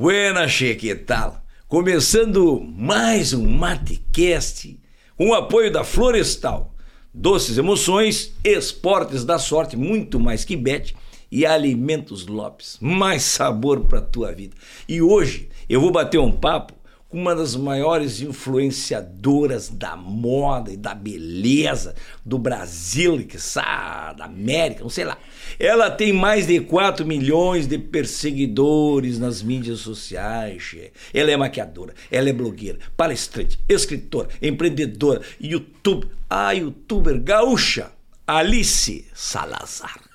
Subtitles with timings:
[0.00, 1.44] Buenas, che, que tal?
[1.68, 4.80] Começando mais um Matecast
[5.14, 6.74] com o apoio da Florestal.
[7.12, 10.96] Doces emoções, esportes da sorte, muito mais que bet
[11.30, 12.78] e Alimentos Lopes.
[12.80, 14.56] Mais sabor para tua vida.
[14.88, 16.72] E hoje eu vou bater um papo
[17.12, 21.94] uma das maiores influenciadoras da moda e da beleza
[22.24, 23.36] do Brasil, que
[24.16, 25.18] da América, não sei lá.
[25.58, 30.76] Ela tem mais de 4 milhões de perseguidores nas mídias sociais.
[31.12, 37.90] Ela é maquiadora, ela é blogueira, palestrante, escritora, empreendedora, YouTube, a youtuber gaúcha,
[38.26, 40.09] Alice Salazar.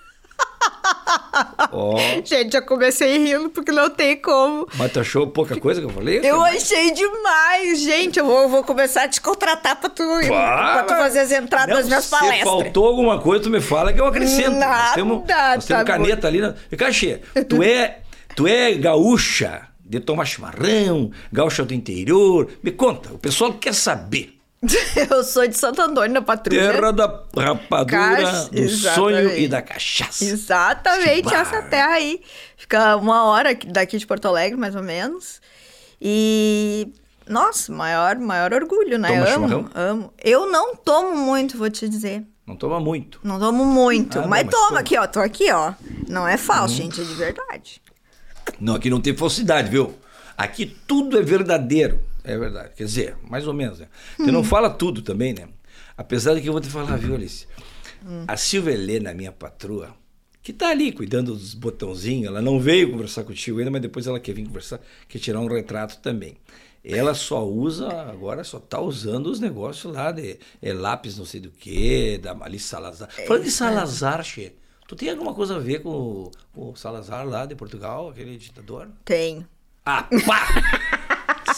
[1.72, 4.68] Ó, Gente, já comecei rindo porque não tem como.
[4.76, 6.22] mas tu achou pouca coisa que eu falei?
[6.24, 8.20] Eu achei demais, gente.
[8.20, 11.70] Eu vou, eu vou começar a te contratar pra tu, pra tu fazer as entradas
[11.70, 12.44] Não, das minhas se palestras.
[12.44, 14.52] faltou alguma coisa, tu me fala que eu acrescento.
[14.52, 16.40] nós Nada, temos, nós temos tá caneta ali.
[16.42, 16.54] Na...
[16.72, 18.00] E, Cachê, tu é,
[18.36, 22.48] tu é gaúcha de tomar chimarrão, gaúcha do interior.
[22.64, 24.35] Me conta, o pessoal quer saber.
[25.10, 26.72] Eu sou de Santo Antônio da Patrulha.
[26.74, 29.42] Terra da rapadura, do sonho exatamente.
[29.42, 30.24] e da cachaça.
[30.26, 32.22] Exatamente, Que essa terra aí.
[32.58, 35.42] Fica uma hora aqui- daqui de Porto Alegre, mais ou menos.
[36.02, 36.88] E.
[37.28, 39.08] Nossa, maior, maior orgulho, né?
[39.08, 39.70] Toma amo, chimarrão?
[39.74, 40.14] amo.
[40.24, 42.24] Eu não tomo muito, vou te dizer.
[42.46, 43.20] Não toma muito.
[43.24, 44.20] Não tomo muito.
[44.20, 44.80] Ah, não, mas, mas toma toma.
[44.80, 45.08] aqui, ó.
[45.08, 45.74] Tô aqui, ó.
[46.08, 47.82] Não é falso, gente, é de verdade.
[48.60, 49.96] Não, aqui não tem falsidade, viu?
[50.38, 52.00] Aqui tudo é verdadeiro.
[52.26, 52.72] É verdade.
[52.76, 53.88] Quer dizer, mais ou menos, né?
[54.18, 55.48] Você não fala tudo também, né?
[55.98, 57.48] Apesar de que eu vou te falar, viu, Alice?
[58.28, 59.96] A Silvia Helena, minha patroa,
[60.44, 64.20] que tá ali cuidando dos botãozinhos, ela não veio conversar contigo ainda, mas depois ela
[64.20, 66.38] quer vir conversar, quer tirar um retrato também.
[66.84, 71.40] Ela só usa, agora só tá usando os negócios lá de é, lápis não sei
[71.42, 73.10] do que, da Alice Salazar.
[73.26, 74.54] Falando de Salazar, Che,
[74.88, 78.38] tu tem alguma coisa a ver com, o- com o Salazar lá de Portugal, aquele
[78.38, 78.88] ditador?
[79.04, 79.48] Tenho.
[79.84, 80.48] Ah, pá!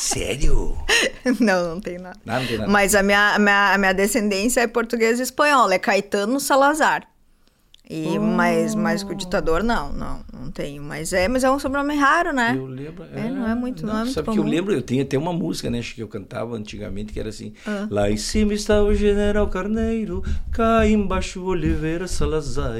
[0.07, 0.77] Sério?
[1.39, 2.17] Não, não tem nada.
[2.25, 2.71] Nada, não tem nada.
[2.71, 7.05] Mas a minha, a minha, a minha descendência é portuguesa e espanhola, é Caetano Salazar.
[7.89, 10.81] E, mas, mas com o ditador, não, não, não tenho.
[10.83, 12.53] Mas é, mas é um sobrenome raro, né?
[12.57, 13.05] Eu lembro.
[13.13, 14.49] É, não é muito- não é muito Sabe que eu comum.
[14.49, 17.87] lembro, eu tinha até uma música, né, que eu cantava antigamente, que era assim: Ah.
[17.89, 22.75] Lá em cima está o General Carneiro, cá embaixo Oliveira Salazar.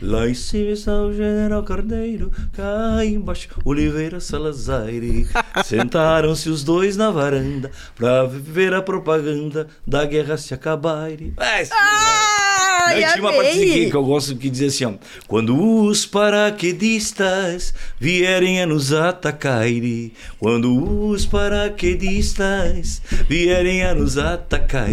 [0.00, 4.86] Lá em cima está o General Carneiro, cá embaixo Oliveira Salazar.
[5.64, 11.10] Sentaram-se os dois na varanda pra ver a propaganda da guerra se acabar.
[11.36, 11.64] Vai,
[12.80, 14.92] Ai, não, tinha uma parte que eu gosto que dizia assim, ó,
[15.26, 19.66] quando os paraquedistas vierem a nos atacar,
[20.38, 24.88] quando os paraquedistas vierem a nos atacar,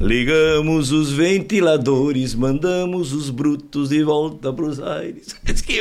[0.00, 5.34] ligamos os ventiladores, mandamos os brutos de volta pros aires.
[5.64, 5.80] que.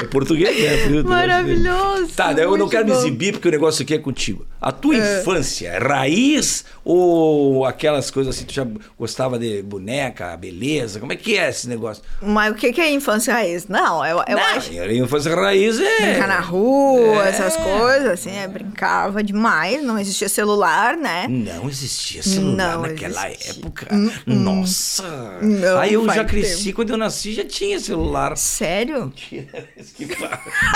[0.00, 0.98] É português, né?
[0.98, 1.02] Né?
[1.02, 2.98] Maravilhoso, Tá, daí eu não quero me bom.
[2.98, 4.46] exibir porque o negócio aqui é contigo.
[4.60, 8.66] A tua infância é raiz ou aquelas coisas assim, tu já
[8.98, 11.00] gostava de boneca, beleza?
[11.00, 12.02] Como é que é esse negócio?
[12.22, 13.66] Mas o que, que é infância raiz?
[13.68, 14.72] Não, eu, eu não, acho.
[14.72, 16.12] infância raiz é...
[16.12, 17.28] Brincar na rua, É.
[17.28, 21.26] essas coisas, assim, é, brincava demais, não existia celular, né?
[21.28, 23.52] Não existia celular Não naquela existia.
[23.52, 23.88] época.
[24.26, 25.38] Nossa!
[25.42, 26.76] Não, Aí eu já cresci, tempo.
[26.76, 28.36] quando eu nasci já tinha celular.
[28.36, 29.04] Sério?
[29.06, 30.08] Mentira, que.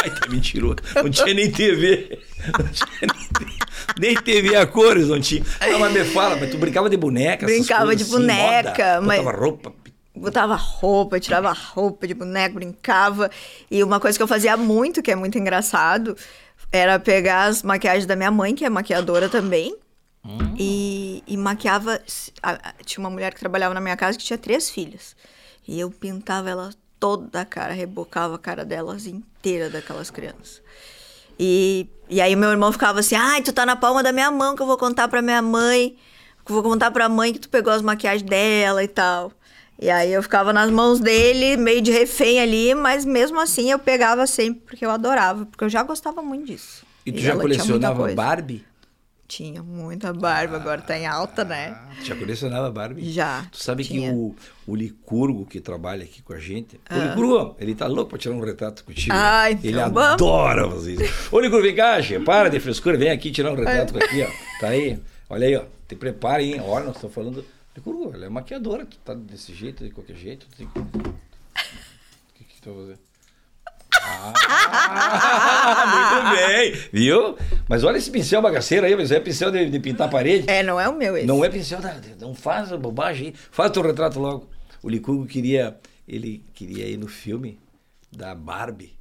[0.02, 0.76] Ai, tá mentiroso.
[0.96, 2.18] Não tinha nem TV.
[2.58, 3.52] Não tinha nem, TV.
[3.98, 5.44] nem TV a cores, não tinha.
[5.60, 7.46] Não, mas me fala, mas tu brincava de boneca?
[7.46, 9.72] Brincava de assim, boneca, moda, mas- Botava roupa.
[10.14, 13.30] Botava roupa, tirava roupa de boneco, brincava.
[13.70, 16.14] E uma coisa que eu fazia muito, que é muito engraçado,
[16.70, 19.74] era pegar as maquiagens da minha mãe, que é maquiadora também,
[20.58, 22.00] e, e maquiava.
[22.84, 25.16] Tinha uma mulher que trabalhava na minha casa que tinha três filhas.
[25.66, 30.60] E eu pintava ela toda a cara, rebocava a cara delas inteira daquelas crianças.
[31.38, 34.54] E, e aí meu irmão ficava assim, ai, tu tá na palma da minha mão
[34.54, 35.96] que eu vou contar pra minha mãe,
[36.44, 39.32] que eu vou contar pra mãe que tu pegou as maquiagens dela e tal.
[39.80, 43.78] E aí eu ficava nas mãos dele, meio de refém ali, mas mesmo assim eu
[43.78, 46.84] pegava sempre, porque eu adorava, porque eu já gostava muito disso.
[47.04, 48.14] E tu já tinha muita colecionava.
[48.14, 48.64] Barbie?
[49.34, 51.74] Tinha muita barba, agora tá em alta, né?
[51.74, 53.10] Ah, já colecionava Barbie?
[53.10, 54.10] Já, Tu sabe tinha.
[54.10, 54.36] que o,
[54.66, 56.78] o Licurgo que trabalha aqui com a gente.
[56.90, 59.14] O Licurgo, ele tá louco pra tirar um retrato contigo.
[59.16, 60.12] Ah, ele então vamos.
[60.12, 61.34] adora fazer isso.
[61.34, 64.28] Ô, Licurgo, vem cá, che, para de frescura, vem aqui tirar um retrato aqui, ó.
[64.60, 64.98] Tá aí.
[65.30, 65.64] Olha aí, ó.
[65.88, 66.60] Te prepare, hein?
[66.60, 67.42] Olha, nós estamos falando.
[67.74, 70.46] Licurgo, ela é maquiadora, tu tá desse jeito, de qualquer jeito.
[70.50, 70.66] Tu tem.
[70.66, 71.14] O
[72.34, 72.98] que, que tu vai fazer?
[74.04, 74.32] Ah,
[76.32, 77.36] muito bem, viu?
[77.68, 80.44] Mas olha esse pincel bagaceiro aí, mas é pincel de, de pintar a parede.
[80.50, 81.26] É, não é o meu esse.
[81.26, 83.34] Não é pincel, da- não faz bobagem aí.
[83.50, 84.48] Faz teu retrato logo.
[84.82, 85.76] O Licurgo queria,
[86.06, 87.58] ele queria ir no filme
[88.10, 88.92] da Barbie.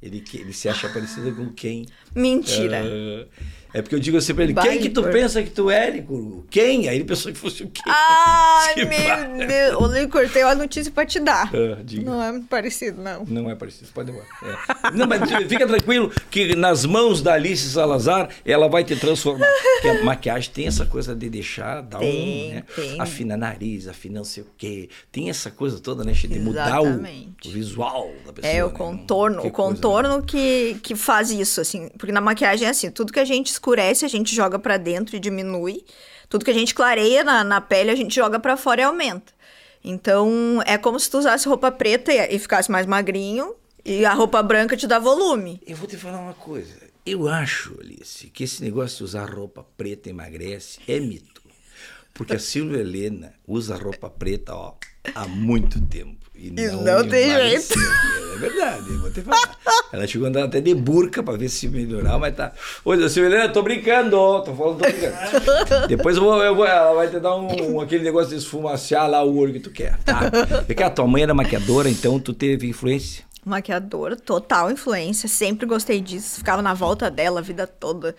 [0.00, 1.86] Ele, ele se acha parecido com quem?
[2.14, 2.82] Mentira.
[2.84, 3.26] Ah,
[3.74, 5.12] é porque eu digo assim pra ele, Vai, quem que tu Igor.
[5.12, 6.46] pensa que tu é, Licuru?
[6.48, 6.88] Quem?
[6.88, 7.82] Aí ele pensou que fosse o quê?
[7.86, 9.46] Ai, meu barra.
[9.46, 9.82] Deus.
[9.82, 11.50] Ô, Licor, tem uma notícia pra te dar.
[11.52, 11.82] Ah.
[12.04, 13.24] Não é parecido, não.
[13.26, 14.24] Não é parecido, pode levar.
[14.44, 14.90] É.
[14.92, 19.48] Não, mas fica tranquilo que nas mãos da Alice Salazar ela vai te transformar.
[19.74, 22.64] Porque a maquiagem tem essa coisa de deixar, dar Tem, um, né?
[22.76, 23.00] tem.
[23.00, 24.88] Afina nariz, afina não sei o quê.
[25.10, 26.12] Tem essa coisa toda, né?
[26.12, 27.48] De mudar o, Exatamente.
[27.48, 28.52] o visual da pessoa.
[28.52, 28.74] É, o né?
[28.74, 31.88] contorno, Que o coisa, contorno que, que faz isso, assim.
[31.98, 35.16] Porque na maquiagem é assim, tudo que a gente escurece, a gente joga pra dentro
[35.16, 35.84] e diminui.
[36.28, 39.32] Tudo que a gente clareia na, na pele, a gente joga pra fora e aumenta.
[39.82, 44.12] Então, é como se tu usasse roupa preta e, e ficasse mais magrinho, e a
[44.12, 45.60] roupa branca te dá volume.
[45.66, 46.74] Eu vou te falar uma coisa.
[47.04, 51.42] Eu acho, Alice, que esse negócio de usar roupa preta emagrece é mito.
[52.14, 54.74] Porque a Silvia Helena usa roupa preta, ó,
[55.14, 56.23] há muito tempo.
[56.34, 57.80] E não, não tem emagreceu.
[58.34, 59.56] É verdade, eu vou te falar.
[59.92, 62.52] Ela chegou a andar até de burca pra ver se melhorar, mas tá.
[62.84, 65.86] Ô, Silvia Helena, tô brincando, ó, tô falando, tô brincando.
[65.86, 69.22] Depois eu vou, eu vou- ela vai te dar um, aquele negócio de esfumaciar lá
[69.22, 70.20] o olho que tu quer, tá?
[70.66, 73.24] Porque a tua mãe era maquiadora, então tu teve influência.
[73.44, 78.16] Maquiadora, total influência, sempre gostei disso, ficava na volta dela a vida toda.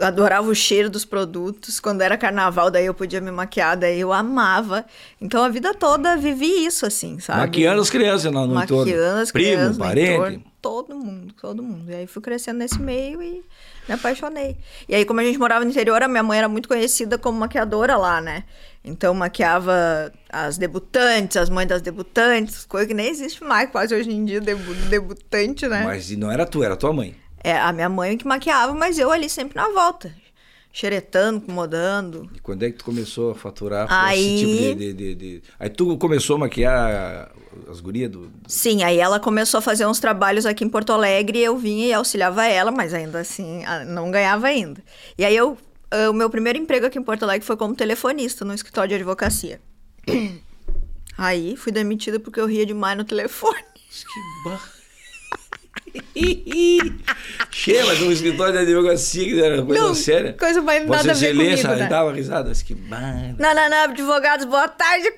[0.00, 1.80] Adorava o cheiro dos produtos.
[1.80, 4.84] Quando era carnaval, daí eu podia me maquiar, daí eu amava.
[5.20, 7.40] Então a vida toda vivi isso, assim, sabe?
[7.40, 8.54] Maquiando as crianças no entorno.
[8.54, 10.12] Maquiando as Primo, crianças no parente.
[10.12, 10.44] entorno.
[10.62, 11.90] Todo mundo, todo mundo.
[11.90, 13.42] E aí fui crescendo nesse meio e
[13.86, 14.56] me apaixonei.
[14.88, 17.38] E aí, como a gente morava no interior, a minha mãe era muito conhecida como
[17.38, 18.44] maquiadora lá, né?
[18.84, 24.10] Então maquiava as debutantes, as mães das debutantes, coisa que nem existe mais quase hoje
[24.10, 25.82] em dia, debu debutante, né?
[25.84, 27.14] Mas não era tu, era tua mãe.
[27.44, 30.12] É a minha mãe que maquiava, mas eu ali sempre na volta.
[30.72, 32.28] Xeretando, incomodando.
[32.34, 35.42] E quando é que tu começou a faturar Aí- esse tipo de, de, de- de-
[35.60, 37.30] Aí tu começou a maquiar
[37.70, 38.26] as gurias do...
[38.26, 41.56] do- Sim, aí ela começou a fazer uns trabalhos aqui em Porto Alegre e eu
[41.56, 44.82] vinha e auxiliava ela, mas ainda assim ah, não ganhava ainda.
[45.16, 45.56] E aí eu,
[45.92, 48.94] ah, o meu primeiro emprego aqui em Porto Alegre foi como telefonista no escritório de
[48.96, 49.60] advocacia.
[51.16, 53.62] Aí fui demitida porque eu ria demais no telefone.
[53.88, 54.68] Que barra.
[57.50, 60.32] Cheia, mas um escritório de advocacia que era coisa Não, séria.
[60.34, 61.88] coisa mais nada Vossa a ver Excelência comigo, né?
[61.88, 62.48] dava risada.
[62.48, 63.34] Mas que barra.
[63.38, 65.10] Não, não, não, advogados, boa tarde.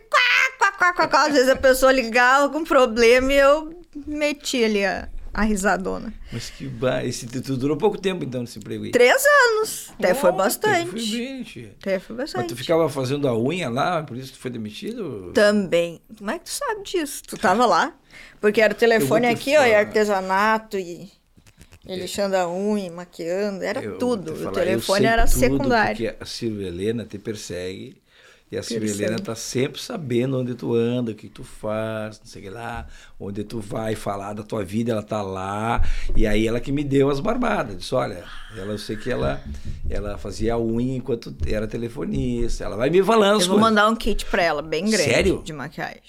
[0.58, 1.26] Quá, quá, quá, quá.
[1.26, 3.74] Às vezes a pessoa ligava com problema e eu
[4.06, 6.12] metia ali a, a risadona.
[6.32, 7.04] Mas que barra.
[7.04, 8.90] Esse, tu, durou pouco tempo então nesse emprego aí.
[8.90, 9.22] Três
[9.56, 9.90] anos.
[9.98, 10.90] Até foi Oh, bastante.
[10.90, 11.72] Foi bem.
[11.80, 12.48] Até foi Mas bastante.
[12.48, 15.30] tu ficava fazendo a unha lá, por isso tu foi demitido?
[15.32, 16.00] Também.
[16.18, 17.22] Como é que tu sabe disso?
[17.26, 17.94] Tu tava lá?
[18.46, 19.78] Porque era o telefone aqui, ó, e falar.
[19.80, 21.10] artesanato, e,
[21.88, 24.32] e lixando a unha, maquiando, era Eu tudo.
[24.32, 26.02] te O falar, eu telefone era tudo secundário.
[26.06, 28.02] Porque a Silvia Helena te persegue.
[28.50, 28.90] E a Silvia.
[28.92, 32.50] Helena tá sempre sabendo onde tu anda, o que tu faz, não sei o que
[32.50, 32.86] lá,
[33.18, 35.82] onde tu vai falar da tua vida, ela tá lá.
[36.14, 37.76] E aí ela que me deu as barbadas.
[37.78, 38.22] Disse, olha,
[38.56, 39.42] ela, eu sei que ela,
[39.90, 42.62] ela fazia a unha enquanto era telefonista.
[42.62, 43.60] Ela vai me falando Eu vou coisas.
[43.60, 45.42] mandar um kit pra ela, bem grande, Sério?
[45.42, 46.02] de maquiagem.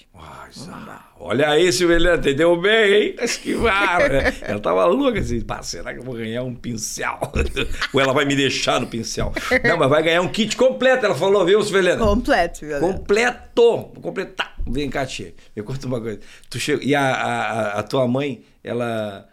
[1.20, 3.16] Olha aí, Silvia Helena, entendeu bem, hein?
[3.60, 4.34] Vara, né?
[4.42, 7.18] Ela tava louca assim, pá, será que eu vou ganhar um pincel?
[7.92, 9.32] Ou ela vai me deixar no pincel?
[9.64, 12.04] Não, mas vai ganhar um kit completo, ela falou, viu, Silvia Helena?
[12.04, 12.80] Completo, viu?
[12.80, 13.62] Completo!
[13.92, 14.54] Vou completar.
[14.66, 15.34] Vem cá, tia.
[15.56, 16.20] Me conta uma coisa.
[16.50, 19.26] Tu chegou, e a, a- a tua mãe, ela.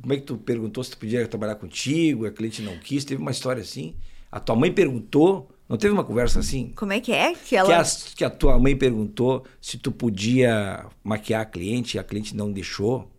[0.00, 2.26] Como é que tu perguntou se tu podia trabalhar contigo?
[2.26, 3.04] A cliente não quis?
[3.04, 3.94] Teve uma história assim?
[4.30, 5.48] A tua mãe perguntou?
[5.68, 6.72] Não teve uma conversa assim?
[6.76, 7.34] Como é que é?
[7.34, 7.80] Que Que, ela.
[7.80, 12.36] a, que a tua mãe perguntou se tu podia maquiar a cliente e a cliente
[12.36, 13.10] não deixou?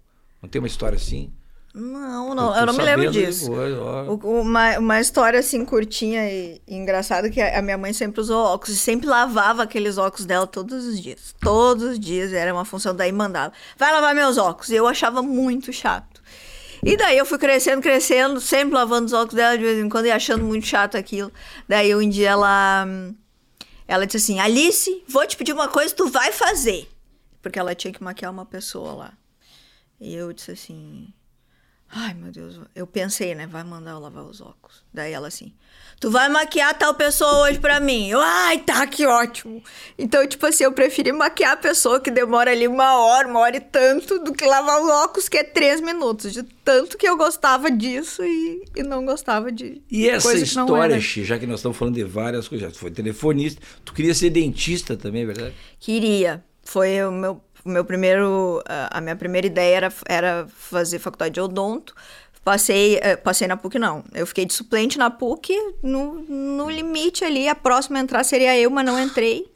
[0.42, 1.32] Não tem uma história assim?
[1.76, 3.52] Não, não, tô eu não me lembro disso.
[3.52, 8.20] depois, Uma, uma história assim curtinha e, e engraçada que a a minha mãe sempre
[8.20, 11.36] usou óculos e sempre lavava aqueles óculos dela todos os dias.
[11.40, 13.54] Todos os dias era uma função daí mandava.
[13.78, 14.70] Vai lavar meus óculos.
[14.70, 16.17] E eu achava muito chato.
[16.88, 20.06] E daí eu fui crescendo, crescendo, sempre lavando os óculos dela de vez em quando
[20.06, 21.30] e achando muito chato aquilo.
[21.68, 22.88] Daí um dia ela
[23.86, 26.90] ela disse assim: "Alice, vou te pedir uma coisa, tu vai fazer".
[27.42, 29.14] Porque ela tinha que maquiar uma pessoa lá.
[30.00, 31.14] E eu disse assim:
[31.90, 33.46] Ai, meu Deus, eu pensei, né?
[33.48, 34.86] Vai mandar eu lavar os óculos.
[34.94, 35.54] Daí ela assim,
[36.00, 38.10] tu vai maquiar tal pessoa hoje pra mim.
[38.10, 39.62] Eu, ai, tá, que ótimo.
[39.98, 43.58] Então, tipo assim, eu preferi maquiar a pessoa que demora ali uma hora, uma hora
[43.58, 46.34] e tanto, do que lavar os óculos, que é três minutos.
[46.34, 49.82] De tanto que eu gostava disso e, e não gostava de.
[49.90, 51.00] E essa história.
[51.00, 54.30] Xi, já que nós estamos falando de várias coisas, tu foi telefonista, tu queria ser
[54.30, 55.56] dentista também, é verdade?
[55.80, 56.44] Queria.
[56.64, 58.62] Foi o meu, o meu primeiro.
[58.68, 61.96] A a minha primeira ideia era, era fazer faculdade de odonto.
[62.48, 64.06] Passei, eh, passei na PUC, não.
[64.14, 67.46] Eu fiquei de suplente na PUC, no, no limite ali.
[67.50, 69.52] A próxima a entrar seria eu, mas não entrei.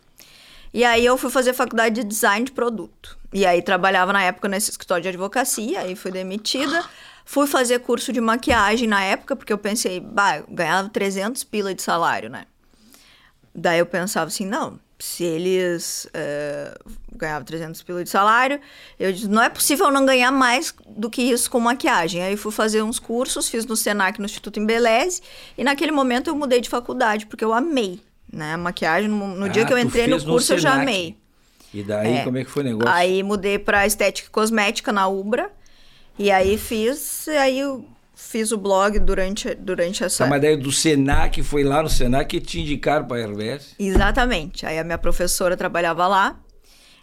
[0.74, 3.18] E aí eu fui fazer faculdade de design de produto.
[3.32, 6.84] E aí trabalhava na época nesse escritório de advocacia, aí fui demitida.
[7.24, 11.74] Fui fazer curso de maquiagem na época, porque eu pensei, bah, eu ganhava 300 pila
[11.74, 12.46] de salário, né?
[13.56, 16.78] Daí eu pensava assim, não, se eles eh,
[17.16, 18.60] ganhavam 300 pila de salário,
[19.00, 22.22] eu disse, não é possível não ganhar mais do que isso com maquiagem.
[22.22, 25.22] Aí fui fazer uns cursos, fiz no Senac, no Instituto Embeleze,
[25.58, 28.00] e naquele momento eu mudei de faculdade, porque eu amei,
[28.32, 28.54] né?
[28.54, 30.74] A maquiagem, no, no dia Ah, que eu entrei no fez no curso, eu já
[30.74, 31.18] amei.
[31.74, 32.24] E daí, É.
[32.24, 32.90] como é que foi o negócio?
[32.94, 35.50] Aí mudei pra estética e cosmética na Ubra.
[36.20, 37.86] E aí fiz, e aí eu
[38.22, 40.24] fiz o blog durante, durante essa.
[40.24, 43.76] Tá, mas daí do Senac, foi lá no Senac que te indicaram pra RBS.
[43.80, 44.66] Exatamente.
[44.66, 46.40] Aí a minha professora trabalhava lá.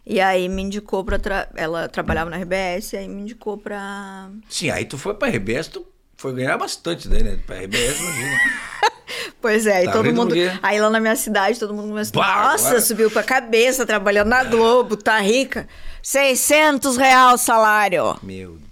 [0.07, 1.19] E aí me indicou pra.
[1.19, 1.49] Tra...
[1.55, 4.31] Ela trabalhava na RBS, e aí me indicou pra.
[4.49, 7.39] Sim, aí tu foi pra RBS, tu foi ganhar bastante daí, né?
[7.47, 8.39] Pra RBS, imagina.
[9.41, 10.35] Pois é, e Tá todo vendo mundo.
[10.63, 12.21] Aí lá na minha cidade, todo mundo começou.
[12.21, 15.67] Bah, Nossa, agora- subiu pra cabeça, trabalhando na Globo, tá rica.
[16.03, 18.19] 600 real o salário.
[18.23, 18.68] Meu Deus.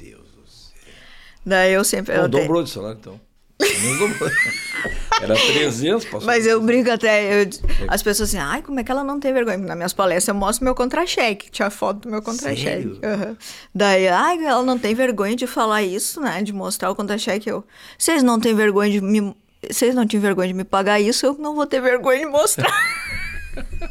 [1.47, 2.13] Daí eu sempre.
[2.15, 3.21] eu Não, até- dobrou de salário, então.
[3.61, 4.29] Não dobrou.
[5.23, 6.27] Era 300, passou.
[6.27, 7.49] Mas eu brinco até, eu-
[7.89, 9.57] as pessoas assim, ai, como é que ela não tem vergonha?
[9.57, 12.99] Nas minhas palestras eu mostro meu contra-cheque, tinha foto do meu contra-cheque.
[13.03, 13.37] Aham.
[13.75, 16.43] Daí, ai, ela não tem vergonha de falar isso, né?
[16.43, 17.49] De mostrar o contra-cheque.
[17.49, 17.65] Eu,
[17.97, 19.35] vocês não têm vergonha de me.
[19.71, 22.71] Vocês não tinham vergonha de me pagar isso, eu não vou ter vergonha de mostrar.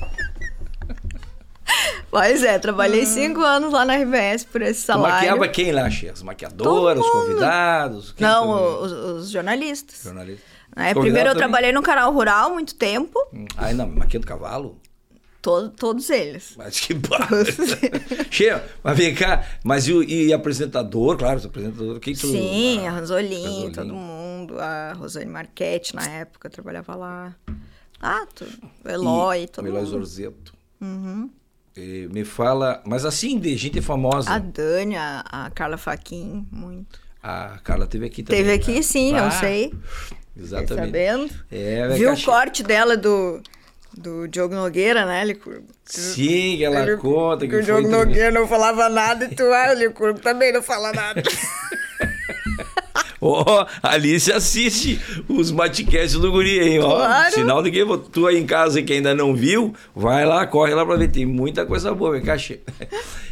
[2.11, 5.15] Mas é, trabalhei cinco anos lá na RBS por esse Tu salário.
[5.15, 6.09] maquiava quem lá, Xê?
[6.09, 7.27] As maquiadoras, os Todo mundo.
[7.27, 8.15] convidados?
[8.19, 10.03] Não, os, os jornalistas.
[10.03, 10.45] jornalistas.
[10.75, 11.37] É, Os primeiro eu também?
[11.37, 14.77] trabalhei no canal rural muito tempo, Hum, Ai, não, maquiando cavalo?
[15.41, 16.53] to- todos eles.
[16.57, 17.29] Mas que barra.
[18.31, 19.93] Cheio, mas vem cá, mas e,
[20.27, 22.27] e apresentador, claro, os apresentador, quem tu...
[22.27, 23.71] Sim, ah, a Ranzolin, Ranzolin.
[23.71, 27.35] todo mundo, a Rosane Marchetti na época trabalhava lá.
[28.01, 28.45] Ah, tu,
[28.83, 29.91] o Eloy, e todo o Eloy mundo.
[29.91, 30.53] Zorzeto.
[30.81, 30.85] E
[31.77, 34.31] me fala, mas assim, de gente famosa.
[34.31, 36.99] A Dani, a, a Carla Faquin, muito.
[37.21, 38.41] A Carla teve aqui também.
[38.43, 38.81] Teve aqui, né?
[38.81, 39.73] sim, eu Ah, sei.
[39.73, 40.85] Fiquei Exatamente.
[40.85, 41.29] sabendo.
[41.51, 43.41] É, Viu o corte dela do,
[43.97, 45.21] do Diogo Nogueira, né?
[45.23, 45.39] Ele,
[45.85, 49.71] Sim, ela ele- conta que, que o Diogo Nogueira não falava nada e tu, ah,
[49.71, 51.21] o Licurgo também não fala nada.
[53.27, 56.79] Ó, Alice assiste os matcasts do guri, hein?
[56.79, 57.33] Ó, Claro.
[57.33, 60.85] Sinal de que tu aí em casa que ainda não viu, vai lá, corre lá
[60.85, 61.09] pra ver.
[61.09, 62.61] Tem muita coisa boa, vem cá, Che.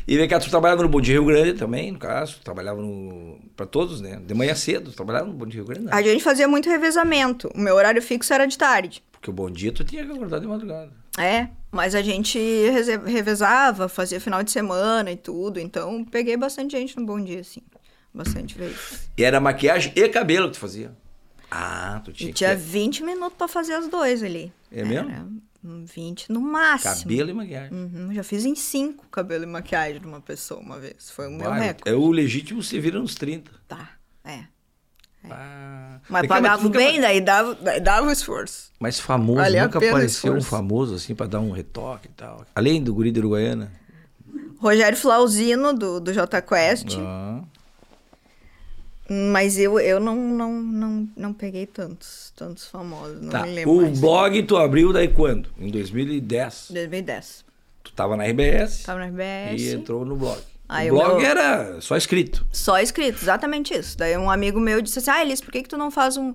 [0.05, 2.37] E vem cá, tu trabalhava no Bom Dia Rio Grande também, no caso.
[2.43, 3.37] Trabalhava no...
[3.55, 4.19] pra todos, né?
[4.27, 7.49] De manhã cedo, trabalhava no Bom Dia Rio Grande, a gente fazia muito revezamento.
[7.55, 9.01] O meu horário fixo era de tarde.
[9.13, 10.91] Porque o Bom Dia tu tinha que acordar de madrugada.
[11.17, 12.37] É, mas a gente
[13.05, 17.61] revezava, fazia final de semana e tudo, então peguei bastante gente no Bom Dia, assim.
[18.13, 19.09] Bastante vezes.
[19.17, 20.91] E era maquiagem e cabelo que tu fazia.
[21.49, 22.61] Ah, tu tinha E tinha que...
[22.61, 24.51] 20 minutos pra fazer as dois ali.
[24.71, 25.09] É mesmo?
[25.09, 25.25] Era,
[25.63, 26.95] hum, 20 no máximo.
[27.03, 27.71] Cabelo e maquiagem.
[27.77, 31.09] Uhum, já fiz em 5 cabelo e maquiagem de uma pessoa uma vez.
[31.11, 31.89] Foi o meu Vai, recorde.
[31.91, 33.51] é o legítimo se vira nos 30.
[33.67, 33.89] Tá,
[34.23, 34.45] é.
[35.29, 35.99] Ah.
[36.09, 38.71] Mas cá, pagava nunca- bem, daí dava, daí dava o esforço.
[38.79, 42.45] Mas famoso, Valia a nunca apareceu um famoso assim pra dar um retoque e tal.
[42.53, 43.71] Além do guri de Uruguaiana.
[44.57, 46.97] Rogério Flauzino, do, do J Quest.
[46.99, 47.41] Ah.
[49.09, 53.43] Mas eu, eu não, não, não, não peguei tantos, tantos famosos, não Tá.
[53.43, 53.99] me lembro O mais.
[53.99, 55.49] blog tu abriu daí quando?
[55.59, 56.67] Em 2010.
[56.71, 57.43] 2010.
[57.83, 59.61] Tu tava na RBS Tava na RBS.
[59.61, 60.39] e entrou no blog.
[60.69, 62.45] Aí o o blog meu- era só escrito.
[62.51, 63.97] Só escrito, exatamente isso.
[63.97, 66.33] Daí um amigo meu disse assim, ah, Elis, por que, que tu não faz um,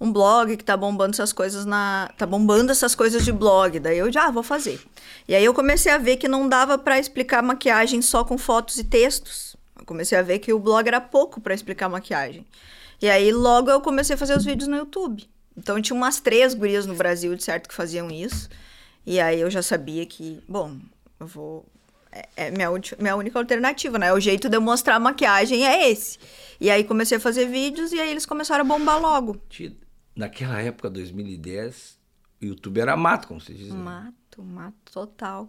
[0.00, 2.10] um blog que tá bombando essas coisas na...
[2.18, 3.78] Tá bombando essas coisas de blog.
[3.78, 4.80] Daí eu já, ah, vou fazer.
[5.28, 8.76] E aí eu comecei a ver que não dava pra explicar maquiagem só com fotos
[8.78, 9.47] e textos.
[9.88, 12.46] Comecei a ver que o blog era pouco pra explicar maquiagem.
[13.00, 15.26] E aí logo eu comecei a fazer os vídeos no YouTube.
[15.56, 18.50] Então tinha umas três gurias no Brasil, de certo, que faziam isso.
[19.06, 20.76] E aí eu já sabia que, bom,
[21.18, 21.64] eu vou...
[22.12, 22.68] É, é minha,
[22.98, 24.12] minha única alternativa, né?
[24.12, 26.18] O jeito de eu mostrar a maquiagem é esse.
[26.60, 29.40] E aí comecei a fazer vídeos e aí eles começaram a bombar logo.
[30.14, 31.98] Naquela época, 2010,
[32.42, 33.68] o YouTube era mato, como você diz.
[33.68, 33.74] né?
[33.74, 35.48] Mato, mato total.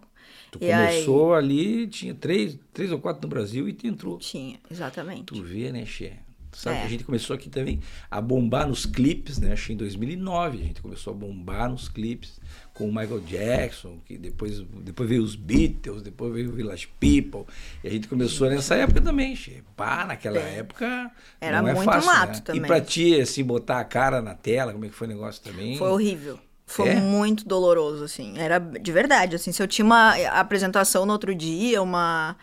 [0.50, 4.18] Tu e aí, começou ali, tinha três, três ou quatro no Brasil e tu entrou.
[4.18, 5.24] tinha, exatamente.
[5.24, 6.12] Tu vê, né, Xê?
[6.50, 6.80] Tu sabe É.
[6.80, 7.78] que a gente começou aqui também
[8.10, 9.52] a bombar nos clipes, né?
[9.52, 12.40] Acho que em 2009 a gente começou a bombar nos clipes
[12.74, 17.44] com o Michael Jackson, que depois, depois veio os Beatles, depois veio o Village People.
[17.84, 19.62] E a gente começou nessa época também, Xê.
[19.76, 22.40] Pá, naquela época Era não é muito fácil, mato né?
[22.44, 22.62] também.
[22.62, 25.40] E pra ti, assim, botar a cara na tela, como é que foi o negócio
[25.44, 25.76] também?
[25.78, 26.36] Foi horrível.
[26.70, 26.94] Foi É?
[26.94, 28.38] muito doloroso, assim.
[28.38, 29.50] Era de verdade, assim.
[29.52, 32.36] Se eu tinha uma apresentação no outro dia, uma...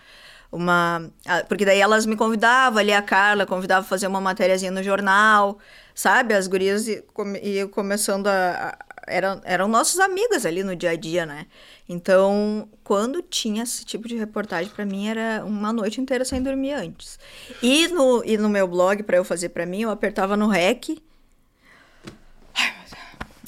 [0.52, 1.10] uma
[1.48, 5.58] Porque daí elas me convidavam, ali a Carla convidava a fazer uma matériazinha no jornal,
[5.96, 6.34] sabe?
[6.34, 11.46] As gurias iam começando a, eram, eram nossos amigos ali no dia a dia, né?
[11.88, 16.74] Então, quando tinha esse tipo de reportagem, para mim era uma noite inteira sem dormir
[16.74, 17.18] antes.
[17.64, 21.02] E no, e no meu blog, para eu fazer para mim, eu apertava no REC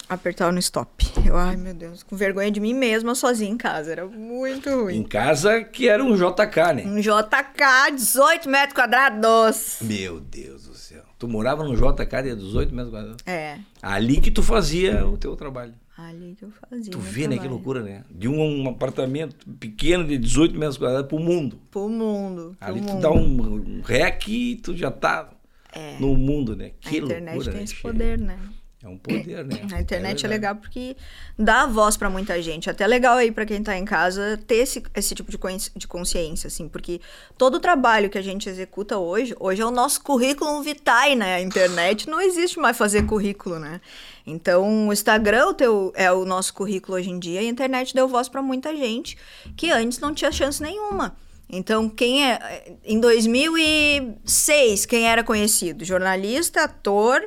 [0.10, 1.06] apertar no stop.
[1.26, 3.92] Eu, ai meu Deus, com vergonha de mim mesma, sozinha em casa.
[3.92, 4.98] Era muito ruim.
[4.98, 6.84] Em casa, que era um JK, né?
[6.86, 9.78] Um JK, 18 metros quadrados.
[9.82, 11.04] Meu Deus do céu.
[11.18, 13.18] Tu morava no JK de 18 metros quadrados?
[13.26, 13.60] É.
[13.82, 15.74] Ali que tu fazia o teu trabalho.
[15.98, 16.92] Ali que eu fazia.
[16.92, 17.38] Tu vê, né?
[17.38, 18.04] Que loucura, né?
[18.10, 21.60] De um, um apartamento pequeno de 18 metros quadrados pro mundo.
[21.70, 22.56] Pro mundo.
[22.58, 22.92] Pro Ali mundo.
[22.96, 23.42] tu dá um,
[23.78, 25.30] um rec e tu já tá
[25.74, 25.98] É.
[26.00, 26.72] no mundo, né?
[26.86, 27.64] A Que internet loucura, tem né?
[27.66, 28.40] esse poder, né?
[28.82, 29.58] É um poder, né?
[29.76, 30.28] A internet é, verdade.
[30.28, 30.96] legal porque
[31.38, 32.70] dá voz pra muita gente.
[32.70, 35.86] Até legal aí pra quem tá em casa ter esse, esse tipo de, consci- de
[35.86, 37.02] consciência, assim, porque
[37.38, 41.36] todo o trabalho que a gente executa hoje, hoje é o nosso currículo vitae, né?
[41.36, 43.82] A internet não existe mais fazer currículo, né?
[44.26, 47.50] Então, o Instagram é o, teu, é o nosso currículo hoje em dia e a
[47.50, 49.18] internet deu voz pra muita gente
[49.58, 51.18] que antes não tinha chance nenhuma.
[51.52, 52.76] Então, quem é.
[52.86, 55.84] Em 2006, quem era conhecido?
[55.84, 57.22] Jornalista, ator,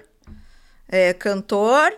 [0.92, 1.90] é, cantor,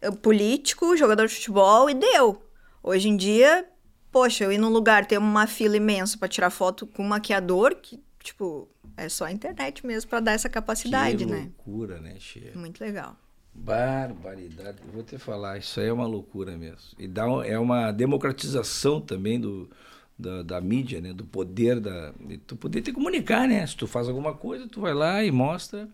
[0.00, 2.40] é, político, jogador de futebol e deu.
[2.80, 3.66] Hoje em dia,
[4.12, 7.74] poxa, eu ir num lugar, ter uma fila imensa pra tirar foto com um maquiador,
[7.74, 11.50] que, tipo, é só a internet mesmo pra dar essa capacidade, que né?
[11.58, 12.52] loucura, né, Che?
[12.54, 13.16] Muito legal.
[13.52, 14.78] Barbaridade.
[14.86, 16.92] Eu vou te falar, isso aí é uma loucura mesmo.
[16.96, 19.68] E dá, é uma democratização também do,
[20.16, 21.12] da, da mídia, né?
[21.12, 22.12] Do poder da.
[22.20, 23.66] de tu poder te comunicar, né?
[23.66, 25.88] Se tu faz alguma coisa, tu vai lá e mostra.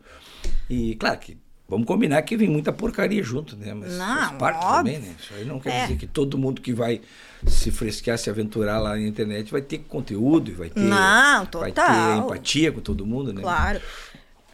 [0.68, 1.38] E claro que.
[1.68, 3.74] Vamos combinar que vem muita porcaria junto, né?
[3.74, 5.14] Mas Não, parte também, né?
[5.18, 5.82] Isso aí não quer É.
[5.82, 7.00] dizer que todo mundo que vai
[7.46, 10.78] se fresquear, se aventurar lá na internet vai ter conteúdo e vai ter.
[10.78, 12.18] Não, Vai ter total.
[12.18, 13.42] empatia com todo mundo, né?
[13.42, 13.80] Claro.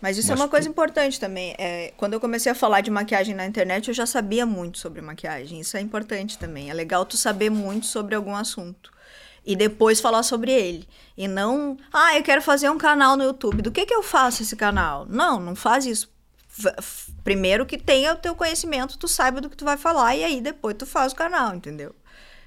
[0.00, 1.54] Mas isso Mas é uma coisa tu- importante também.
[1.58, 5.00] É, quando eu comecei a falar de maquiagem na internet, eu já sabia muito sobre
[5.02, 5.60] maquiagem.
[5.60, 6.70] Isso é importante também.
[6.70, 8.90] É legal tu saber muito sobre algum assunto.
[9.46, 10.88] E depois falar sobre ele.
[11.16, 13.60] E não, ah, eu quero fazer um canal no YouTube.
[13.62, 15.04] Do que que eu faço esse canal?
[15.08, 16.10] Não, não faz isso.
[17.24, 20.40] Primeiro que tenha o teu conhecimento, tu saiba do que tu vai falar e aí
[20.40, 21.94] depois tu faz o canal, entendeu?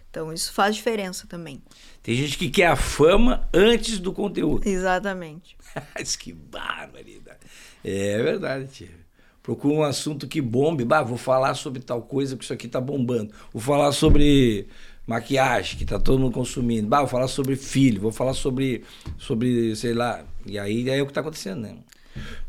[0.09, 1.61] Então isso faz diferença também.
[2.01, 4.63] Tem gente que quer a fama antes do conteúdo.
[4.69, 5.57] Exatamente.
[5.93, 7.39] Mas que barbaridade.
[7.83, 9.05] É verdade, tia.
[9.43, 10.85] Procura um assunto que bombe.
[10.85, 13.31] Bah, vou falar sobre tal coisa que isso aqui tá bombando.
[13.51, 14.67] Vou falar sobre
[15.05, 16.87] maquiagem, que tá todo mundo consumindo.
[16.87, 18.83] Bah, vou falar sobre filho, vou falar sobre,
[19.17, 20.23] sobre sei lá.
[20.45, 21.75] E aí é o que tá acontecendo, né?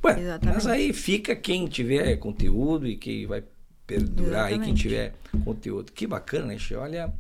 [0.05, 0.55] Ué, Exatamente.
[0.55, 3.43] mas aí fica quem tiver conteúdo e quem vai
[3.87, 4.83] perdurar aí, quem Exatamente.
[4.83, 5.93] tiver conteúdo.
[5.93, 6.59] Que bacana, né?
[6.77, 7.13] Olha.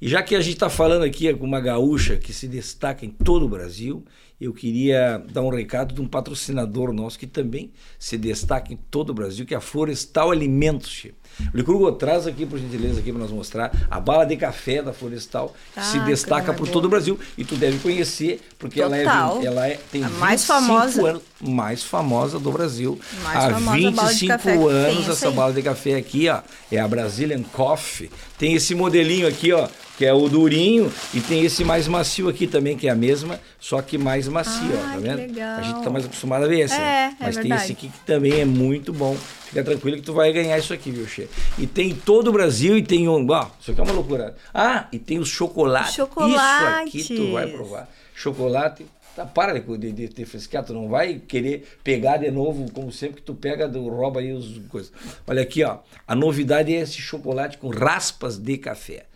[0.00, 3.10] E já que a gente está falando aqui com uma gaúcha que se destaca em
[3.10, 4.04] todo o Brasil,
[4.38, 9.10] eu queria dar um recado de um patrocinador nosso que também se destaca em todo
[9.10, 10.90] o Brasil, que é a Florestal Alimentos.
[10.90, 11.14] Che.
[11.52, 14.92] O Licurgo traz aqui, por gentileza, aqui para nós mostrar a bala de café da
[14.92, 17.18] Florestal, que se Ah, destaca coisa por todo o Brasil.
[17.36, 19.40] E tu deve conhecer, porque ela é, Total.
[19.44, 21.08] ela é tem A mais 25 famosa.
[21.10, 22.98] anos, mais famosa do Brasil.
[23.22, 26.40] Mais Há famosa bala de 25 café tem anos essa bala de café aqui, ó,
[26.72, 28.10] é a Brazilian Coffee.
[28.38, 29.68] Tem esse modelinho aqui, ó,
[29.98, 33.40] que é o durinho, e tem esse mais macio aqui também, que é a mesma,
[33.58, 35.16] só que mais macio, ó, tá vendo?
[35.16, 35.58] legal.
[35.58, 37.16] A gente tá mais acostumado a ver esse, É, né?
[37.18, 37.62] é Mas tem verdade.
[37.64, 39.16] esse aqui que também é muito bom.
[39.46, 41.28] Fica tranquilo que tu vai ganhar isso aqui, viu, Che?
[41.58, 44.36] E tem em todo o Brasil e tem um, ó, isso aqui é uma loucura.
[44.52, 45.94] Ah, e tem os chocolates.
[45.94, 46.98] Chocolate.
[46.98, 47.88] Isso aqui tu vai provar.
[48.14, 52.92] Chocolate Tá, para de, de, de, frescar, tu não vai querer pegar de novo, como
[52.92, 54.92] sempre que tu pega, do, rouba aí os coisas.
[55.26, 55.78] Olha aqui, ó.
[56.06, 59.06] A novidade é esse chocolate com raspas de café.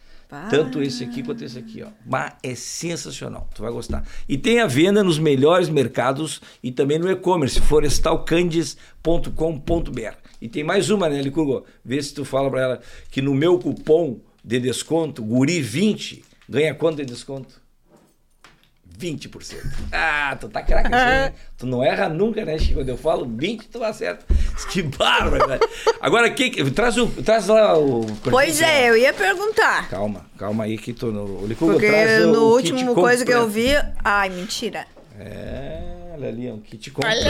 [0.48, 1.88] Tanto esse aqui quanto esse aqui, ó.
[2.06, 4.02] Mas é sensacional, tu vai gostar.
[4.26, 10.19] E tem a venda nos melhores mercados e também no e-commerce, florestalcandies.com.br.
[10.40, 11.64] E tem mais uma, né, Licurgo?
[11.84, 16.96] Vê se tu fala pra ela que no meu cupom de desconto, guri20, ganha quanto
[16.98, 17.60] de desconto?
[18.98, 19.56] 20%.
[19.92, 21.32] Ah, tu tá craque né?
[21.56, 22.74] Tu não erra nunca, né, Chico?
[22.74, 24.24] Quando eu falo 20, tu acerta.
[24.70, 25.60] Que bárbaro, velho.
[26.00, 28.04] Agora, que, traz, o, traz lá o...
[28.24, 29.88] Pois é, eu ia perguntar.
[29.88, 31.06] Calma, calma aí que tu...
[31.06, 33.82] O Licurgo Porque no último coisa que eu completo.
[33.82, 33.94] vi.
[34.04, 34.86] Ai, mentira.
[35.18, 37.24] É, olha ali, é um kit completo.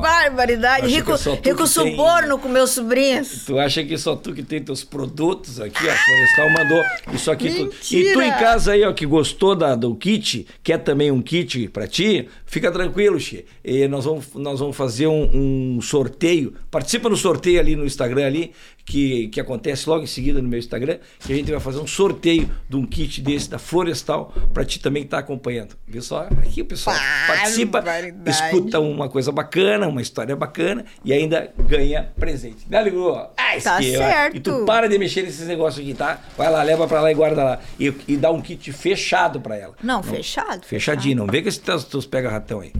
[0.00, 0.86] barbaridade.
[0.86, 3.44] Rico, tu rico que tem- suborno com meus sobrinhos.
[3.46, 6.82] Tu acha que só tu que tem teus produtos aqui, a Florestal mandou
[7.12, 7.74] isso aqui tudo.
[7.90, 11.68] E tu em casa aí, ó, que gostou da, do kit, quer também um kit
[11.68, 13.44] pra ti, fica tranquilo, Xê.
[13.64, 16.54] E nós vamos, nós vamos fazer um, um sorteio.
[16.70, 18.52] Participa no sorteio ali no Instagram ali,
[18.84, 21.86] que, que acontece logo em seguida no meu Instagram, que a gente vai fazer um
[21.86, 25.74] sorteio de um kit desse da Florestal pra ti também que tá acompanhando.
[25.86, 26.28] Viu só?
[26.38, 26.94] Aqui o pessoal
[27.26, 28.30] participa, Barbaridade.
[28.30, 32.66] escuta uma coisa bacana, uma história bacana e ainda ganha presente.
[32.68, 33.16] Né, Ligou?
[33.16, 34.04] Ah, Tá esquema.
[34.04, 34.36] certo.
[34.36, 36.20] E tu para de mexer nesses negócios aqui, tá?
[36.36, 37.60] Vai lá, leva pra lá e guarda lá.
[37.80, 39.74] E, e dá um kit fechado pra ela.
[39.82, 40.66] Não, fechado.
[40.66, 42.04] Fechadinho, não vem com esses teus, teus
[42.44, 42.72] pega-ratão aí.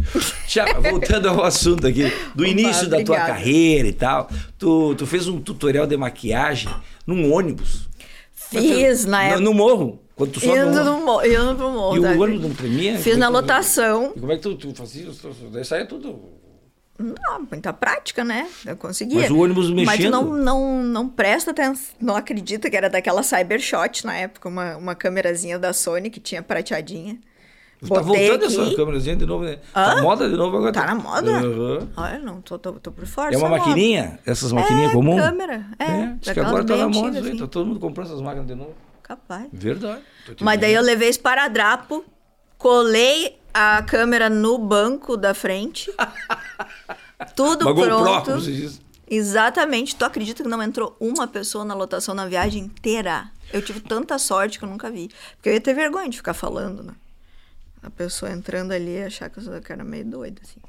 [0.46, 3.26] Já, voltando ao assunto aqui, do Opa, início da tua obrigada.
[3.28, 6.72] carreira e tal, tu, tu fez um tutorial de maquiagem
[7.06, 7.88] num ônibus.
[8.34, 9.40] Fiz na No, época.
[9.40, 10.84] no morro, quando tu sobe no Indo, morro.
[11.00, 11.96] no morro, indo pro morro.
[11.96, 12.12] E tá?
[12.12, 12.98] o ônibus não tremia?
[12.98, 14.12] Fiz na é que tu- lotação.
[14.16, 15.08] E como é que tu, tu fazia?
[15.08, 15.28] isso?
[15.52, 16.20] Daí saia tudo.
[16.96, 18.46] Não, muita prática, né?
[18.64, 19.22] Eu conseguia.
[19.22, 20.12] Mas o ônibus Mas tu mexendo?
[20.12, 24.94] não, não, não presta atenção, não acredita que era daquela Cybershot na época, uma, uma
[24.94, 27.18] câmerazinha da Sony que tinha prateadinha.
[27.80, 28.44] Tá voltando aqui.
[28.44, 29.58] essa câmerazinha de novo, né?
[29.72, 30.02] Tá Hã?
[30.02, 30.72] moda de novo agora.
[30.72, 31.30] Tá na moda?
[31.30, 31.88] Aham.
[31.96, 33.34] Olha, não, tô, tô, tô por fora.
[33.34, 33.60] É uma só moda.
[33.60, 34.18] maquininha?
[34.24, 35.20] Essas maquininhas é, comuns?
[35.20, 36.14] câmera, é.
[36.20, 37.28] Diz que agora tá na moda aí.
[37.28, 37.36] assim.
[37.36, 38.74] Tá todo mundo comprando essas máquinas de novo.
[39.02, 39.48] Capaz.
[39.52, 40.02] Verdade.
[40.40, 42.04] Mas daí eu levei esparadrapo,
[42.56, 45.92] colei a câmera no banco da frente.
[47.36, 48.40] tudo GoPro, pronto.
[48.40, 48.80] se diz.
[49.08, 49.94] Exatamente.
[49.94, 53.30] Tu acredita que não entrou uma pessoa na lotação na viagem inteira?
[53.52, 55.10] Eu tive tanta sorte que eu nunca vi.
[55.36, 56.94] Porque eu ia ter vergonha de ficar falando, né?
[57.84, 60.60] A pessoa entrando ali achar que eu sou- era meio doida, assim.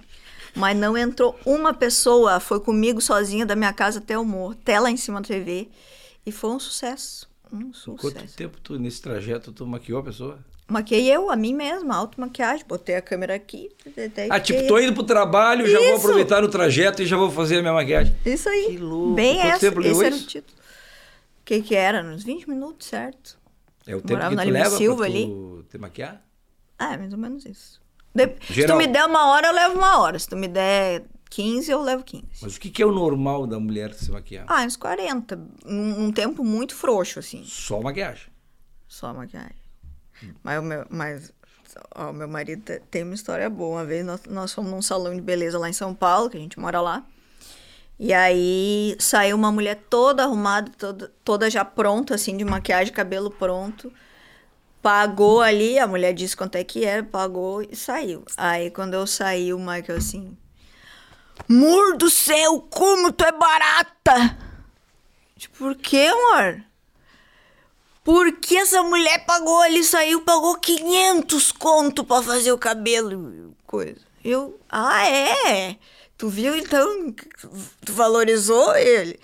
[0.55, 2.39] Mas não entrou uma pessoa.
[2.39, 4.51] Foi comigo sozinha da minha casa até o morro.
[4.53, 5.69] Até lá em cima da TV.
[6.25, 7.27] E foi um sucesso.
[7.51, 8.35] Um Quanto sucesso.
[8.37, 10.39] tempo tu, nesse trajeto, tu maquiou a pessoa?
[10.67, 12.65] Maquiei eu, a mim mesma, automaquiagem.
[12.67, 13.69] Botei a câmera aqui.
[14.15, 15.97] daí Ah, tipo, tô indo pro trabalho, já vou Isso.
[15.97, 18.15] aproveitar no trajeto e já vou fazer a minha maquiagem.
[18.25, 18.67] Isso aí.
[18.71, 19.13] Que louco.
[19.13, 20.27] Bem Quanto essa, tempo esse era o isso?
[20.27, 20.57] título.
[21.41, 22.03] O que que era?
[22.03, 23.37] Uns 20 minutos, certo?
[23.85, 25.25] É o tempo Morava que tu leva Silva pra ali.
[25.27, 26.24] tu te maquiar?
[26.79, 27.81] É mais ou menos isso.
[28.13, 28.77] De- Se Geral.
[28.77, 30.17] tu me der uma hora, eu levo uma hora.
[30.19, 32.23] Se tu me der 15, eu levo 15.
[32.41, 34.45] Mas o que, que é o normal da mulher se maquiar?
[34.47, 35.37] Ah, uns 40.
[35.65, 37.43] Um, um tempo muito frouxo, assim.
[37.45, 38.27] Só maquiagem.
[38.87, 39.55] Só maquiagem.
[40.43, 41.33] Mas o meu, mas,
[41.93, 43.79] ó, o meu marido te- tem uma história boa.
[43.79, 46.39] Uma vez nós, nós fomos num salão de beleza lá em São Paulo, que a
[46.39, 47.03] gente mora lá.
[47.99, 53.29] E aí saiu uma mulher toda arrumada, toda, toda já pronta, assim, de maquiagem, cabelo
[53.31, 53.91] pronto.
[54.85, 58.23] Pagou ali, a mulher disse quanto é que era, pagou e saiu.
[58.37, 60.37] Aí quando eu saí, o Michael assim.
[61.49, 64.37] Mur do céu, como tu é barata!
[65.35, 66.63] Tipo, por quê, amor?
[68.03, 74.01] Porque essa mulher pagou ali, saiu, pagou 500 conto pra fazer o cabelo coisa.
[74.23, 75.77] Eu, ah, é?
[76.15, 77.11] Tu viu então?
[77.83, 79.19] Tu valorizou ele?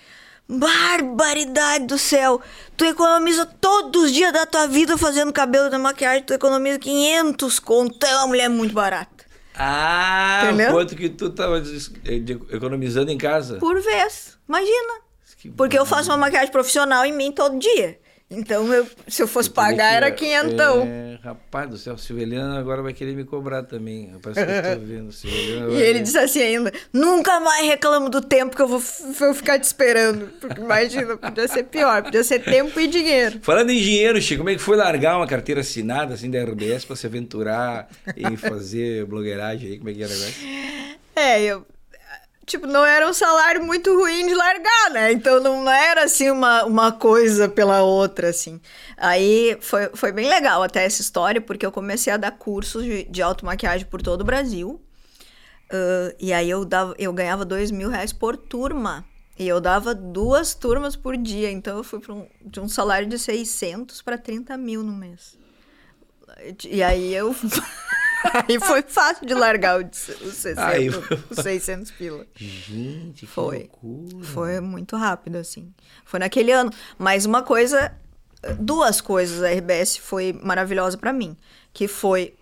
[0.59, 2.41] Barbaridade do céu!
[2.75, 7.59] Tu economiza todos os dias da tua vida fazendo cabelo da maquiagem, tu economiza 500
[7.59, 7.97] conto.
[7.97, 9.25] Tu é uma mulher muito barata.
[9.55, 10.71] Ah, Entendeu?
[10.71, 13.57] quanto que tu tava de- economizando em casa?
[13.57, 14.37] Por vez.
[14.47, 14.93] Imagina.
[15.37, 17.99] Que Porque eu faço uma maquiagem profissional em mim todo dia.
[18.33, 20.87] Então, eu, se eu fosse Eu pagar, que- era quinhentão.
[20.87, 24.09] É, rapaz do céu, Silveliana agora vai querer me cobrar também.
[24.23, 25.11] Parece que eu tô vendo.
[25.11, 29.33] Silveliana E ele disse assim ainda: nunca mais reclamo do tempo que eu vou, vou
[29.33, 30.29] ficar te esperando.
[30.39, 33.39] Porque imagina, podia ser pior, podia ser tempo e dinheiro.
[33.41, 36.85] Falando em dinheiro, Chico, como é que foi largar uma carteira assinada assim da RBS
[36.85, 39.77] pra se aventurar em fazer blogueiragem aí?
[39.77, 40.31] Como é que era agora?
[41.15, 41.65] É, eu.
[42.51, 45.11] Tipo, não era um salário muito ruim de largar, né?
[45.13, 48.59] Então não era assim uma, uma coisa pela outra, assim.
[48.97, 53.03] Aí foi, foi bem legal até essa história, porque eu comecei a dar cursos de,
[53.05, 54.81] de automaquiagem por todo o Brasil.
[55.71, 59.05] Ah, e aí eu, dava, eu ganhava dois mil reais por turma.
[59.39, 61.49] E eu dava duas turmas por dia.
[61.49, 65.37] Então eu fui um- de um salário de 600 para 30 mil no mês.
[66.69, 67.33] E aí eu.
[68.47, 72.25] Aí foi fácil de largar o os 60, Aí- os 600 pila.
[72.35, 73.59] Gente, que Foi.
[73.59, 74.25] loucura.
[74.25, 75.73] Foi muito rápido, assim.
[76.05, 76.71] Foi naquele ano.
[76.97, 77.91] Mas uma coisa,
[78.59, 81.35] duas coisas a RBS foi maravilhosa pra mim.
[81.73, 82.35] Que foi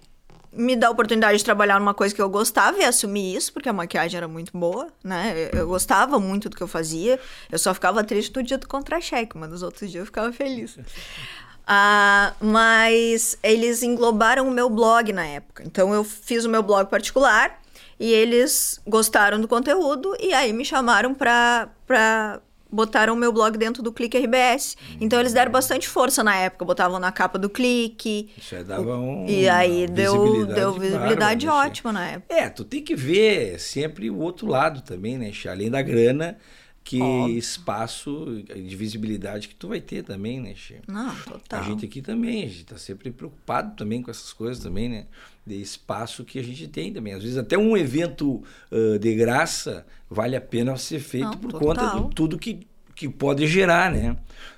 [0.51, 3.69] me dar a oportunidade de trabalhar numa coisa que eu gostava e assumir isso, porque
[3.69, 5.49] a maquiagem era muito boa, né?
[5.53, 7.19] Eu, eu gostava muito do que eu fazia.
[7.51, 10.75] Eu só ficava triste no dia do contra-cheque, mas nos outros dias eu ficava feliz.
[11.71, 15.61] Ah, mas eles englobaram o meu blog na época.
[15.63, 17.61] Então eu fiz o meu blog particular
[17.99, 23.55] e eles gostaram do conteúdo e aí me chamaram pra, pra botaram o meu blog
[23.55, 24.77] dentro do Clique RBS.
[24.99, 28.31] Então eles deram bastante força na época, botavam na capa do Clique.
[28.35, 29.27] Isso aí dava um.
[29.27, 32.33] E aí deu visibilidade deu visibilidade né, ótima na época.
[32.33, 35.31] É, tu tem que ver sempre o outro lado também, né?
[35.47, 36.35] Além da grana,
[36.89, 37.37] que Óbvio.
[37.37, 40.77] espaço de visibilidade que tu vai ter também, né, Che?
[40.87, 41.59] Não, total.
[41.59, 45.05] A gente aqui também, a gente tá sempre preocupado também com essas coisas também, né?
[45.45, 47.13] De espaço que a gente tem também.
[47.13, 51.51] Às vezes até um evento ah, de graça vale a pena ser feito Não, por
[51.51, 51.91] total.
[51.91, 54.17] conta de tudo que, que pode gerar, né?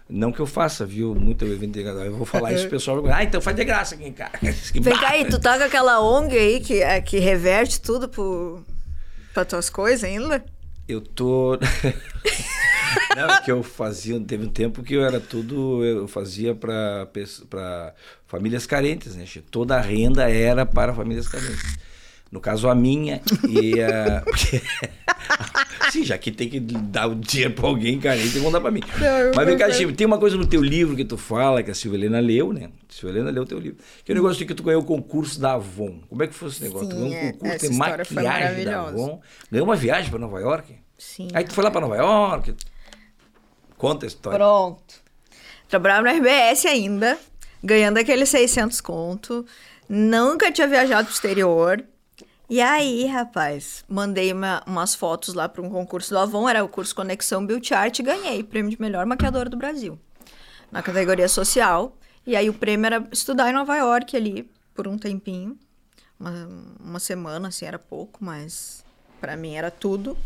[0.10, 1.13] Não que eu faça, viu?
[1.13, 3.96] Muito evento de Eu vou falar isso, o pessoal vai Ah, então faz de graça
[3.96, 4.38] aqui em casa.
[4.80, 8.63] Vem cá aí, tu tá com aquela ONG aí que, é, que reverte tudo pro,
[9.34, 10.41] pra tuas coisas ainda?
[10.88, 11.58] Eu tô.
[13.15, 17.94] Não, é que eu fazia, teve um tempo que eu era tudo, eu fazia para
[18.28, 19.26] famílias carentes, né?
[19.50, 21.78] Toda a renda era para famílias carentes.
[22.32, 24.22] No caso, a minha e a.
[24.26, 24.62] Porque...
[25.91, 28.72] Sim, já que tem que dar o dinheiro pra alguém, cara, tem que dar pra
[28.72, 28.80] mim.
[28.98, 31.70] Não, Mas vem cá, Chico, tem uma coisa no teu livro que tu fala, que
[31.70, 32.70] a Silvia Helena leu, né?
[32.89, 33.78] A Silvia Helena leu o teu livro.
[34.06, 36.00] Que é o negócio de que tu ganhou o concurso da Avon.
[36.08, 36.88] Como é que foi esse negócio?
[36.88, 39.22] Sim, tu ganhou um concurso de maquiagem da Avon.
[39.52, 40.74] Ganhou uma viagem pra Nova York?
[40.98, 41.28] Sim.
[41.34, 42.56] Aí tu foi lá pra Nova York.
[43.78, 44.39] Conta a história.
[44.39, 45.02] Pronto.
[45.67, 47.17] Trabalhava no RBS ainda,
[47.62, 49.46] ganhando aqueles 600 conto.
[49.89, 51.84] Nunca tinha viajado pro exterior.
[52.52, 56.68] E aí, rapaz, mandei uma, umas fotos lá para um concurso do Avon, era o
[56.68, 59.98] curso Conexão Beauty Art e ganhei prêmio de melhor maquiadora do Brasil,
[60.70, 61.98] na categoria social.
[62.28, 65.58] E aí o prêmio era estudar em Nova York ali por um tempinho,
[66.20, 68.84] uma, uma semana, assim, era pouco, mas
[69.22, 70.18] para mim era tudo.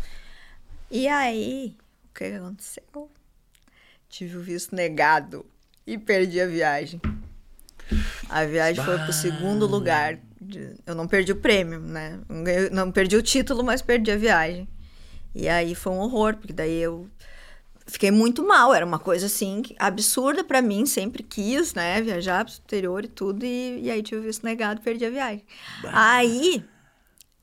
[0.90, 1.76] E aí,
[2.10, 3.08] o que aconteceu?
[4.08, 5.46] Tive o visto negado
[5.86, 7.00] e perdi a viagem.
[8.28, 10.18] A viagem foi pro segundo lugar
[10.86, 12.20] eu não perdi o prêmio, né?
[12.72, 14.68] Não perdi o título, mas perdi a viagem.
[15.34, 17.08] E aí foi um horror, porque daí eu
[17.86, 18.74] fiquei muito mal.
[18.74, 22.00] Era uma coisa assim absurda para mim, sempre quis, né?
[22.00, 23.44] Viajar pro exterior e tudo.
[23.44, 25.44] E, e aí tive visto negado, perdi a viagem.
[25.82, 25.90] Bah.
[25.92, 26.64] Aí,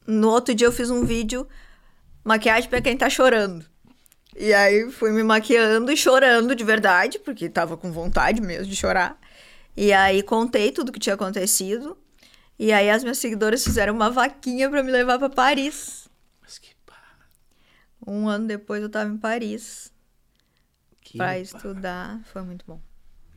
[0.06, 1.48] no outro dia eu fiz um vídeo
[2.24, 3.66] maquiagem para quem tá chorando.
[4.36, 8.76] E aí fui me maquiando e chorando de verdade, porque tava com vontade mesmo de
[8.76, 9.20] chorar.
[9.76, 11.98] E aí contei tudo que tinha acontecido.
[12.58, 16.08] E aí as minhas seguidoras fizeram uma vaquinha para me levar para Paris.
[16.42, 16.96] Mas que pá.
[18.06, 19.92] Um ano depois eu tava em Paris.
[21.18, 22.22] Pra estudar.
[22.26, 22.82] Foi muito bom.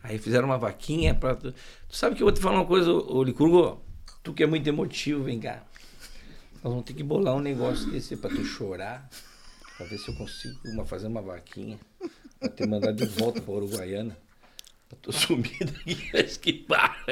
[0.03, 1.53] Aí fizeram uma vaquinha para tu...
[1.53, 3.83] tu sabe que eu vou te falar uma coisa, ô Licurgo?
[4.23, 5.63] Tu que é muito emotivo, vem cá.
[6.55, 9.09] Nós vamos ter que bolar um negócio desse para tu chorar.
[9.77, 11.79] Pra ver se eu consigo uma, fazer uma vaquinha.
[12.39, 14.17] Pra te mandar de volta pra Uruguaiana.
[14.89, 16.11] Pra tu sumir daqui.
[16.13, 17.05] Mas que barra.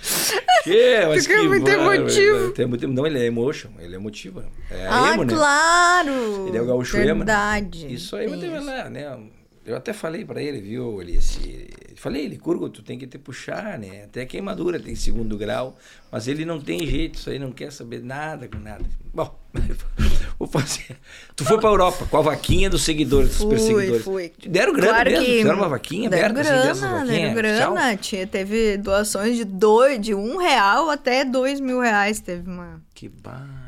[0.64, 2.50] Que, mas Fica que muito emotivo.
[2.50, 4.42] Tem muito, não, ele é emotion, ele é emotivo.
[4.70, 5.32] É ah, emo, né?
[5.32, 6.48] claro!
[6.48, 7.78] Ele é o gaúcho Verdade.
[7.78, 7.94] emo, né?
[7.94, 9.18] Isso aí, lá, né?
[9.64, 13.18] Eu até falei para ele, viu, ele esse, falei, ele curgo, tu tem que te
[13.18, 14.04] puxar, né?
[14.04, 15.76] Até queimadura tem segundo grau,
[16.10, 18.84] mas ele não tem jeito, isso aí não quer saber nada com nada.
[19.12, 19.38] Bom,
[20.38, 20.96] vou fazer.
[21.34, 24.04] Tu foi pra Europa com a vaquinha dos seguidores, dos fui, perseguidores.
[24.04, 24.32] Fui.
[24.46, 25.24] Deram grana claro mesmo?
[25.24, 29.44] Que Fizeram uma vaquinha deram aberta grana, assim, dessas Deram grana, tinha, teve doações de,
[29.44, 32.80] dois, de um real até dois mil reais, teve uma...
[32.94, 33.67] Que barbaridade.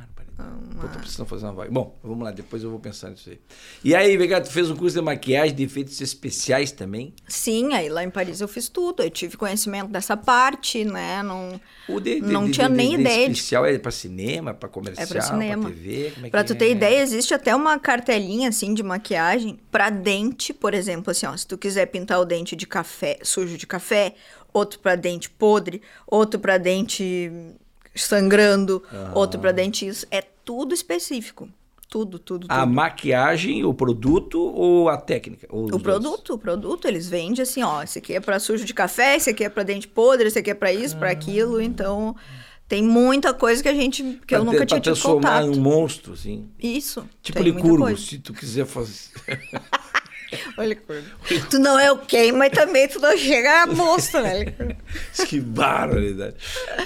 [0.75, 0.83] Uma...
[0.83, 1.71] Puta, precisando fazer uma vaga.
[1.71, 3.41] Bom, vamos lá, depois eu vou pensar nisso aí.
[3.85, 7.13] E aí, Vega, tu fez um curso de maquiagem, de efeitos especiais também?
[7.29, 9.03] Sim, aí lá em Paris eu fiz tudo.
[9.03, 11.23] Eu tive conhecimento dessa parte, né?
[11.23, 13.27] Não, o de, de, não de, tinha nem ideia.
[13.27, 15.63] De especial é para cinema, para comercial, é para cinema.
[15.63, 16.13] Pra TV?
[16.15, 16.71] Como é pra tu ter é?
[16.71, 21.47] ideia, existe até uma cartelinha assim de maquiagem para dente, por exemplo, assim, ó, se
[21.47, 24.15] tu quiser pintar o dente de café, sujo de café,
[24.53, 27.31] outro para dente podre, outro para dente
[27.95, 28.83] sangrando,
[29.15, 31.49] outro para dente isso, é tudo específico.
[31.89, 32.53] Tudo, tudo, tudo.
[32.53, 35.49] A maquiagem, o produto ou a técnica?
[35.51, 36.31] Ou o produto, dois?
[36.31, 39.43] o produto, eles vendem assim, ó, esse aqui é para sujo de café, esse aqui
[39.43, 40.99] é para dente podre, esse aqui é para isso, ah.
[41.01, 42.15] para aquilo, então
[42.69, 45.47] tem muita coisa que a gente que pra eu nunca ter, tinha tido contato.
[45.47, 46.49] um monstro, assim.
[46.57, 47.05] Isso.
[47.21, 49.11] Tipo licurgo, se tu quiser fazer.
[50.57, 50.79] Olha,
[51.51, 54.45] tu não é o quem, mas também tu não chega a moça, né?
[55.27, 56.37] que barbaridade.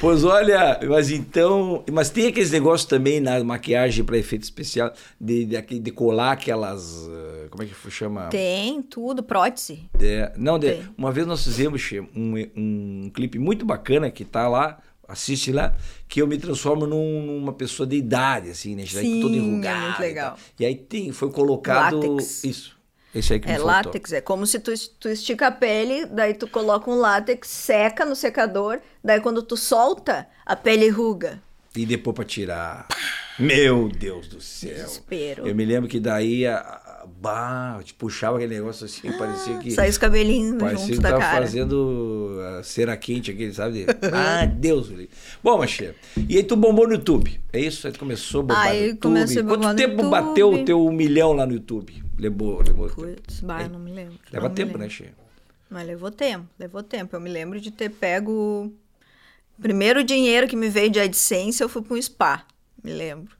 [0.00, 1.84] Pois olha, mas então.
[1.90, 7.08] Mas tem aqueles negócios também na maquiagem para efeito especial, de, de, de, colar aquelas.
[7.08, 8.28] Eh, como é que chama?
[8.28, 9.88] Tem, tudo, prótese.
[10.00, 11.82] É, não, de, uma vez nós fizemos
[12.14, 15.74] um, um clipe muito bacana que tá lá assiste lá,
[16.08, 18.86] que eu me transformo num, numa pessoa de idade, assim, né?
[18.86, 19.76] Sim, toda enrugada.
[19.76, 20.38] É muito legal.
[20.58, 22.00] E, e aí tem, foi colocado.
[22.00, 22.44] Látex.
[22.44, 22.76] Isso.
[23.14, 26.34] Esse aí que é me látex, é como se tu, tu estica a pele, daí
[26.34, 31.40] tu coloca um látex, seca no secador, daí quando tu solta, a pele ruga.
[31.76, 32.86] E depois pra tirar.
[33.38, 34.74] Meu Deus do céu.
[34.74, 35.46] Desespero.
[35.46, 39.58] Eu me lembro que daí a, a bah, te puxava aquele negócio assim, ah, parecia
[39.58, 39.72] que.
[39.72, 41.42] Sai os cabelinhos parecia junto que tava cara.
[41.42, 43.86] fazendo a cera quente aquele, sabe?
[44.12, 44.92] ah, Deus.
[45.42, 45.94] Bom, Machê.
[46.28, 47.40] E aí tu bombou no YouTube.
[47.52, 47.88] É isso?
[47.88, 49.48] Aí tu começou a bombar aí no YouTube.
[49.48, 50.10] Quanto tempo YouTube?
[50.10, 52.03] bateu o teu um milhão lá no YouTube?
[52.18, 53.68] Levou, levou Putz, bah, é.
[53.68, 54.18] não me lembro.
[54.32, 55.12] Leva não tempo, né, Che?
[55.68, 57.16] Mas levou tempo, levou tempo.
[57.16, 58.72] Eu me lembro de ter pego.
[59.60, 62.46] Primeiro dinheiro que me veio de AdSense, eu fui para um spa.
[62.82, 63.36] Me lembro.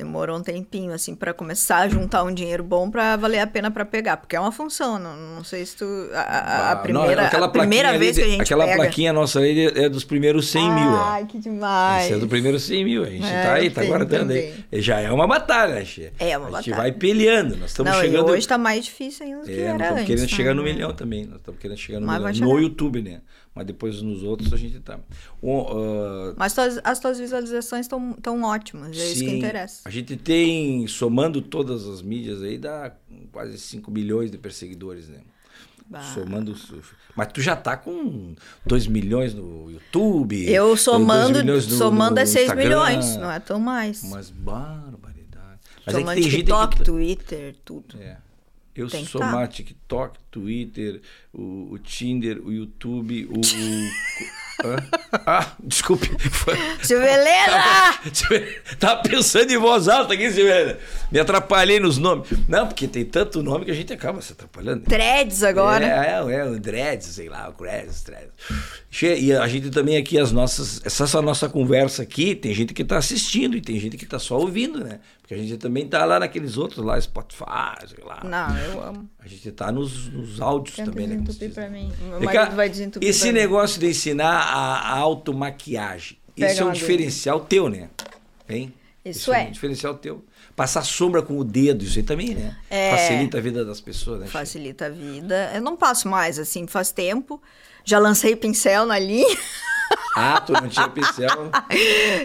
[0.00, 3.70] Demorou um tempinho, assim, pra começar a juntar um dinheiro bom pra valer a pena
[3.70, 4.16] pra pegar.
[4.16, 5.84] Porque é uma função, não, não sei se tu...
[6.14, 8.76] A, a- Ah, não, primeira, aquela a primeira vez ali, que a gente Aquela pega...
[8.76, 11.04] plaquinha nossa aí é dos primeiros 100 mil, ó.
[11.10, 12.04] Ai, que demais.
[12.06, 14.54] Esse é do primeiro 100 mil, a gente É, tá aí, tá guardando aí.
[14.74, 16.12] Já é uma batalha, né, Xê?
[16.18, 16.76] É uma A gente batalha.
[16.76, 18.30] vai peleando, nós estamos não, chegando...
[18.30, 20.06] hoje tá mais difícil ainda do que É, nós era estamos antes.
[20.06, 20.28] querendo né?
[20.28, 21.26] chegar no milhão também.
[21.26, 22.54] Nós estamos querendo chegar no Mas milhão.
[22.54, 22.60] No.
[22.60, 23.20] YouTube, né?
[23.54, 24.98] Mas depois nos outros a gente tá.
[24.98, 29.82] Ah, Mas tuas- as tuas visualizações estão tão ótimas, é isso que sim, interessa.
[29.84, 32.92] A gente tem, somando todas as mídias aí, dá
[33.32, 35.18] quase 5 milhões de perseguidores, né?
[35.88, 36.00] Bah.
[36.14, 36.54] Somando.
[37.16, 40.48] Mas tu já tá com 2 milhões no YouTube.
[40.48, 42.64] Eu 2 somando, no- somando no é 6 Instagram.
[42.68, 44.04] milhões, não é tão mais.
[44.08, 45.58] Mas barbaridade.
[45.84, 46.84] Mas é somando tem gente TikTok, que.
[46.84, 47.98] Twitter, tudo.
[48.00, 48.16] É.
[48.74, 49.48] Eu Tem somar tá.
[49.48, 51.00] TikTok, Twitter,
[51.32, 53.40] o, o Tinder, o YouTube, o.
[53.40, 54.20] o-?
[55.26, 56.10] Ah, desculpe.
[56.82, 57.94] Silvelena!
[58.78, 60.78] Tava pensando em voz alta aqui, Silveira.
[61.10, 62.28] Me atrapalhei nos nomes.
[62.46, 64.84] Não, porque tem tanto nome que a gente acaba se atrapalhando.
[64.84, 65.84] Threads agora.
[65.84, 68.30] É, é, é o Dreads, sei lá, o Dreads, Dreads.
[69.02, 70.80] E a gente também aqui, as nossas.
[70.84, 74.18] Essa, essa nossa conversa aqui, tem gente que tá assistindo e tem gente que tá
[74.18, 75.00] só ouvindo, né?
[75.30, 77.44] Porque a gente também tá lá naqueles outros lá, Spotify,
[78.04, 78.20] lá.
[78.24, 79.08] Não, eu amo.
[79.16, 81.24] A gente tá nos, nos áudios Tenta também, né?
[81.54, 81.92] pra mim.
[82.00, 83.38] Meu marido vai desentupir Esse pra mim.
[83.38, 87.90] negócio de ensinar a, a automaquiagem, esse é um diferencial teu, né?
[88.48, 88.74] Hein?
[89.04, 89.44] Isso um é.
[89.44, 90.24] diferencial teu.
[90.56, 92.56] Passar sombra com o dedo, isso aí também, né?
[92.68, 92.90] É.
[92.90, 94.26] Facilita a vida das pessoas, né?
[94.26, 95.52] Facilita a vida.
[95.54, 97.40] Eu não passo mais, assim, faz tempo.
[97.84, 99.38] Já lancei pincel na linha,
[100.16, 101.50] Ah, tu não tinha pincel.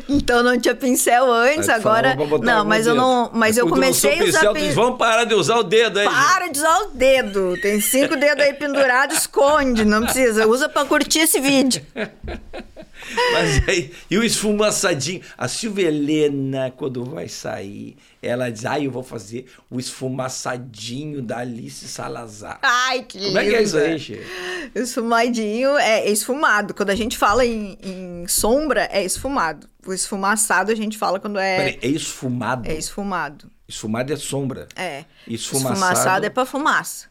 [0.10, 2.15] então não tinha pincel antes, agora.
[2.41, 3.30] Não, mas eu não.
[3.34, 6.08] Mas eu comecei a usar pincel, Vamos parar de usar o dedo aí.
[6.08, 7.56] Para de usar o dedo.
[7.62, 9.86] Tem cinco dedos aí pendurados, esconde.
[9.86, 10.47] Não precisa.
[10.47, 11.86] Usa pra curtir esse vídeo.
[13.34, 15.22] Mas aí, e o esfumaçadinho?
[15.38, 21.38] A Silvia Helena, quando vai sair, ela diz: Ah, eu vou fazer o esfumaçadinho da
[21.39, 22.60] Alice Salazar.
[22.62, 23.30] Ai, que lindo.
[23.30, 24.22] Como é que é isso aí, Che?
[24.74, 26.74] Esfumadinho é esfumado.
[26.74, 29.68] Quando a gente fala em, em sombra, é esfumado.
[29.86, 32.70] O esfumaçado a gente fala quando é, Peraí, é esfumado.
[32.70, 33.50] é esfumado.
[33.68, 34.68] Esfumado é sombra.
[34.76, 35.06] É.
[35.28, 35.74] Esfumaçado.
[35.76, 37.08] Esfumaçado é pra fumaça.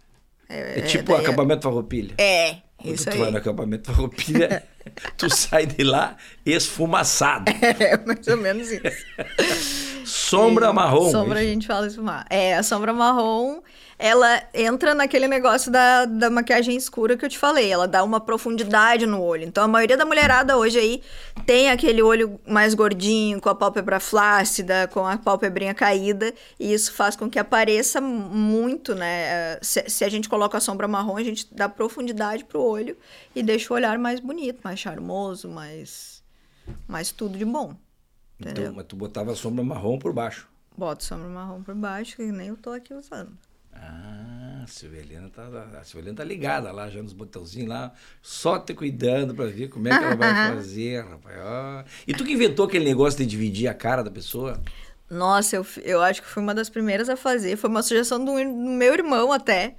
[0.48, 2.14] É tipo daí- acampamento farroupilha.
[2.18, 3.18] É, Quando isso tu aí.
[3.18, 4.62] vai no acampamento farroupilha,
[5.16, 7.50] tu sai de lá esfumaçado.
[7.80, 9.06] É, mais ou menos isso.
[10.04, 11.10] Sombra marrom.
[11.10, 12.26] Sombra a gente fala esfumar.
[12.28, 13.60] É, a sombra marrom,
[14.04, 17.72] ela entra naquele negócio da, da maquiagem escura que eu te falei.
[17.72, 19.44] Ela dá uma profundidade no olho.
[19.44, 21.02] Então, a maioria da mulherada hoje aí
[21.46, 26.34] tem aquele olho mais gordinho, com a pálpebra flácida, com a pálpebrinha caída.
[26.60, 29.58] E isso faz com que apareça muito, né?
[29.62, 32.98] Se, se a gente coloca a sombra marrom, a gente dá profundidade pro olho
[33.34, 36.22] e deixa o olhar mais bonito, mais charmoso, mais,
[36.86, 37.74] mais tudo de bom.
[38.38, 38.64] Entendeu?
[38.64, 40.46] Então, mas tu botava a sombra marrom por baixo.
[40.76, 43.32] Boto sombra marrom por baixo, que nem eu tô aqui usando.
[43.74, 45.46] Ah, a Silvelina tá,
[45.80, 49.88] a Silvelina tá ligada lá, já nos botãozinhos lá, só te cuidando pra ver como
[49.88, 51.86] é que ela vai fazer, rapaz.
[52.06, 54.60] E tu que inventou aquele negócio de dividir a cara da pessoa?
[55.10, 57.56] Nossa, eu, eu acho que fui uma das primeiras a fazer.
[57.56, 59.76] Foi uma sugestão do, do meu irmão até.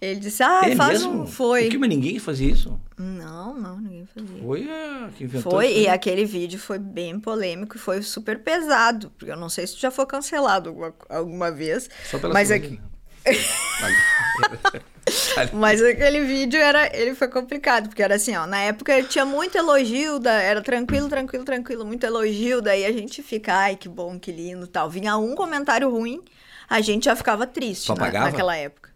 [0.00, 1.22] Ele disse, ah, é faz mesmo?
[1.22, 1.26] um...
[1.26, 1.64] Foi.
[1.64, 2.80] Por que, mas ninguém fazia isso?
[2.96, 4.40] Não, não, ninguém fazia.
[4.40, 9.10] Foi a que inventou Foi, e aquele vídeo foi bem polêmico e foi super pesado.
[9.18, 11.90] Porque eu não sei se já foi cancelado alguma, alguma vez.
[12.04, 12.80] Só pela mas, aqui.
[15.52, 19.56] mas aquele vídeo era, ele foi complicado, porque era assim, ó, na época tinha muito
[19.56, 24.18] elogio, da, era tranquilo, tranquilo, tranquilo, muito elogio, daí a gente fica, ai, que bom,
[24.18, 24.90] que lindo, tal.
[24.90, 26.22] Vinha um comentário ruim,
[26.68, 28.30] a gente já ficava triste Tu na- apagava?
[28.30, 28.90] naquela época.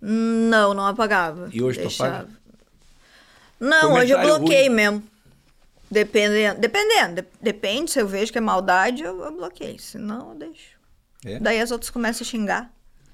[0.00, 1.48] Não, não apagava.
[1.52, 2.16] E hoje tu Deixava.
[2.18, 2.38] apaga?
[3.58, 4.76] Não, hoje eu Comentário bloqueei ruim.
[4.76, 5.02] mesmo.
[5.90, 10.38] Dependendo, dependendo, de- depende, se eu vejo que é maldade, eu, eu bloqueio, senão eu
[10.38, 10.76] deixo.
[11.24, 11.40] É?
[11.40, 12.70] Daí as outras começam a xingar.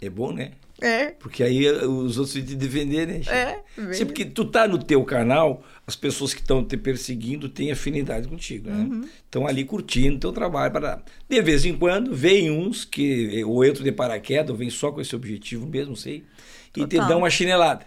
[0.06, 0.52] É bom, né?
[0.80, 3.22] É, Porque aí eh, os outros vêm te defender, né?
[3.22, 3.32] Chico?
[3.32, 3.94] É, vem.
[3.94, 8.26] Sim, porque tu tá no teu canal, as pessoas que estão te perseguindo têm afinidade
[8.26, 8.84] contigo, né?
[8.90, 9.08] Uhum.
[9.24, 10.72] Estão ali curtindo teu trabalho.
[10.72, 11.00] Para...
[11.28, 14.90] De vez em quando, vem uns que eh, ou entram de paraquedas, ou vem só
[14.90, 16.24] com esse objetivo mesmo, sei,
[16.76, 17.08] e te Total.
[17.08, 17.86] dão uma chinelada.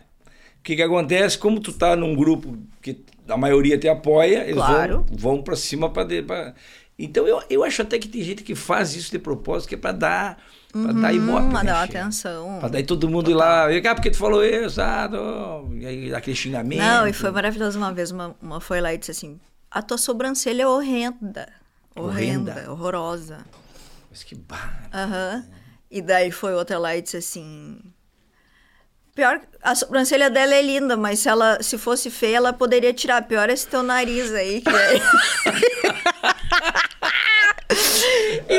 [0.59, 1.37] O que que acontece?
[1.37, 5.05] Como tu tá num grupo que a maioria te apoia, eles Claro.
[5.09, 6.55] vão, vão para cima para...
[6.97, 9.77] Então eu, eu acho até que tem gente que faz isso de propósito, que é
[9.77, 11.97] para dar, pra dar ibope, né, dar Chico?
[11.97, 12.57] atenção.
[12.59, 15.75] Pra daí todo mundo ir lá, cá, porque tu falou isso, ah, não.
[15.77, 16.79] e aí aquele xingamento.
[16.79, 19.39] Não, e foi maravilhoso uma vez, uma, uma foi lá e disse assim,
[19.71, 21.47] a tua sobrancelha é horrenda.
[21.95, 22.71] Horrenda, Horrenda.
[22.71, 23.37] horrorosa.
[24.09, 24.89] Mas que barra.
[24.93, 25.45] Aham.
[25.89, 27.79] E daí foi outra lá e disse assim...
[29.15, 33.23] Pior, a sobrancelha dela é linda, mas se ela se fosse feia, ela poderia tirar.
[33.23, 35.01] Pior é esse teu nariz aí, que é...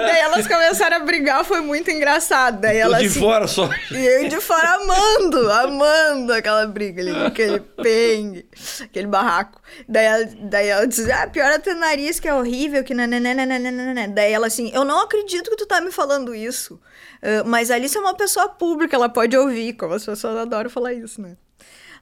[0.09, 2.61] E daí ela elas começaram a brigar, foi muito engraçado.
[2.61, 3.68] Daí Tô ela de assim, fora só.
[3.90, 8.46] E eu de fora amando, amando aquela briga ali, aquele pengue,
[8.82, 9.61] aquele barraco.
[9.88, 14.09] Daí ela, daí ela diz, ah, pior é teu nariz, que é horrível, que nananana.
[14.09, 16.80] Daí ela assim, eu não acredito que tu tá me falando isso.
[17.20, 20.70] Uh, mas a Alice é uma pessoa pública, ela pode ouvir, como as pessoas adoram
[20.70, 21.36] falar isso, né?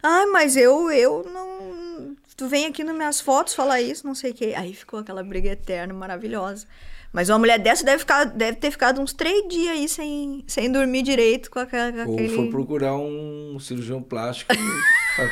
[0.03, 2.15] Ah, mas eu, eu não...
[2.37, 4.53] Tu vem aqui nas minhas fotos falar isso, não sei o quê.
[4.55, 6.67] Aí ficou aquela briga eterna, maravilhosa.
[7.13, 10.71] Mas uma mulher dessa deve, ficar, deve ter ficado uns três dias aí sem, sem
[10.71, 12.35] dormir direito com, aquela, com Ou aquele...
[12.35, 14.55] foi procurar um cirurgião plástico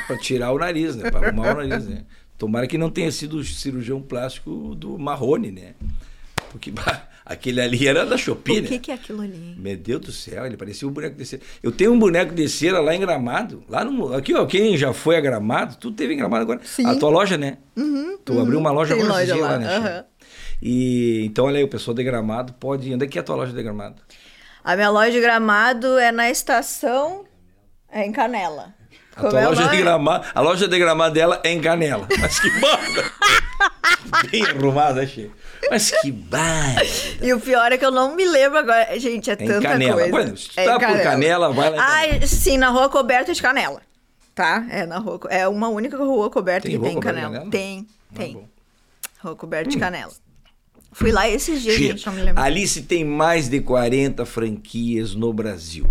[0.07, 1.11] pra tirar o nariz, né?
[1.11, 2.05] Pra arrumar o nariz, né?
[2.39, 5.75] Tomara que não tenha sido o cirurgião plástico do Marrone, né?
[6.51, 6.73] Porque
[7.25, 8.79] aquele ali era da Shopee, O que, né?
[8.79, 9.55] que é aquilo ali?
[9.59, 11.43] Meu Deus do céu, ele parecia um boneco de cera.
[11.63, 13.63] Eu tenho um boneco de cera lá em Gramado.
[13.69, 14.15] Lá no.
[14.15, 16.61] Aqui, ó, quem já foi a Gramado, tu teve em Gramado agora.
[16.65, 16.87] Sim.
[16.87, 17.59] A tua loja, né?
[17.77, 20.09] Uhum, Tu abriu uma loja Tem agora loja dias lá, né, Chico?
[20.63, 22.93] E então, olha aí, o pessoal de Gramado pode.
[22.95, 23.97] Onde é que é a tua loja de Gramado?
[24.63, 27.25] A minha loja de gramado é na estação.
[27.93, 28.75] É em Canela.
[29.15, 32.09] A Como tua é loja de gramado, a loja de gramado dela é em Canela.
[32.19, 33.13] Mas que banda!
[34.31, 35.31] Bem arrumada, achei.
[35.71, 36.83] Mas que baita!
[37.23, 38.99] E o pior é que eu não me lembro agora.
[38.99, 39.95] Gente, é É tanta Canela.
[39.97, 40.11] coisa.
[40.11, 43.41] Bueno, se tu É tá por Canela, vai lá Ah, sim, na rua coberta de
[43.43, 43.83] Canela.
[44.35, 44.67] Tá?
[44.71, 45.21] É na rua.
[45.29, 47.31] É uma única rua coberta Tem que rua tem Canela.
[47.33, 47.51] Canela?
[47.51, 48.33] Tem, Ah, tem.
[48.33, 48.49] bom.
[49.23, 50.13] rua coberta de Canela.
[50.95, 52.43] Fui lá esses dias, gente, não me lembro.
[52.43, 55.87] Alice tem mais de 40 franquias no Brasil.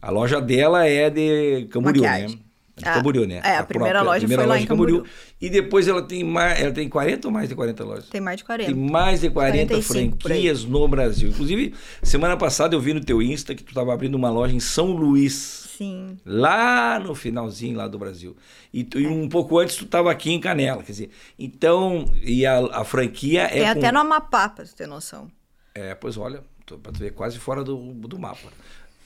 [0.00, 2.36] A loja dela é de Camboriú, Maquiagem.
[2.36, 2.42] né?
[2.74, 3.40] De Ah, Camboriú, né?
[3.44, 4.96] é, a primeira própria- loja primeira foi lá loja em de Camboriú.
[4.96, 5.14] Camboriú.
[5.40, 8.08] E depois ela tem mais, ela tem 40 ou mais de 40 lojas?
[8.08, 8.72] Tem mais de 40.
[8.72, 10.38] Tem mais de 40 45 por aí.
[10.38, 11.28] franquias no Brasil.
[11.28, 14.60] Inclusive, semana passada eu vi no teu Insta que tu estava abrindo uma loja em
[14.60, 15.61] São Luís.
[15.82, 16.18] Sim.
[16.24, 18.36] Lá no finalzinho lá do Brasil.
[18.72, 21.10] E, tu- e um pouco antes tu estava aqui em Canela, quer dizer.
[21.38, 25.28] Então, e a, a franquia é Tem com- até no Amapá, pra ter noção.
[25.74, 28.48] É, pois olha, tô, pra tu ver quase fora do, do mapa.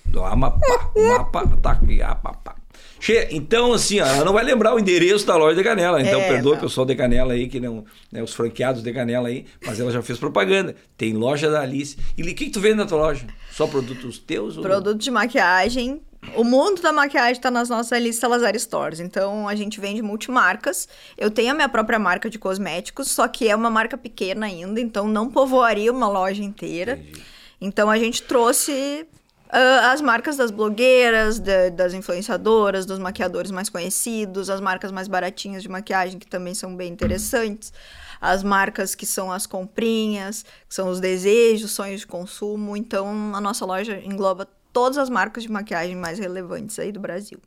[0.04, 0.90] Do Amapá.
[0.96, 2.54] Mapa tá aqui, Amapá.
[3.00, 6.00] Che, então, assim, ó, ela não vai lembrar o endereço da loja de Canela.
[6.00, 7.84] Então, É, perdoa o pessoal de Canela aí, que não.
[8.12, 10.76] Né, os franqueados de Canela aí, mas ela já fez propaganda.
[10.96, 11.96] Tem loja da Alice.
[12.16, 13.26] E o que, que tu vende na tua loja?
[13.50, 14.56] Só produtos teus?
[14.56, 16.00] ou- Produto de maquiagem.
[16.34, 19.00] O mundo da maquiagem tá nas nossas Alice Salazar Stores.
[19.00, 20.88] Então a gente vende multimarcas.
[21.16, 24.80] Eu tenho a minha própria marca de cosméticos, só que é uma marca pequena ainda,
[24.80, 26.94] então não povoaria uma loja inteira.
[26.98, 27.22] Entendi.
[27.60, 29.06] Então a gente trouxe
[29.48, 35.08] ah, as marcas das blogueiras, da- das influenciadoras, dos maquiadores mais conhecidos, as marcas mais
[35.08, 37.72] baratinhas de maquiagem que também são bem interessantes,
[38.20, 42.76] as marcas que são as comprinhas, que são os desejos, sonhos de consumo.
[42.76, 44.46] Então a nossa loja engloba
[44.76, 47.38] todas as marcas de maquiagem mais relevantes aí do Brasil.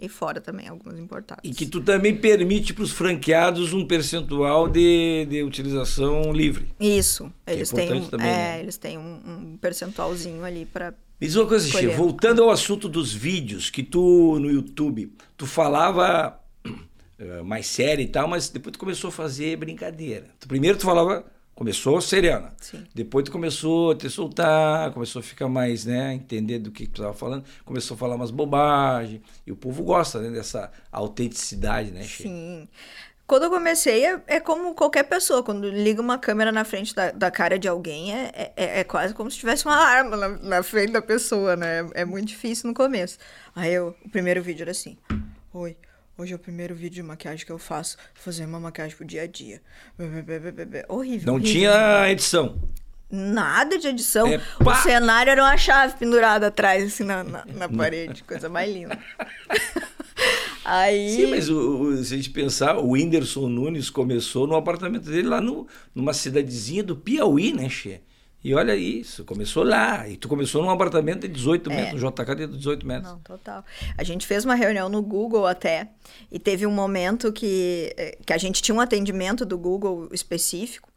[0.00, 1.42] E fora também, algumas importadas.
[1.44, 6.66] E que tu também permite para os franqueados um percentual de, de utilização livre.
[6.80, 8.60] Isso, é eles têm, importante um, também, é, né?
[8.60, 12.88] eles têm um, um percentualzinho ali para Me diz uma coisa, Xê, voltando ao assunto
[12.88, 16.40] dos vídeos, que tu no YouTube, tu falava
[17.18, 20.28] eh, mais sério e tal, mas depois tu começou a fazer brincadeira.
[20.40, 21.22] Tu, primeiro tu falava,
[21.56, 22.52] começou serena.
[22.60, 22.86] Sim.
[22.94, 27.00] Depois tu começou a te soltar, começou a ficar mais, né, entender do que tu
[27.00, 29.22] estava falando, começou a falar umas bobagens.
[29.44, 32.24] E o povo gosta, né, dessa autenticidade, né, Xê?
[32.24, 32.68] Sim.
[33.26, 35.42] Quando eu comecei, é, é como qualquer pessoa.
[35.42, 39.12] Quando liga uma câmera na frente da, da cara de alguém, é, é, é quase
[39.14, 41.80] como se tivesse uma arma na, na frente da pessoa, né?
[41.94, 43.18] É, é muito difícil no começo.
[43.56, 44.96] Aí eu, o primeiro vídeo era assim:
[45.52, 45.76] Oi,
[46.18, 47.96] hoje é o primeiro vídeo de maquiagem que eu faço.
[48.14, 49.60] Fazer uma maquiagem pro dia a dia.
[50.88, 51.26] Horrível.
[51.26, 51.40] Não horrível.
[51.40, 52.58] tinha edição.
[53.10, 54.26] Nada de edição.
[54.26, 58.24] É, o cenário era uma chave pendurada atrás, assim, na, na, na parede.
[58.24, 58.98] Coisa mais linda.
[60.64, 61.10] Aí.
[61.10, 65.28] Sim, mas o- o- se a gente pensar, o Whindersson Nunes começou no apartamento dele
[65.28, 68.00] lá no, numa cidadezinha do Piauí, né, Xê?
[68.46, 70.08] E olha isso, começou lá.
[70.08, 73.08] E tu começou num apartamento de 18 metros, um JK de 18 metros.
[73.08, 73.12] É.
[73.12, 73.64] Não, total.
[73.98, 75.88] A gente fez uma reunião no Google até,
[76.30, 80.88] e teve um momento que, eh, que a gente tinha um atendimento do Google específico,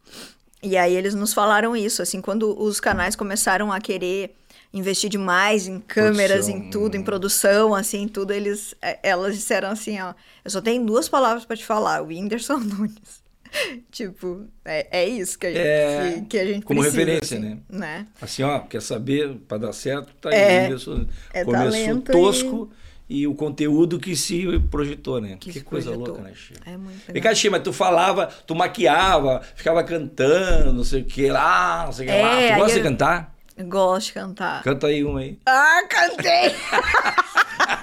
[0.61, 4.35] e aí eles nos falaram isso, assim, quando os canais começaram a querer
[4.71, 6.67] investir demais em câmeras, Produção.
[6.67, 10.13] em tudo, em produção, assim, tudo, eles, eh, elas disseram assim, ó,
[10.45, 13.27] eu só tenho duas palavras pra te falar, o Whindersson Nunes.
[13.91, 17.37] tipo, é, é isso que a gente, É, que, que a gente como precisa, referência,
[17.39, 18.07] assim, né?
[18.21, 20.35] Assim, ó, quer saber, para dar certo, tá aí.
[20.35, 22.71] É, o Whindersson é talento tosco
[23.09, 23.25] e...
[23.27, 25.37] o conteúdo que se projetou, né?
[25.39, 26.15] Que, se coisa projetou.
[26.15, 26.53] louca, né, Xê?
[26.65, 27.31] É muito Vem legal.
[27.31, 31.91] cá, Xê, mas tu falava, tu maquiava, ficava cantando, não sei o que lá, não
[31.93, 32.29] sei o que É, lá.
[32.29, 33.35] Tu aí gosta de eu- cantar?
[33.57, 34.63] Eu gosto de cantar.
[34.63, 35.37] Canta aí um aí.
[35.45, 36.55] Ah, cantei!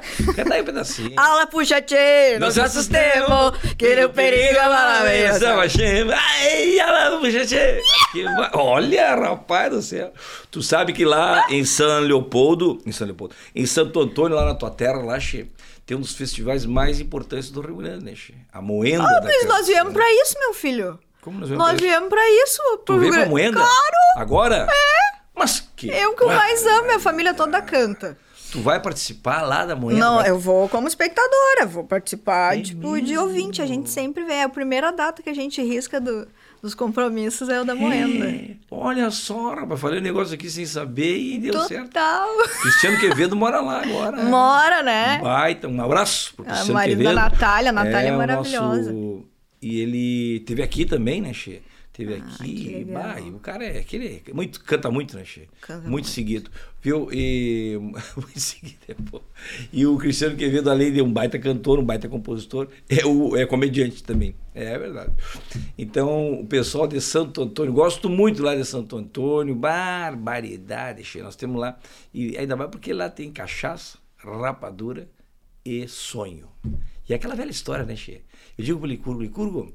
[0.34, 1.12] Canta aí um pedacinho.
[1.16, 5.44] Ala puxa tchê, nós assustemos, que o perigo é maravilhoso.
[6.14, 7.42] Ai, ala puxa
[8.54, 10.12] Olha, rapaz do céu.
[10.50, 14.54] Tu sabe que lá em São Leopoldo, em São Leopoldo, em Santo Antônio, lá na
[14.54, 15.50] tua terra, lá, che,
[15.84, 18.34] tem um dos festivais mais importantes do Rio Grande, né, che?
[18.52, 20.98] A Moenda Ah, mas nós viemos pra isso, meu filho.
[21.20, 21.92] Como nós viemos Nós pra isso?
[21.92, 22.62] viemos pra isso.
[22.78, 23.60] Tu pro veio Rio pra Moenda?
[23.60, 23.96] Claro!
[24.16, 24.68] Agora?
[24.70, 25.22] É.
[25.34, 25.88] Mas que...
[25.88, 28.16] Eu que mais amo, minha família toda canta.
[28.52, 29.98] Tu vai participar lá da Moenda?
[30.00, 33.22] Não, vai- eu vou como espectadora, vou participar, É tipo, de mesmo?
[33.22, 33.62] ouvinte.
[33.62, 34.42] A gente sempre vê.
[34.42, 36.28] A primeira data que a gente risca do-
[36.60, 38.26] dos compromissos é o da Moenda.
[38.26, 41.86] É, olha só, rapaz, falei um negócio aqui sem saber e deu certo.
[41.86, 42.28] Total.
[42.60, 44.16] Cristiano Quevedo mora lá agora.
[44.18, 44.24] né?
[44.30, 45.18] Mora, né?
[45.22, 47.20] Baita, um abraço pro Cristiano marido da Quevedo.
[47.30, 48.92] Natália, a Natália é o maravilhosa.
[48.92, 49.24] nosso-
[49.62, 51.62] E ele teve aqui também, né, Che?
[51.92, 52.84] Teve que aqui.
[52.90, 54.22] Bah, o cara é aquele.
[54.26, 55.46] é Muito, canta muito, né, Che?
[55.60, 56.08] Canta muito, muito.
[56.08, 56.50] seguido.
[56.80, 57.08] Viu?
[57.12, 57.78] E,
[58.16, 59.20] muito seguido, é bom.
[59.70, 63.44] E o Cristiano Quevedo, além de um baita cantor, um baita compositor, é, o, é
[63.44, 64.34] comediante também.
[64.54, 65.12] É verdade.
[65.76, 71.20] Então, o pessoal de Santo Antônio, gosto muito lá de Santo Antônio, barbaridade, Che.
[71.20, 71.78] Nós temos lá.
[72.12, 75.10] E ainda mais porque lá tem cachaça, rapadura
[75.62, 76.48] e sonho.
[77.06, 78.22] E é aquela velha história, né, Che?
[78.56, 79.74] Eu digo pro Licurgo, Licurgo,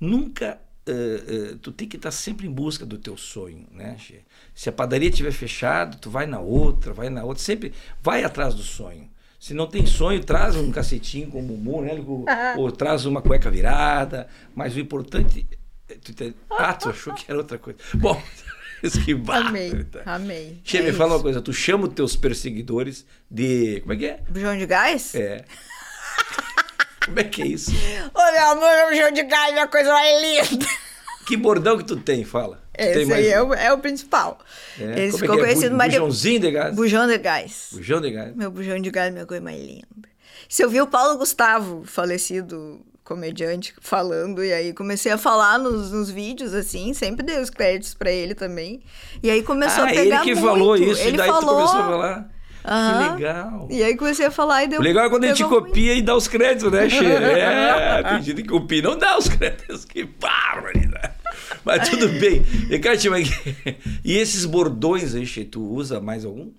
[0.00, 0.58] nunca.
[0.86, 1.22] Eh,
[1.52, 3.96] eh, tu tem que estar sempre em busca do teu sonho, né?
[4.54, 7.72] Se a padaria estiver fechada, tu vai na outra, vai na outra, sempre
[8.02, 9.08] vai atrás do sonho.
[9.38, 11.94] Se não tem sonho, traz um cacetinho com bumbum, né?
[11.94, 12.26] Licurgo?
[12.58, 14.28] Ou traz uma cueca virada.
[14.54, 15.46] Mas o importante.
[15.88, 17.78] é tu ter- Ah, tu achou que era outra coisa.
[17.94, 18.22] Bom,
[19.04, 19.72] que Amei,
[20.06, 20.60] amei.
[20.64, 21.16] Che, É me fala isso.
[21.16, 23.80] uma coisa, tu chama os teus perseguidores de.
[23.80, 24.20] Como é que é?
[24.28, 25.12] Bujão de gás?
[25.16, 25.44] É.
[27.04, 27.70] Como é que é isso?
[28.14, 30.66] Ô, meu amor, bujão de gás é a coisa mais linda.
[31.26, 32.60] Que bordão que tu tem, fala.
[32.76, 34.38] Tem Esse mais aí é o, é o principal.
[34.78, 35.42] É, Esse como ficou é é?
[35.42, 35.98] conhecido Bu- mais de...
[35.98, 36.74] Bujãozinho de gás?
[36.74, 37.68] Bujão de gás.
[37.72, 38.34] Bujão de gás.
[38.34, 39.86] Meu bujão de gás é a minha coisa mais linda.
[40.48, 45.92] Se eu vi o Paulo Gustavo, falecido comediante, falando, e aí comecei a falar nos,
[45.92, 48.82] nos vídeos, assim, sempre dei os créditos pra ele também.
[49.22, 50.46] E aí começou ah, a pegar ele que muito.
[50.46, 51.42] falou isso, ele e daí falou...
[51.42, 52.30] tu começou a falar.
[52.64, 53.16] Aham.
[53.16, 53.68] Que legal.
[53.70, 55.64] E aí comecei a falar e deu O legal é quando a gente muito.
[55.66, 57.04] copia e dá os créditos, né, Che?
[57.04, 59.84] É, tem gente que copia e não dá os créditos.
[59.84, 61.12] Que barbaridade.
[61.64, 62.44] Mas tudo bem.
[62.70, 63.30] E, Kátia, mas-
[64.04, 66.50] e esses bordões aí, Che, tu usa mais algum?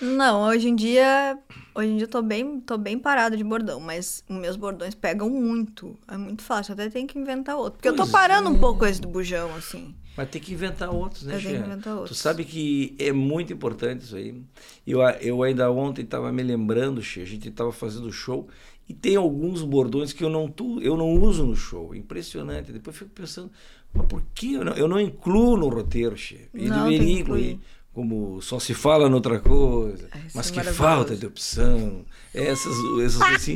[0.00, 1.36] Não, hoje em dia,
[1.74, 5.28] hoje em dia eu tô bem, tô bem parada de bordão, mas meus bordões pegam
[5.28, 5.96] muito.
[6.08, 7.72] É muito fácil, até tenho que inventar outro.
[7.74, 8.52] Porque eu tô Pois parando é.
[8.52, 9.94] um pouco esse do bujão, assim.
[10.16, 11.48] Mas tem que inventar outros, né, Eu Che?
[11.48, 12.18] que inventar Tu outros.
[12.18, 14.40] sabe que é muito importante isso aí.
[14.86, 18.48] Eu, eu ainda ontem estava me lembrando, Che, a gente estava fazendo show
[18.88, 21.92] e tem alguns bordões que eu não, tu, eu não uso no show.
[21.96, 22.70] Impressionante.
[22.70, 23.50] Depois eu fico pensando,
[23.92, 26.48] mas por que eu não, eu não incluo no roteiro, Che?
[26.54, 27.60] E Não, tem deveria incluir.
[27.94, 32.04] Como só se fala noutra coisa, isso mas é que falta de opção.
[32.34, 33.54] Essas, essas assim.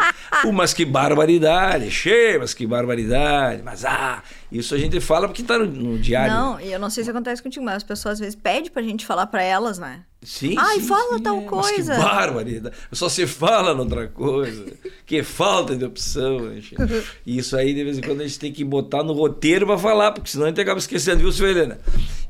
[0.55, 3.61] Mas que barbaridade, Che, mas que barbaridade.
[3.65, 4.23] Mas ah,
[4.53, 6.33] isso a gente fala porque está no, no diário.
[6.33, 8.81] Não, e eu não sei se acontece contigo, mas as pessoas às vezes pedem pra
[8.81, 10.05] gente falar pra elas, né?
[10.23, 11.41] Sim, Ai, sim, fala sim, tal é.
[11.41, 11.97] Mas que coisa.
[11.99, 12.77] barbaridade.
[12.93, 14.67] Só se fala noutra coisa.
[15.05, 16.55] que falta de opção.
[16.55, 16.77] gente?
[17.27, 19.77] E isso aí, de vez em quando, a gente tem que botar no roteiro pra
[19.77, 21.81] falar, porque senão a gente acaba esquecendo, viu, Silvia Helena?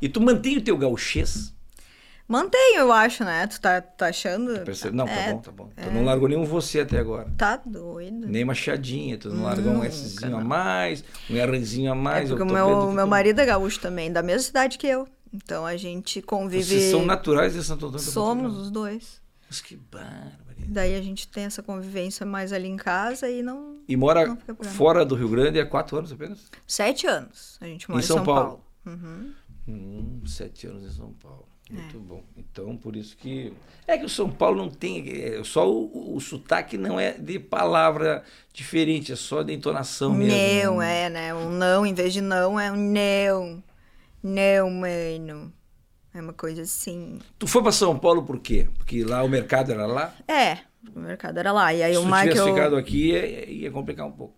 [0.01, 1.53] E tu mantém o teu gauchês?
[2.29, 3.47] Mantenho, eu acho, né?
[3.47, 4.59] Tu tá, tá achando?
[4.63, 4.95] Percebe?
[4.95, 5.69] Não, tá É, bom, tá bom.
[5.75, 7.27] Tu não largou nenhum você até agora.
[7.35, 8.27] Tá doido.
[8.27, 12.29] Nem machadinha, tu não largou um Szinho a mais, um Rzinho a É mais.
[12.29, 15.07] porque eu o meu, meu tu- marido é gaúcho também, da mesma cidade que eu.
[15.33, 16.63] Então a gente convive.
[16.63, 18.61] Vocês são naturais de Santo Antônio Somos Portugal.
[18.61, 19.21] os dois.
[19.49, 20.67] Mas que barbaridade.
[20.67, 23.77] Daí a gente tem essa convivência mais ali em casa e não.
[23.87, 24.37] E mora Não
[24.69, 26.39] fora do Rio Grande há quatro anos apenas?
[26.67, 28.61] Sete anos a gente mora Em em São São, Paulo.
[28.85, 28.99] Paulo.
[29.01, 29.33] Uhum.
[29.67, 31.47] Hum, sete anos em São Paulo.
[31.69, 31.99] Muito É.
[31.99, 32.23] bom.
[32.35, 33.53] Então, por isso que.
[33.85, 35.07] É que o São Paulo não tem.
[35.07, 40.73] é só o, o sotaque não é de palavra diferente, é só de entonação mesmo.
[40.75, 41.33] Não, é, né?
[41.33, 43.63] Um não, em vez de não, é um não.
[44.23, 45.53] Não, mano.
[46.13, 47.19] É uma coisa assim.
[47.37, 48.67] Tu foi para São Paulo por quê?
[48.77, 50.13] Porque lá o mercado era lá?
[50.27, 50.57] É,
[50.95, 51.71] o mercado era lá.
[51.73, 52.47] E aí Se o tu tivesse Michael.
[52.55, 54.33] ficado aqui, ia, ia complicar um pouco.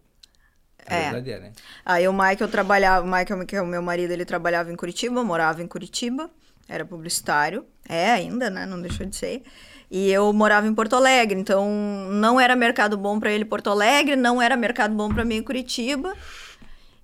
[0.86, 1.02] A É.
[1.12, 1.52] verdade é, né?
[1.86, 5.24] Aí o Michael trabalhava, o Michael, que é o meu marido, ele trabalhava em Curitiba,
[5.24, 6.30] morava em Curitiba,
[6.68, 8.66] era publicitário, é ainda, né?
[8.66, 9.44] Não deixou de ser.
[9.90, 11.70] E eu morava em Porto Alegre, então
[12.12, 15.44] não era mercado bom pra ele Porto Alegre, não era mercado bom pra mim em
[15.44, 16.14] Curitiba.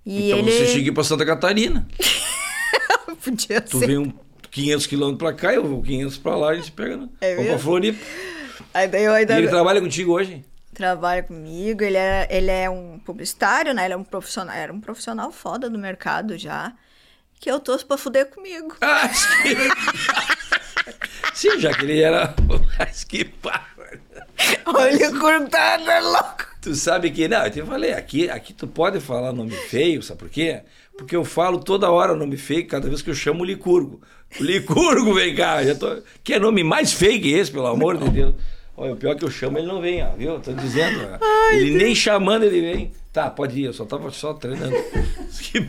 [0.06, 1.86] E então ele você chega para Santa Catarina.
[3.24, 3.88] podia Tu ser.
[3.88, 4.14] vem um
[4.52, 6.98] 500 quilômetros para cá, eu vou 500 para lá, a gente pega.
[6.98, 7.10] Né?
[7.22, 7.60] É Vamos pra?
[7.60, 8.00] Floripa.
[8.74, 10.44] Aí daí eu E ainda ele trabalha contigo hoje?
[10.74, 13.86] trabalha comigo, ele é, ele é um publicitário, né?
[13.86, 16.72] Ele é um profissional, era um profissional foda do mercado já,
[17.40, 18.76] que eu torço pra fuder comigo.
[18.82, 19.10] Ah,
[19.44, 19.56] que...
[21.34, 22.34] Sim, já que ele era.
[22.80, 23.30] Mas que.
[24.66, 26.46] Olha o tá louco.
[26.62, 30.20] Tu sabe que, não, eu te falei, aqui, aqui tu pode falar nome feio, sabe
[30.20, 30.62] por quê?
[30.98, 34.02] Porque eu falo toda hora nome feio, cada vez que eu chamo o Licurgo.
[34.40, 36.02] O Licurgo, vem cá, já tô...
[36.24, 38.36] que é nome mais feio que esse, pelo amor de Deus.
[38.76, 40.40] Olha, o pior é que eu chamo, ele não vem, ó, viu?
[40.40, 41.00] Tô dizendo.
[41.22, 41.84] Ai, ele Deus.
[41.84, 42.92] nem chamando, ele vem.
[43.14, 44.76] Tá, pode ir, eu só tava só treinando.
[45.42, 45.60] Que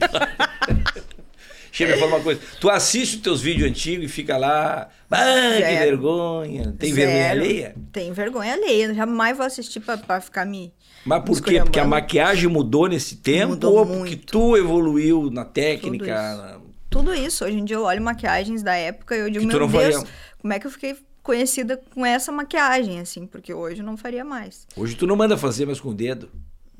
[1.72, 2.40] Chega, me fala uma coisa.
[2.60, 4.88] Tu assiste os teus vídeos antigos e fica lá.
[5.10, 6.74] Ah, que vergonha.
[6.78, 7.40] Tem vergonha Zero.
[7.40, 7.74] alheia?
[7.92, 8.94] Tem vergonha alheia.
[8.94, 10.72] Jamais vou assistir pra, pra ficar me.
[11.04, 11.60] Mas por quê?
[11.60, 14.26] Porque a maquiagem mudou nesse tempo Mudou ou porque muito.
[14.26, 16.04] tu evoluiu na Tudo técnica?
[16.06, 16.12] isso.
[16.42, 16.60] na-
[16.90, 17.44] Tudo isso.
[17.44, 20.10] Hoje em dia eu olho maquiagens da época e eu digo, Que meu Deus, faria.
[20.40, 23.26] como é que eu fiquei conhecida com essa maquiagem, assim?
[23.26, 24.66] Porque hoje eu não faria mais.
[24.76, 26.30] Hoje tu não manda fazer mais com o dedo.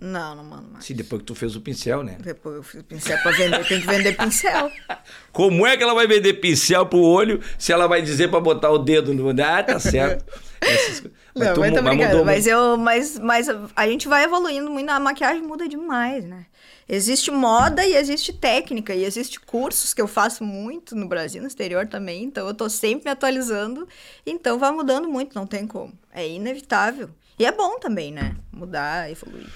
[0.01, 0.85] Não, não mando mais.
[0.85, 2.17] Sim, depois que tu fez o pincel, né?
[2.21, 4.71] Depois eu fiz pincel pra vender, tem que vender pincel.
[5.33, 8.71] Como é que ela vai vender pincel pro olho se ela vai dizer pra botar
[8.71, 9.29] o dedo no.
[9.43, 10.25] Ah, tá certo.
[10.61, 11.19] Essas coisas.
[11.35, 12.11] Não, tu mas tô brincando.
[12.11, 16.47] mudou Mas, eu, mas, mas a gente vai evoluindo muito, a maquiagem muda demais, né?
[16.89, 21.47] Existe moda e existe técnica, e existe cursos que eu faço muito no Brasil, no
[21.47, 23.87] exterior também, então eu tô sempre me atualizando,
[24.25, 25.93] então vai mudando muito, não tem como.
[26.13, 27.11] É inevitável.
[27.39, 28.37] E é bom também, né?
[28.53, 29.47] Mudar, evoluir.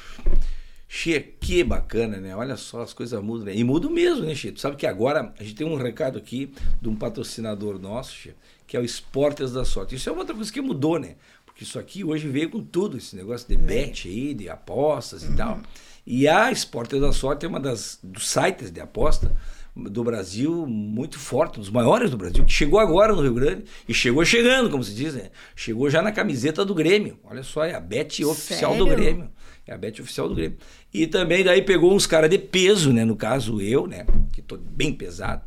[0.95, 2.37] Che, que bacana, né?
[2.37, 3.57] Olha só, as coisas mudam, né?
[3.57, 4.53] E mudam mesmo, né, Che?
[4.53, 8.35] Tu sabe que agora a gente tem um recado aqui de um patrocinador nosso, Che,
[8.67, 9.95] que é o Esportes da Sorte.
[9.95, 11.17] Isso é uma outra coisa que mudou, né?
[11.47, 15.35] Porque isso aqui hoje veio com tudo, esse negócio de bet aí, de apostas e
[15.35, 15.61] tal.
[16.07, 19.35] E a Esportes da Sorte é uma das dos sites de aposta
[19.75, 23.65] do Brasil muito forte, um dos maiores do Brasil, que chegou agora no Rio Grande
[23.89, 25.31] e chegou chegando, como se diz, né?
[25.57, 27.19] Chegou já na camiseta do Grêmio.
[27.25, 28.87] Olha só, é a bet oficial do?
[28.87, 29.31] Grêmio.
[29.67, 30.59] É a bet oficial do Grêmio.
[30.93, 33.05] E também daí pegou uns caras de peso, né?
[33.05, 34.05] No caso eu, né?
[34.33, 35.43] Que tô bem pesado.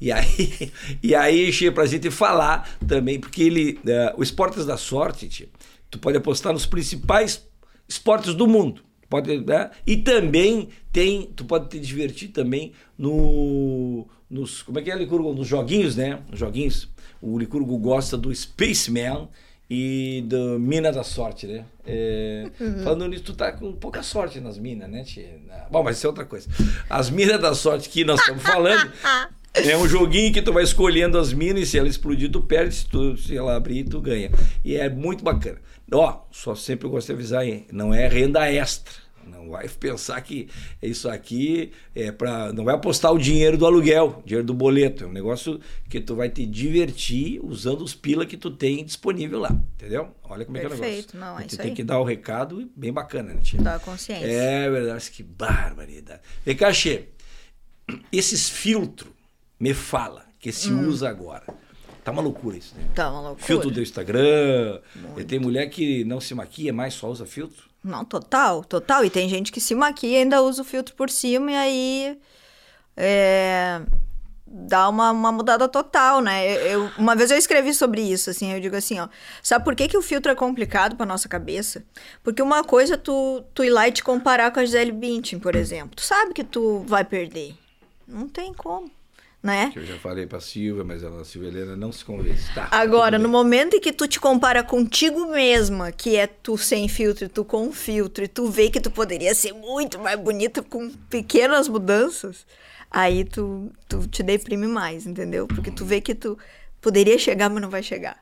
[0.00, 4.78] E aí, e aí chega pra gente falar também, porque ele, eh, o Esportes da
[4.78, 5.48] Sorte, tia,
[5.90, 7.46] tu pode apostar nos principais
[7.86, 8.82] esportes do mundo.
[9.10, 9.70] Pode, né?
[9.84, 15.32] E também tem, tu pode te divertir também no, nos, como é que é, Licurgo?
[15.32, 16.20] Nos joguinhos, né?
[16.28, 16.86] Nos joguinhos.
[17.22, 19.26] O Licurgo gosta do Spaceman
[19.70, 21.64] e do Mina da Sorte, né?
[21.86, 22.50] É,
[22.84, 25.40] Falando nisso, tu tá com pouca sorte nas minas, né, tia?
[25.70, 26.50] Bom, mas isso é outra coisa.
[26.90, 28.92] As minas da sorte que nós estamos falando
[29.54, 32.74] é um joguinho que tu vai escolhendo as minas e se ela explodir, tu perde,
[32.74, 34.30] se, tu, se ela abrir, tu ganha.
[34.62, 35.58] E é muito bacana.
[35.90, 37.66] Ó, só sempre eu gosto de avisar, hein?
[37.72, 38.92] Não é renda extra.
[39.30, 40.48] Não vai pensar que
[40.82, 45.04] isso aqui é para não vai apostar o dinheiro do aluguel, dinheiro do boleto.
[45.04, 49.38] É um negócio que tu vai te divertir usando os pila que tu tem disponível
[49.40, 50.14] lá, entendeu?
[50.24, 50.92] Olha como é que é o negócio.
[50.94, 51.74] Perfeito, não, é tu tem aí.
[51.74, 53.60] que dar o recado bem bacana, né, tia?
[53.60, 54.26] Dá consciência.
[54.26, 56.20] É verdade, que barbaridade.
[56.44, 56.70] Vem cá,
[58.12, 59.12] esses filtros,
[59.58, 60.88] me fala, que se Hum.
[60.88, 61.44] usa agora.
[62.02, 62.88] Tá uma loucura isso, né?
[62.94, 63.46] Tá uma loucura.
[63.46, 64.80] Filtro do Instagram.
[65.18, 67.69] E tem mulher que não se maquia mais, só usa filtro.
[67.82, 69.04] Não, total, total.
[69.04, 72.18] E tem gente que se maquia e ainda usa o filtro por cima e aí
[72.96, 73.80] é,
[74.46, 76.46] dá uma, uma mudada total, né?
[76.46, 79.08] Eu, eu- uma vez eu escrevi sobre isso, assim, eu digo assim, ó,
[79.42, 81.82] sabe por que, que o filtro é complicado pra nossa cabeça?
[82.22, 85.38] Porque uma coisa é tu, tu ir lá e te comparar com a Gisele Bündchen,
[85.38, 85.96] por exemplo.
[85.96, 87.54] Tu sabe que tu vai perder.
[88.06, 88.90] Não tem como,
[89.42, 89.70] né?
[89.72, 92.52] Que eu já falei pra Silvia, mas ela, a Silvia Helena não se convence.
[92.54, 96.88] Tá, Agora, no momento em que tu te compara contigo mesma, que é tu sem
[96.88, 100.62] filtro e tu com filtro, e tu vê que tu poderia ser muito mais bonita
[100.62, 102.44] com pequenas mudanças,
[102.90, 105.46] aí tu, tu te deprime mais, entendeu?
[105.46, 106.38] Porque tu vê que tu
[106.80, 108.16] poderia chegar, mas não vai chegar.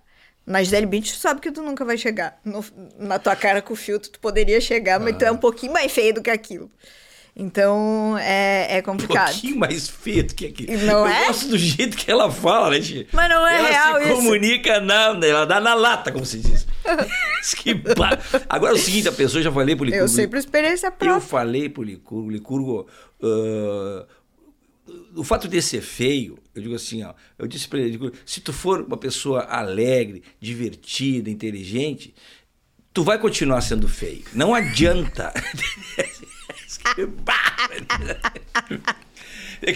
[0.47, 2.41] Na Gisele Bündchen, tu sabe que tu nunca vai chegar.
[2.45, 2.65] No-
[2.99, 5.29] na tua cara com filtro, tu poderia chegar, mas tu Ah.
[5.29, 6.71] é um pouquinho mais feio do que aquilo.
[7.41, 9.31] Então, é, é Um complicado.
[9.31, 10.67] pouquinho mais feio do que aqui.
[10.79, 11.27] Não eu é?
[11.29, 13.07] gosto do jeito que ela fala, né, Tia?
[13.13, 14.15] Mas não é ela real se isso.
[14.17, 16.67] comunica, não, ela dá na lata, como se diz.
[17.57, 17.81] que
[18.49, 20.05] Agora é o seguinte, a pessoa, eu já falei pro Licurgo.
[20.05, 21.21] Eu sempre experiência Eu própria.
[21.21, 22.89] falei pro Licurgo, Licurgo,
[23.23, 24.05] ah,
[25.15, 28.41] o fato de ser feio, eu digo assim, ó, eu disse pra ele, Licurgo, se
[28.41, 32.13] tu for uma pessoa alegre, divertida, inteligente,
[32.93, 34.25] tu vai continuar sendo feio.
[34.35, 35.33] Não adianta.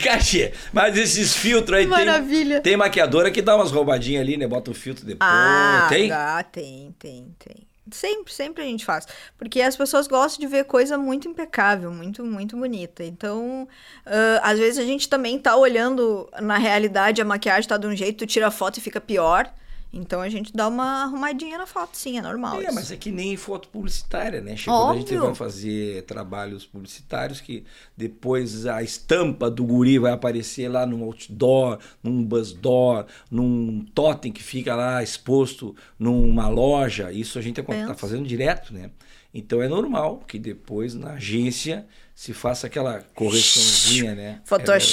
[0.02, 2.60] Cachê, mas esses filtros aí Maravilha.
[2.60, 2.72] tem.
[2.72, 4.46] Tem maquiadora que dá umas roubadinhas ali, né?
[4.46, 5.30] Bota o filtro depois.
[5.30, 6.08] Ah, tem?
[6.08, 7.56] dá, tem, tem, tem.
[7.90, 9.06] Sempre, sempre a gente faz.
[9.36, 13.04] Porque as pessoas gostam de ver coisa muito impecável, muito, muito bonita.
[13.04, 13.68] Então,
[14.06, 17.96] ah, às vezes a gente também tá olhando na realidade, a maquiagem tá de um
[17.96, 19.52] jeito, tu tira a foto e fica pior.
[19.92, 22.60] Então a gente dá uma arrumadinha na foto, sim, é normal.
[22.60, 22.74] É, isso.
[22.74, 24.56] mas é que nem foto publicitária, né?
[24.56, 25.26] Chega quando a gente Óbvio.
[25.26, 27.64] vai fazer trabalhos publicitários que
[27.94, 34.42] depois a estampa do guri vai aparecer lá num outdoor, num buzzdoor, num totem que
[34.42, 37.12] fica lá exposto numa loja.
[37.12, 37.94] Isso a gente está Pensa.
[37.94, 38.90] fazendo direto, né?
[39.34, 44.40] Então é normal que depois na agência se faça aquela correçãozinha, né?
[44.50, 44.84] É verdade.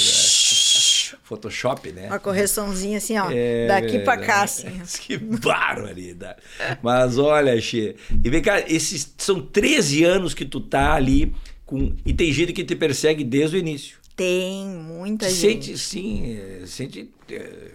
[1.30, 2.08] Photoshop, né?
[2.08, 3.30] Uma correçãozinha assim, ó.
[3.30, 4.26] É daqui pra verdade.
[4.26, 4.66] cá, assim.
[5.00, 6.40] Que barbaridade.
[6.82, 7.94] Mas olha, Xê.
[8.24, 11.32] E vem cá, esses são 13 anos que tu tá ali
[11.64, 11.94] com.
[12.04, 13.98] E tem gente que te persegue desde o início.
[14.16, 15.66] Tem muita gente.
[15.66, 17.70] sente, sim, é, sente é,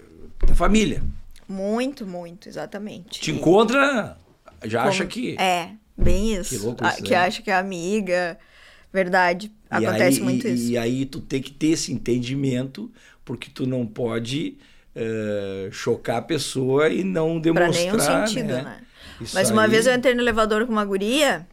[0.45, 1.01] da família.
[1.47, 3.21] Muito, muito, exatamente.
[3.21, 4.17] Te encontra,
[4.65, 5.37] já como- acha que.
[5.39, 6.49] É, bem isso.
[6.49, 7.17] Que louco Ah, isso, Que né?
[7.17, 8.37] acha que é amiga.
[8.91, 9.51] Verdade.
[9.71, 10.71] E Acontece aí, muito e, isso.
[10.71, 12.89] E aí tu tem que ter esse entendimento,
[13.25, 14.57] porque tu não pode
[14.95, 17.71] eh, chocar a pessoa e não Pra demonstrar.
[17.85, 18.61] nenhum sentido, né?
[18.61, 18.81] né?
[19.33, 21.45] Mas uma aí- vez eu entrei no elevador com uma guria,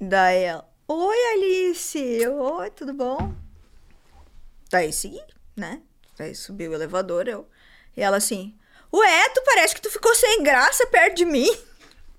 [0.00, 3.32] daí ela, oi Alice, eu, oi, tudo bom?
[4.70, 5.20] Daí segui,
[5.56, 5.80] né?
[6.18, 7.46] Daí subiu o elevador, eu.
[7.96, 8.54] E ela assim,
[8.92, 11.48] ué, tu parece que tu ficou sem graça perto de mim.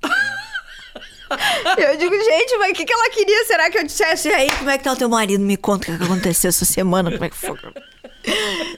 [1.78, 3.44] Eu digo, gente, mas o que, que ela queria?
[3.46, 5.44] Será que eu dissesse, e aí, como é que tá o teu marido?
[5.44, 7.58] Me conta o que aconteceu essa semana, como é que foi?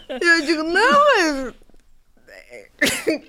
[0.09, 1.53] Eu digo, não, mas...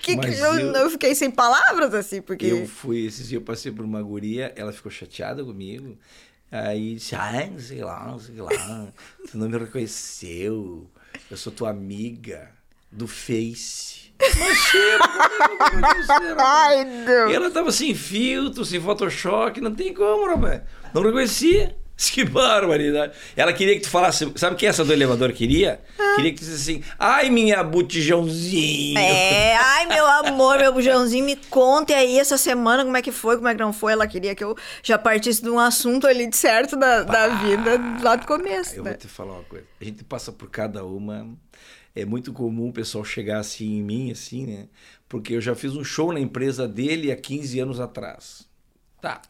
[0.00, 2.46] que, Mas que eu, eu- eu fiquei sem palavras, assim, porque...
[2.46, 5.96] Eu fui, esses dias eu passei por uma guria, ela ficou chateada comigo.
[6.52, 8.88] Aí disse, ah, não sei lá, não sei lá,
[9.30, 10.90] tu não me reconheceu,
[11.30, 12.50] eu sou tua amiga
[12.90, 14.10] do Face.
[14.38, 16.34] Mas cheiro, é?
[16.42, 17.30] Ai, Deus.
[17.30, 20.62] E ela tava sem filtro, sem Photoshop, não tem como, rapaz.
[20.92, 21.76] Não reconhecia.
[22.12, 23.12] Que barbaridade.
[23.36, 24.30] Ela queria que tu falasse.
[24.36, 25.80] Sabe o que essa do elevador queria?
[26.16, 28.98] Queria que tu dissesse assim: ai, minha botijãozinho.
[28.98, 33.36] É, ai, meu amor, meu bujãozinho, me conta aí essa semana como é que foi,
[33.36, 33.92] como é que não foi.
[33.92, 37.78] Ela queria que eu já partisse de um assunto ali de certo da, da vida
[38.02, 38.90] lá do começo, Eu né?
[38.90, 39.66] vou te falar uma coisa.
[39.80, 41.28] A gente passa por cada uma.
[41.94, 44.68] É muito comum o pessoal chegar assim em mim, assim, né?
[45.08, 48.48] Porque eu já fiz um show na empresa dele há 15 anos atrás.
[49.02, 49.20] Tá.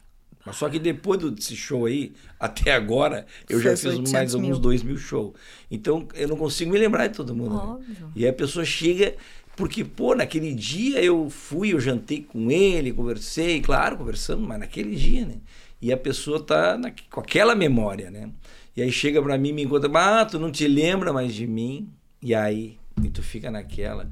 [0.53, 4.83] Só que depois desse show aí, até agora, eu já fiz 800 mais alguns dois
[4.83, 5.33] mil shows.
[5.71, 7.55] Então, eu não consigo me lembrar de todo mundo.
[7.57, 7.61] né?
[7.63, 8.13] Óbvio.
[8.17, 9.15] E aí a pessoa chega.
[9.57, 14.97] Porque, pô, naquele dia eu fui, eu jantei com ele, conversei, claro, conversando, mas naquele
[14.97, 15.35] dia, né?
[15.83, 18.31] E a pessoa tá na- com aquela memória, né?
[18.75, 21.47] E aí chega pra mim e me encontra, ah, tu não te lembra mais de
[21.47, 21.91] mim?
[22.23, 24.09] E aí, e tu fica naquela.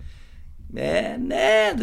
[0.77, 1.75] É, né?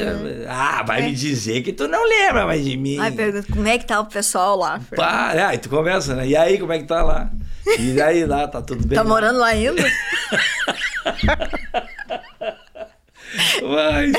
[0.48, 1.06] Ah, vai É.
[1.06, 2.98] me dizer que tu não lembra mais de mim.
[3.00, 4.80] Ai, pergunta, como é que tá o pessoal lá?
[4.96, 6.28] Pá, é, aí tu conversa, né?
[6.28, 7.32] E aí, como é que tá lá?
[7.80, 8.96] E aí lá, tá tudo bem?
[8.96, 9.10] Tá lá?
[9.10, 9.82] morando lá ainda?
[13.60, 13.60] Tu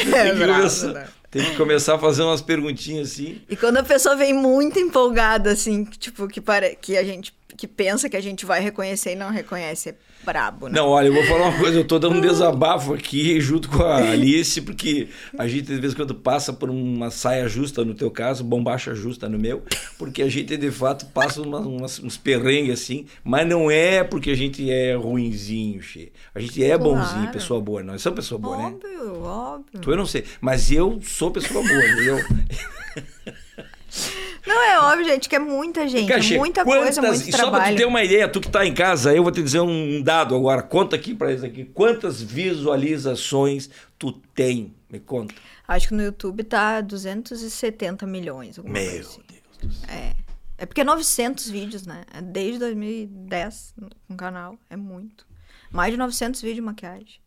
[0.05, 1.09] tem, É que bravo, começar, né?
[1.31, 3.41] tem que começar a fazer umas perguntinhas assim.
[3.49, 6.77] E quando a pessoa vem muito empolgada, assim, tipo, que, pare...
[6.81, 9.95] que a gente que pensa que a gente vai reconhecer e não reconhece, é
[10.27, 10.79] brabo, né?
[10.79, 13.83] Não, olha, eu vou falar uma coisa, eu tô dando um desabafo aqui junto com
[13.83, 15.09] a Alice, porque
[15.39, 18.95] a gente de vez em quando passa por uma saia justa no teu caso, bombacha
[18.95, 19.63] justa no meu,
[19.97, 24.31] porque a gente de fato passa uma- umas- uns perrengues assim, mas não é porque
[24.31, 26.11] a gente é ruinzinho, che.
[26.35, 26.83] A gente é Claro.
[26.83, 28.65] bonzinho, pessoa boa, nós somos pessoa boa, né?
[28.75, 29.81] Óbvio, óbvio.
[29.81, 32.19] Tu eu não sei, mas eu sou pessoa boa, entendeu?
[34.47, 37.37] Não, é óbvio, gente, que é muita gente, Cachê, é muita coisa, quantas- muito e
[37.37, 39.61] só pra tu ter uma ideia, tu que tá em casa, eu vou te dizer
[39.61, 40.63] um dado agora.
[40.63, 41.65] Conta aqui pra eles aqui.
[41.65, 43.69] Quantas visualizações
[43.99, 44.75] tu tem?
[44.91, 45.35] Me conta.
[45.67, 49.23] Acho que no YouTube tá 270 milhões, alguma Meu coisa assim.
[49.29, 49.89] Deus do céu.
[49.95, 50.15] É.
[50.59, 52.05] É porque é 900 vídeos, né?
[52.15, 53.75] É desde 2010
[54.09, 54.57] no canal.
[54.71, 55.27] É muito.
[55.71, 57.21] Mais de 900 vídeos de maquiagem.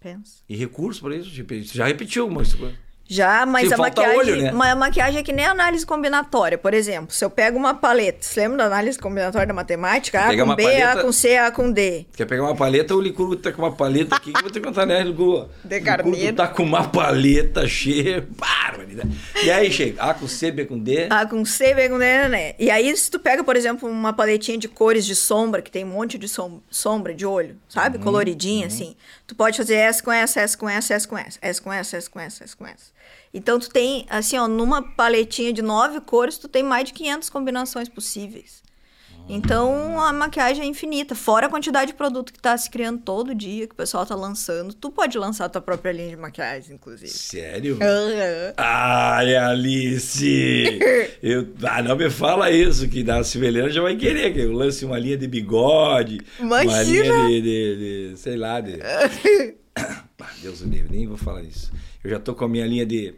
[0.00, 0.42] Pensa.
[0.48, 1.30] E recurso pra isso?
[1.72, 2.56] Já repetiu coisas.
[3.12, 4.48] Já, mas Sim, a maquiagem, olho, né?
[4.70, 6.56] a maquiagem é que nem análise combinatória.
[6.56, 10.18] Por exemplo, se eu pego uma paleta, você lembra da análise combinatória da matemática?
[10.20, 12.06] A com B, paleta- A com C, A com D.
[12.16, 12.94] Quer pegar uma paleta?
[12.94, 15.48] O Licurgo tá com uma paleta aqui que eu vou te contar, né, Licurgo?
[15.62, 16.34] De carneiro.
[16.36, 18.26] tá com uma paleta cheia.
[18.30, 19.10] Barbaridade.
[19.44, 20.02] E aí, chega.
[20.02, 21.06] A com C, B com D.
[21.10, 22.54] A com C, B com D, né, né?
[22.58, 25.84] E aí, se tu pega, por exemplo, uma paletinha de cores de sombra, que tem
[25.84, 27.98] um monte de som- sombra de olho, sabe?
[27.98, 28.96] Uhum, Coloridinha, assim.
[29.26, 31.96] Tu pode fazer essa com essa, essa com essa, essa com essa, essa com essa,
[31.96, 32.92] essa com essa, essa com essa.
[33.34, 37.30] Então, tu tem, assim, ó, numa paletinha de nove cores, tu tem mais de 500
[37.30, 38.62] combinações possíveis.
[39.28, 41.14] Então, a maquiagem é infinita.
[41.14, 44.14] Fora a quantidade de produto que tá se criando todo dia, que o pessoal tá
[44.16, 44.74] lançando.
[44.74, 47.08] Tu pode lançar tua própria linha de maquiagem, inclusive.
[47.08, 47.78] Sério?
[47.80, 48.52] Aham.
[48.56, 50.80] Ai, Alice!
[51.22, 54.84] Eu, ah, não me fala isso, que da Silvelena já vai querer que eu lance
[54.84, 56.82] uma linha de bigode, uma Imagina!
[57.04, 58.78] linha de, de- de- sei lá, de...
[60.42, 61.70] Deus o livre, nem vou falar isso.
[62.02, 63.14] Eu já tô com a minha linha de,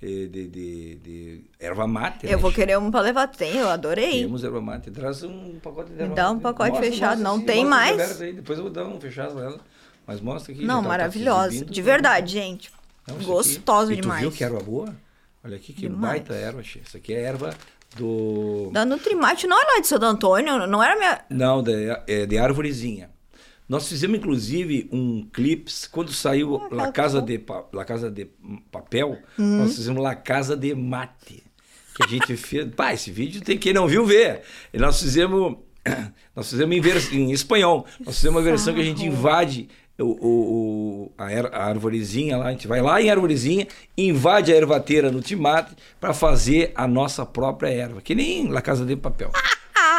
[0.00, 0.48] de, de,
[0.96, 2.26] de, erva mate.
[2.26, 3.28] Eu né, vou querer um pra levar.
[3.28, 4.22] Tem, eu adorei.
[4.22, 4.90] Temos erva mate.
[4.90, 6.42] Traz um pacote de erva dá um mate.
[6.42, 8.18] pacote fechado, não sim, tem mostra mais.
[8.18, 9.60] Depois eu vou dar um fechado pra ela.
[10.06, 10.64] Mas mostra aqui.
[10.64, 11.48] Não, tá- tá maravilhosa.
[11.48, 11.72] exibindo.
[11.72, 12.70] de verdade, gente.
[13.08, 14.20] Não, isso aqui- Gostosa e tu demais.
[14.20, 14.94] viu que erva boa?
[15.44, 16.00] Olha aqui que Demais.
[16.00, 16.80] baita erva, Che.
[16.84, 17.54] Isso aqui é erva
[17.96, 18.68] do...
[18.72, 21.20] Da Nutrimate não é lá de Santo Antônio, não era minha.
[21.30, 21.72] Não, de,
[22.08, 23.10] é de árvorezinha.
[23.68, 28.10] Nós fizemos, inclusive, um clips, quando saiu Ah, La, tá Casa de, Pa- La Casa
[28.10, 28.26] de
[28.70, 29.58] Papel, Uhum.
[29.58, 31.42] nós fizemos La Casa de Mate.
[31.96, 32.66] Que a gente fez.
[32.74, 34.42] Pá, esse vídeo tem quem não viu ver.
[34.72, 35.56] E nós fizemos.
[36.36, 37.86] Nós fizemos em, vers- em espanhol.
[38.04, 40.28] Nós fizemos uma versão que a gente invade o, o,
[41.06, 42.48] o- a, er- a arvorezinha lá.
[42.48, 47.24] A gente vai lá em arvorezinha, invade a ervateira no timate para fazer a nossa
[47.24, 48.02] própria erva.
[48.02, 49.30] Que nem La Casa de Papel.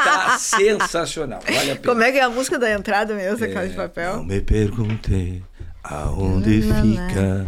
[0.07, 1.39] Tá sensacional.
[1.45, 1.87] Vale a pena.
[1.87, 4.23] Como é que é a música da entrada mesmo, da Casa de Não Papel?
[4.23, 5.43] me perguntei
[5.83, 7.45] aonde fica.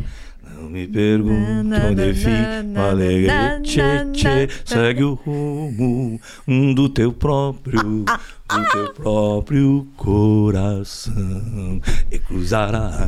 [0.60, 2.64] Não me pergunte onde fica.
[2.64, 4.48] na, tchê, na.
[4.66, 6.20] segue o rumo
[6.76, 11.82] do teu próprio, do teu próprio coração.
[12.12, 13.08] E cruzará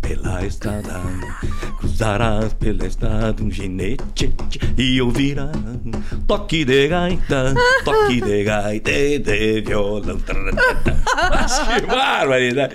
[0.00, 1.02] pela estrada,
[1.78, 4.34] cruzarás pela estrada um ginete
[4.78, 5.52] e ouvirá
[6.26, 10.18] toque de gaita, toque de gaita e de violão.
[11.30, 12.74] Mas que barbaridade.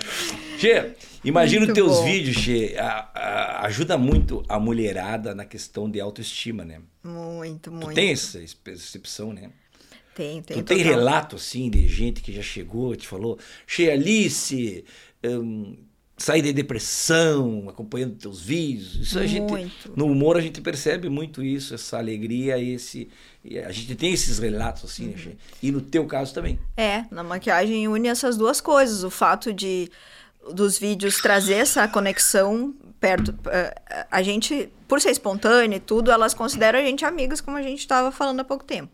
[0.59, 2.03] Che, imagina os Muito teus bom.
[2.05, 6.81] vídeos, Che, a- a- ajuda muito a mulherada na questão de autoestima, né?
[7.03, 7.87] Muito, muito.
[7.89, 9.49] Tu tem essa percepção, né?
[10.15, 10.57] Tem, tem.
[10.57, 10.93] tu tem total.
[10.93, 14.85] relato, assim, de gente que já chegou, te falou, Che, Alice,
[15.25, 15.75] hum,
[16.15, 18.95] saí de depressão, acompanhando teus vídeos.
[18.95, 19.91] Isso a gente, Muito.
[19.95, 23.09] no humor a gente percebe muito isso, essa alegria, esse...
[23.65, 25.35] A gente tem esses relatos, assim, né, Che?
[25.63, 26.59] E no teu caso também.
[26.77, 29.03] É, na maquiagem une essas duas coisas.
[29.03, 29.89] O fato de
[30.51, 33.33] dos vídeos trazer essa conexão perto.
[33.47, 33.73] eh,
[34.11, 37.79] A gente, por ser espontânea e tudo, elas consideram a gente amigas, como a gente
[37.79, 38.91] estava falando há pouco tempo.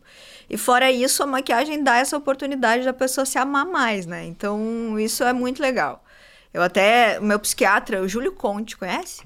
[0.48, 4.24] E fora isso, a maquiagem dá essa oportunidade da pessoa se amar mais, né?
[4.26, 6.04] Então, isso é muito legal.
[6.52, 9.22] Eu até, o meu psiquiatra, o Júlio Conte, conhece?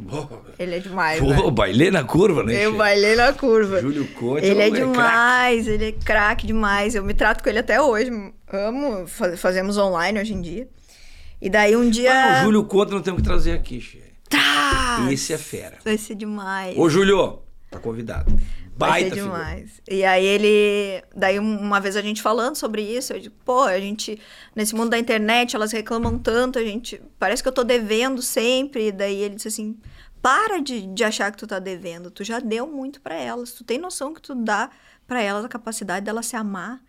[0.59, 1.37] Ele é demais, né?
[1.41, 2.53] Pô, bailei na curva, né?
[2.67, 3.81] Eu bailei na curva.
[3.81, 6.95] Júlio Conte Ele é é demais, ele é craque demais.
[6.95, 8.11] Eu me trato com ele até hoje.
[8.53, 10.69] Amo, fa- fazemos online hoje em dia.
[11.41, 12.13] E daí um dia.
[12.13, 14.03] Ah, o Júlio Conte não temos que trazer aqui, Che.
[14.29, 15.07] Tá!
[15.11, 15.79] Esse é fera.
[15.85, 16.77] Vai ser demais.
[16.79, 18.33] Ô, Júlio, tá convidado.
[18.77, 19.39] Vai Baita ser figura.
[19.45, 19.81] demais.
[19.89, 21.03] E aí ele.
[21.15, 24.19] Daí um- uma vez a gente falando sobre isso, eu digo, pô, a gente.
[24.57, 27.01] Nesse mundo da internet, elas reclamam tanto, a gente.
[27.19, 28.89] Parece que eu tô devendo sempre.
[28.89, 29.77] E daí ele disse assim.
[30.21, 32.11] Para de, de achar que tu tá devendo.
[32.11, 33.53] Tu já deu muito pra elas.
[33.53, 34.71] Tu tem noção que tu dá
[35.07, 36.81] pra elas a capacidade delas se amar.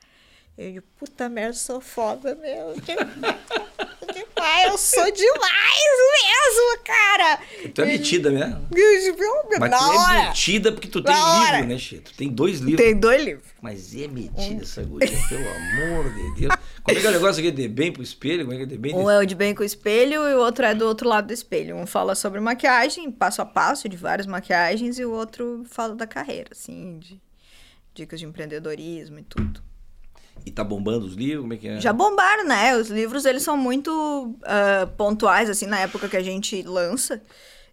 [0.58, 2.82] Eu digo, puta merda, sou foda mesmo.
[4.34, 5.84] Pai, eu sou demais
[6.14, 7.40] mesmo, cara.
[7.74, 8.68] Tu é metida mesmo.
[8.72, 10.28] Meu, Mas tu é hora.
[10.28, 11.56] metida porque tu tem Na hora.
[11.58, 11.98] livro, né, Che?
[12.00, 12.86] Tu tem dois livros.
[12.86, 13.46] Tem dois livros.
[13.62, 16.56] Mas é metida essa guria, pelo amor de Deus.
[16.84, 18.46] Como é que é o negócio aqui de bem pro espelho?
[18.46, 18.96] Como é que é de bem...
[18.96, 21.28] Um é o de bem com o espelho e o outro é do outro lado
[21.28, 21.76] do espelho.
[21.76, 26.08] Um fala sobre maquiagem, passo a passo de várias maquiagens, e o outro fala da
[26.08, 27.20] carreira, assim, de
[27.94, 29.62] dicas de empreendedorismo e tudo.
[30.46, 31.42] E tá bombando os livros?
[31.42, 31.80] Como é que é?
[31.80, 32.76] Já bombaram, né?
[32.78, 37.22] Os livros, eles são muito ah, pontuais, assim, na época que a gente lança.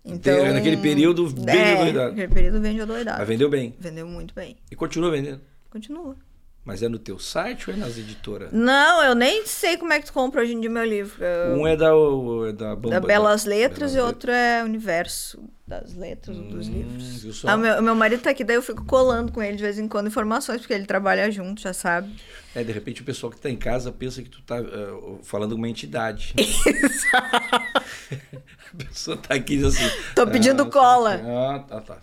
[0.05, 2.09] Então, Tem- naquele período, vende é, adoidado.
[2.11, 3.19] naquele período vende adoidado.
[3.19, 3.75] Mas vendeu bem.
[3.79, 4.57] Vendeu muito bem.
[4.71, 5.41] E continua vendendo.
[5.71, 6.17] Continua.
[6.65, 8.51] Mas é no teu site ou é nas editoras?
[8.53, 11.23] Não, eu nem sei como é que tu compra hoje em dia meu livro.
[11.25, 14.63] Eu- Um é da, o- é da, Bamba, da Belas Letras Belas e outro é
[14.65, 15.43] Universo
[15.81, 17.23] das Letras ou dos Hum, livros.
[17.23, 17.49] viu só?
[17.49, 19.89] Ah, meu, meu marido tá aqui, daí eu fico colando com ele de vez em
[19.89, 22.15] quando informações, porque ele trabalha junto, já sabe.
[22.55, 25.53] É, de repente o pessoal que tá em casa pensa que tu tá ah, falando
[25.53, 26.35] com uma entidade.
[28.75, 29.91] a pessoa tá aqui e diz assim.
[30.15, 31.23] Tô pedindo ah, cola.
[31.25, 31.99] Ah, tá, tá.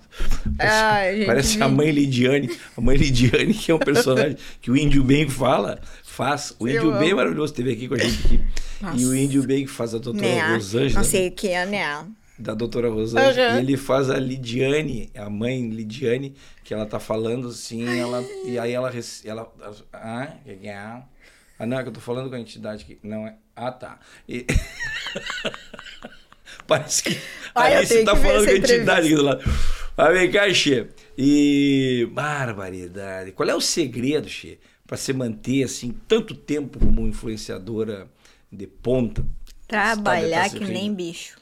[0.58, 2.50] Ai, gente, Parece a mãe Lidiane.
[2.76, 6.56] A mãe Lidiane, que é um personagem que o Índio Bem fala, faz.
[6.60, 8.42] O Índio Bem é maravilhoso, esteve aqui com a gente aqui.
[8.80, 9.06] E Nossa.
[9.06, 10.56] o Índio Bem que faz a doutora Né?
[10.56, 11.02] Rosângela.
[11.02, 12.06] Não sei o que é, né?
[12.40, 12.90] Da doutora.
[12.90, 13.06] Uhum.
[13.06, 16.34] E ele faz a Lidiane, a mãe Lidiane,
[16.64, 18.92] que ela tá falando assim, ela, e aí ela.
[19.26, 19.54] ela
[19.92, 20.78] ah, que que é?
[20.78, 22.98] Ah, não, é que eu tô falando com a entidade aqui.
[23.04, 23.36] Não é.
[23.54, 24.00] Ah, tá.
[24.28, 24.46] E-
[26.66, 27.20] Parece que
[27.54, 29.44] Ai, aí você tá que falando com a entidade aqui do lado.
[29.98, 30.88] Mas vem cá, Xê.
[31.18, 32.08] E.
[32.14, 33.34] Barbaridade.
[33.34, 38.08] Qual é o segredo, Xê, pra se manter assim tanto tempo como influenciadora
[38.52, 39.26] de ponta?
[39.68, 41.38] Trabalhar tá- que tá- nem bicho.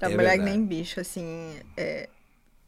[0.00, 0.58] Trabalhar que verdade.
[0.58, 1.60] nem bicho, assim.
[1.76, 2.08] é,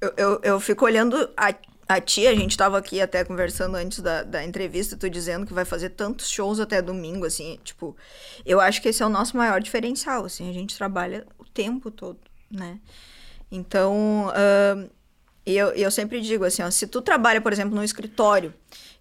[0.01, 1.55] eu, eu, eu fico olhando a,
[1.89, 5.55] a tia, a gente tava aqui até conversando antes da, da entrevista, tu dizendo que
[5.55, 7.97] vai fazer tantos shows até domingo, assim, tipo,
[8.45, 11.91] eu acho que esse é o nosso maior diferencial, assim, a gente trabalha o tempo
[11.91, 12.19] todo.
[12.51, 12.79] né?
[13.51, 14.91] Então, uh,
[15.47, 18.53] eu, eu sempre digo assim, ó, se tu trabalha, por exemplo, num escritório,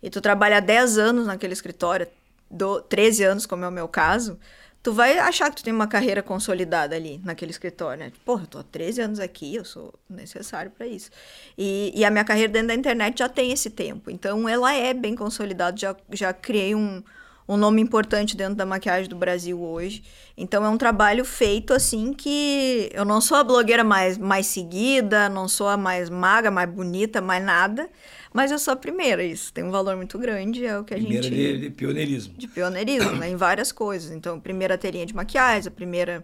[0.01, 2.07] e tu trabalha 10 anos naquele escritório,
[2.49, 4.37] do, 13 anos, como é o meu caso,
[4.83, 8.11] tu vai achar que tu tem uma carreira consolidada ali naquele escritório, né?
[8.25, 11.09] Porra, eu tô há 13 anos aqui, eu sou necessário para isso.
[11.57, 14.93] E, e, a minha carreira dentro da internet já tem esse tempo, então ela é
[14.93, 17.03] bem consolidada, já, já criei um,
[17.47, 20.03] um nome importante dentro da maquiagem do Brasil hoje.
[20.35, 25.29] Então é um trabalho feito assim que eu não sou a blogueira mais, mais seguida,
[25.29, 27.89] não sou a mais magra, mais bonita, mais nada,
[28.33, 29.23] mas eu sou a primeira.
[29.23, 31.35] Isso tem um valor muito grande, é o que a primeira gente.
[31.35, 32.33] De, de pioneirismo.
[32.35, 33.29] De pioneirismo, né?
[33.29, 34.11] Em várias coisas.
[34.11, 36.23] Então, primeira telinha de maquiagem, a primeira.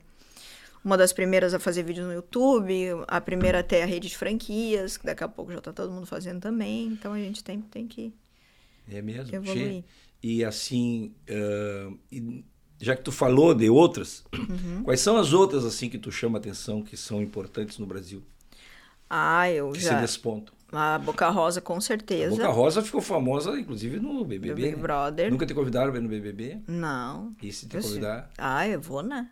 [0.84, 2.74] Uma das primeiras a fazer vídeos no YouTube,
[3.08, 5.92] a primeira a ter a rede de franquias, que daqui a pouco já tá todo
[5.92, 6.86] mundo fazendo também.
[6.86, 8.14] Então a gente tem, tem que.
[8.90, 9.36] É mesmo.
[9.36, 9.84] Evoluir.
[10.24, 12.46] E assim, uh, e
[12.80, 14.84] já que tu falou de outras, uhum.
[14.84, 18.24] quais são as outras assim que tu chama atenção que são importantes no Brasil?
[19.10, 19.96] Ah, eu que já.
[19.96, 20.57] se despontam.
[20.72, 22.36] A Boca Rosa, com certeza.
[22.36, 24.50] A Boca Rosa ficou famosa, inclusive, no BBB.
[24.50, 24.82] No Big né?
[24.82, 25.32] Brother.
[25.32, 26.62] Nunca te convidaram para ir no BBB?
[26.68, 27.34] Não.
[27.42, 28.30] E se te convidar?
[28.38, 29.30] Ah, eu vou, né?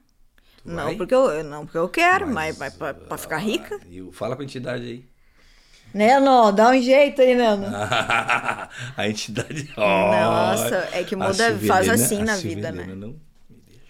[0.63, 0.95] Tu não vai?
[0.95, 3.79] porque, eu, não porque eu quero, mas, mas, mas pra, ficar rica.
[3.89, 5.05] E fala com a entidade aí.
[5.93, 7.67] Neno, dá um jeito aí, Neno.
[8.97, 9.71] a entidade.
[9.77, 12.85] Oh, Nossa, é que muda, Silvia faz assim na vida, né?
[12.95, 13.15] Não.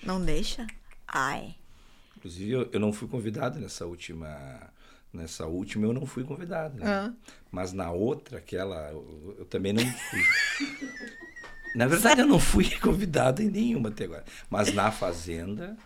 [0.04, 0.68] Não deixa?
[1.08, 1.56] Ai.
[2.18, 4.28] Inclusive, eu, eu não fui convidado nessa última.
[5.16, 6.78] Nessa última eu não fui convidado.
[6.78, 6.86] né?
[6.86, 7.12] Ah.
[7.52, 10.22] Mas na outra, aquela, eu, eu também não fui.
[11.76, 14.26] na verdade, eu não fui convidado em nenhuma até agora.
[14.50, 15.78] Mas na Fazenda,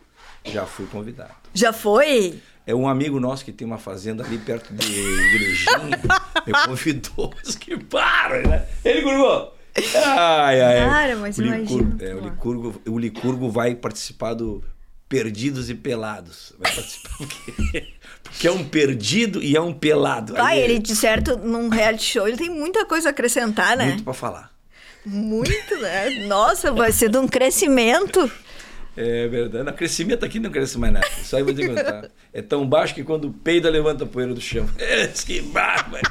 [0.43, 1.33] já fui convidado.
[1.53, 2.39] Já foi?
[2.65, 5.99] É um amigo nosso que tem uma fazenda ali perto de Igrejinha,
[6.45, 7.33] me convidou.
[7.59, 8.67] Que para, né?
[8.85, 9.57] Ele curvou.
[10.05, 10.89] Ai, ai.
[10.89, 12.19] Cara, mas o imagina, Licurgo, é, o.
[12.19, 14.63] Licurgo, o Licurgo vai participar do
[15.09, 16.53] Perdidos e Pelados.
[16.59, 17.87] Vai participar porque,
[18.23, 20.35] porque é um perdido e é um pelado.
[20.37, 23.87] Ah, é ele, de certo, num reality show, ele tem muita coisa a acrescentar, né?
[23.87, 24.51] Muito pra falar.
[25.03, 26.27] Muito, né?
[26.27, 28.31] Nossa, vai ser de um crescimento.
[28.95, 29.63] É verdade.
[29.63, 31.07] No crescimento aqui não cresce mais nada.
[31.23, 32.09] Só aí vou te contar.
[32.31, 34.69] É tão baixo que quando peida, levanta a poeira do chão.
[34.77, 36.03] É, que bárbaro.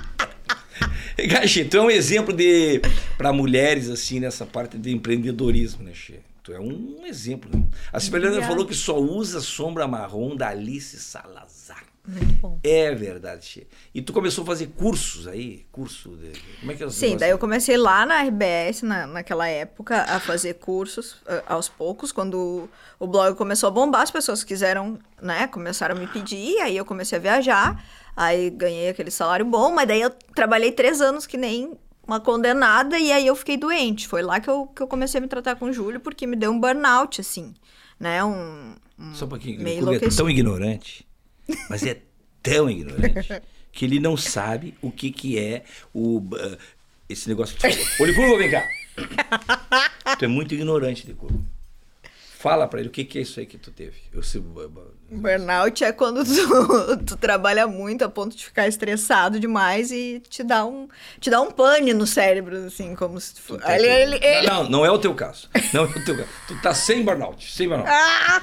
[1.27, 2.81] Gaxi, tu é um exemplo de
[3.17, 6.21] para mulheres assim nessa parte de empreendedorismo, né, Che?
[6.53, 7.51] É um exemplo.
[7.53, 7.65] Né?
[7.93, 11.85] A Sibeliana falou que só usa sombra marrom da Alice Salazar.
[12.09, 12.59] Muito bom.
[12.65, 13.67] É verdade, Che.
[13.95, 15.67] E tu começou a fazer cursos aí?
[15.71, 16.33] Curso de.
[16.61, 20.19] Como é que é Sim, daí eu comecei lá na RBS, na, naquela época, a
[20.19, 22.11] fazer cursos aos poucos.
[22.11, 22.69] Quando
[22.99, 26.85] o blog começou a bombar, as pessoas quiseram, né, começaram a me pedir, aí eu
[26.85, 27.85] comecei a viajar,
[28.17, 31.77] aí ganhei aquele salário bom, mas daí eu trabalhei três anos que nem
[32.09, 34.09] uma condenada, e aí eu fiquei doente.
[34.09, 36.35] Foi lá que eu, que eu comecei a me tratar com o Júlio, porque me
[36.35, 37.55] deu um burnout, assim,
[38.01, 38.75] né, um...
[38.99, 39.61] um Só um pouquinho.
[39.61, 41.07] meio O Licurgo é tão ignorante,
[41.69, 42.01] mas é
[42.43, 46.57] tão ignorante, que ele não sabe o que, que é o, ah,
[47.07, 48.11] esse negócio que tu falou.
[48.11, 48.67] Licurgo, vem cá.
[50.19, 51.45] Tu é muito ignorante, Licurgo.
[52.39, 53.97] Fala pra ele o que, que é isso aí que tu teve.
[54.13, 54.43] Eu sei,
[55.11, 60.43] Burnout é quando tu, tu trabalha muito a ponto de ficar estressado demais e te
[60.45, 60.87] dá um,
[61.19, 63.59] te dá um pane no cérebro, assim, como se tu for...
[63.61, 65.49] tá Ele, ele, ele- Não, não, não é o teu caso.
[65.73, 66.29] Não é o teu caso.
[66.47, 67.91] Tu tá sem burnout, sem burnout.
[67.91, 68.43] Ah!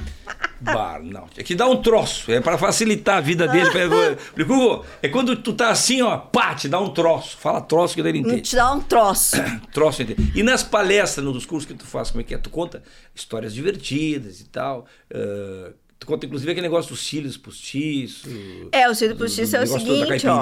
[0.59, 1.39] Burnout.
[1.39, 2.31] É que dá um troço.
[2.31, 3.69] É pra facilitar a vida dele.
[3.69, 3.85] Pra...
[5.03, 7.37] É quando tu tá assim, ó, pá, te dá um troço.
[7.37, 8.41] Fala troço que ele entende.
[8.41, 9.35] te dá um troço.
[9.71, 10.31] Troço entende.
[10.35, 12.37] E nas palestras, nos cursos que tu faz, como é que é?
[12.37, 12.81] Tu conta
[13.13, 14.85] histórias divertidas e tal.
[15.13, 18.31] ah, tu conta, inclusive, aquele negócio dos cílios postiços.
[18.71, 20.41] É, o cílio postiço é o seguinte, ó.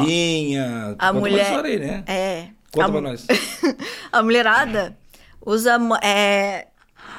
[1.00, 1.66] A mulher...
[1.66, 2.04] aí, né?
[2.08, 2.48] É.
[2.72, 3.28] Conta a, pra nós.
[4.12, 4.98] a mulherada
[5.46, 5.78] usa...
[6.02, 6.68] É,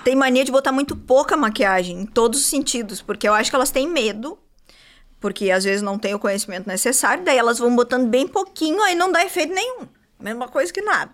[0.04, 3.56] tem mania de botar muito pouca maquiagem, em todos os sentidos, porque eu acho que
[3.56, 4.38] elas têm medo,
[5.18, 8.94] porque às vezes não tem o conhecimento necessário, daí elas vão botando bem pouquinho, aí
[8.94, 9.88] não dá efeito nenhum.
[10.20, 11.12] Mesma coisa que nada.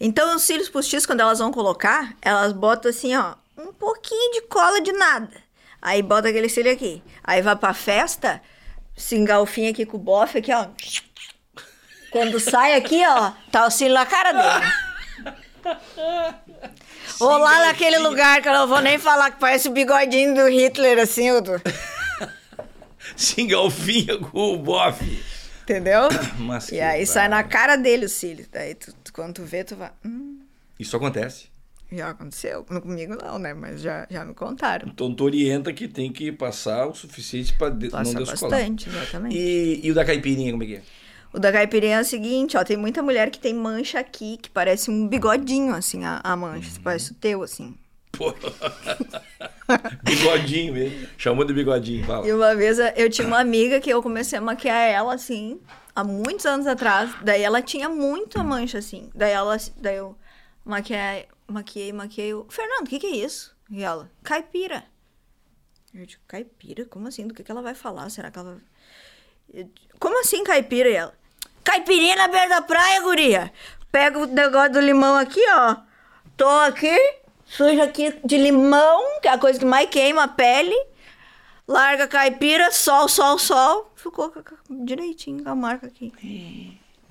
[0.00, 4.42] Então, os cílios postiços, quando elas vão colocar, elas botam assim, ó, um pouquinho de
[4.42, 5.30] cola de nada.
[5.82, 7.02] Aí bota aquele cílio aqui.
[7.24, 8.40] Aí vai pra festa,
[8.96, 10.68] se engalfinha aqui com o bofe, aqui, ó.
[12.10, 14.72] Quando sai aqui, ó, tá o cílio na cara dele.
[17.20, 20.48] Ou lá naquele lugar que eu não vou nem falar, que parece o bigodinho do
[20.48, 21.60] Hitler, assim, o do...
[23.16, 25.22] Se engalfinha com o bofe.
[25.62, 26.02] entendeu?
[26.38, 28.46] Mas e aí sai na cara dele o cílio.
[28.50, 29.90] Daí tu- quando tu vê, tu vai...
[30.04, 30.40] Hum,
[30.78, 31.50] Isso acontece.
[31.92, 32.64] Já aconteceu.
[32.64, 33.54] Comigo não, né?
[33.54, 34.88] Mas já, já me contaram.
[34.88, 38.58] Então tu orienta que tem que passar o suficiente pra de- não Passa descolar.
[38.58, 39.36] bastante, exatamente.
[39.36, 40.82] E, e o da caipirinha, como é que é?
[41.32, 44.50] O da caipirinha é o seguinte, ó, tem muita mulher que tem mancha aqui, que
[44.50, 46.82] parece um bigodinho, assim, a, a mancha, Uhum.
[46.84, 47.74] parece o teu, assim.
[48.12, 48.34] Pô.
[50.02, 51.08] bigodinho mesmo.
[51.16, 52.26] Chamou de bigodinho, fala.
[52.26, 55.58] E uma vez eu tinha uma amiga que eu comecei a maquiar ela assim,
[55.94, 57.10] há muitos anos atrás.
[57.22, 59.08] Daí ela tinha muita mancha assim.
[59.14, 60.14] Daí ela, daí eu
[60.64, 62.32] maquiei, maquiei, maquiei.
[62.32, 63.54] Eu, Fernando, o que, que é isso?
[63.70, 64.84] E ela, caipira.
[65.94, 66.84] Eu digo, caipira?
[66.86, 67.26] Como assim?
[67.26, 68.08] Do que, que ela vai falar?
[68.10, 68.62] Será que ela vai.
[69.52, 70.88] Eu, Como assim caipira?
[70.88, 71.14] E ela,
[71.62, 73.52] caipirinha na beira da praia, guria.
[73.90, 75.76] Pega o negócio do limão aqui, ó.
[76.36, 76.96] Tô aqui,
[77.44, 80.74] suja aqui de limão, que é a coisa que mais queima a pele.
[81.68, 83.92] Larga a caipira, sol, sol, sol.
[83.94, 84.32] Ficou
[84.70, 86.12] direitinho com a marca aqui.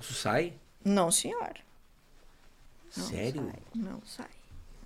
[0.00, 0.54] Isso sai?
[0.84, 1.54] Não, senhor.
[2.96, 3.42] Não Sério?
[3.50, 4.26] sai, não sai.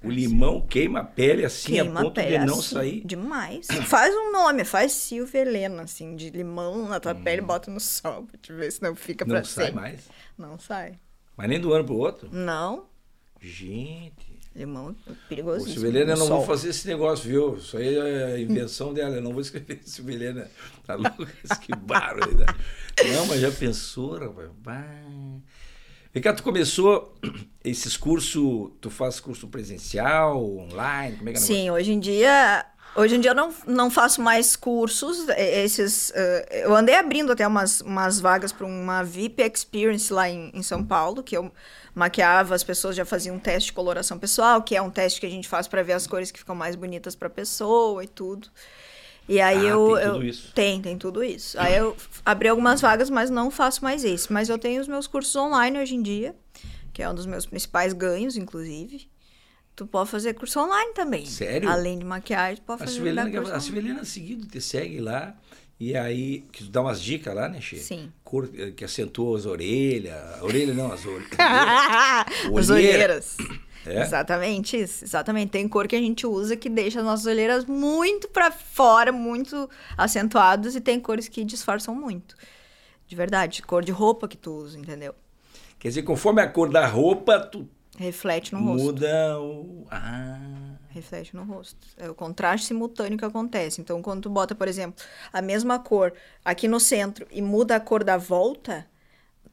[0.04, 3.02] O limão queima a pele assim Queima a ponto a pele de não assim, sair.
[3.04, 3.66] Demais.
[3.86, 8.24] Faz um nome, faz Silvia Helena, assim, de limão na tua pele, bota no sol
[8.24, 9.28] pra te ver se não fica Hum.
[9.28, 9.80] Não pra sai sempre.
[9.80, 10.00] mais.
[10.38, 10.98] Não sai.
[11.36, 12.28] Mas nem do ano pro outro.
[12.30, 12.86] Não.
[13.40, 14.36] Gente.
[14.54, 15.74] Limão é Ô, perigosíssimo.
[15.74, 16.46] Silvelena, eu não vou sol.
[16.46, 17.57] fazer esse negócio, viu?
[17.57, 19.16] Isso aí é a invenção dela.
[19.16, 20.50] Eu não vou escrever Silvelena.
[20.86, 21.26] Tá louco?
[21.61, 22.57] que barbaridade.
[23.12, 24.50] Não, mas já pensou, rapaz?
[24.62, 25.40] Bah.
[26.22, 27.14] Cá, tu começou
[27.64, 31.40] esses cursos, tu faz curso presencial, online, como é que é?
[31.40, 32.64] Sim, hoje em dia.
[32.94, 35.28] Hoje em dia eu não, não faço mais cursos.
[35.28, 40.30] eh, Esses, eh, eu andei abrindo até umas, umas vagas para uma VIP Experience lá
[40.30, 41.52] em, em São Paulo, que eu
[41.94, 45.26] maquiava, as pessoas já faziam um teste de coloração pessoal, que é um teste que
[45.26, 48.08] a gente faz para ver as cores que ficam mais bonitas para a pessoa e
[48.08, 48.48] tudo.
[49.29, 50.53] E aí Ah, eu, tem eu- tudo isso.
[50.55, 51.59] tem, tem tudo isso.
[51.61, 54.33] Aí eu abri algumas vagas, mas não faço mais esse.
[54.33, 56.35] Mas eu tenho os meus cursos online hoje em dia,
[56.93, 59.09] que é um dos meus principais ganhos, inclusive.
[59.74, 61.27] Tu pode fazer curso online também.
[61.27, 61.68] Sério?
[61.68, 63.61] Além de maquiagem, tu pode A fazer a online.
[63.61, 65.35] Silvelena seguido te segue lá
[65.79, 67.77] e aí que tu dá umas dicas lá, né, Che?
[67.79, 68.11] Sim.
[68.24, 70.16] Cor, eh, que acentua as orelhas.
[70.41, 71.29] A orelha não, as orelhas.
[71.39, 72.72] As Olheira.
[72.72, 73.37] olheiras.
[73.87, 74.03] É?
[74.03, 75.05] Exatamente isso.
[75.05, 75.51] Exatamente.
[75.51, 79.68] Tem cor que a gente usa que deixa as nossas olheiras muito pra fora, muito
[79.97, 82.34] acentuadas, e tem cores que disfarçam muito.
[83.07, 83.62] De verdade.
[83.62, 85.14] Cor de roupa que tu usa, entendeu?
[85.78, 87.68] Quer dizer, conforme a cor da roupa, tu
[87.99, 88.84] Reflete no rosto.
[88.84, 89.87] muda o.
[89.91, 90.39] Ah.
[90.91, 91.87] Reflete no rosto.
[91.97, 93.80] É o contraste simultâneo que acontece.
[93.80, 96.12] Então, quando tu bota, por exemplo, a mesma cor
[96.45, 98.87] aqui no centro e muda a cor da volta,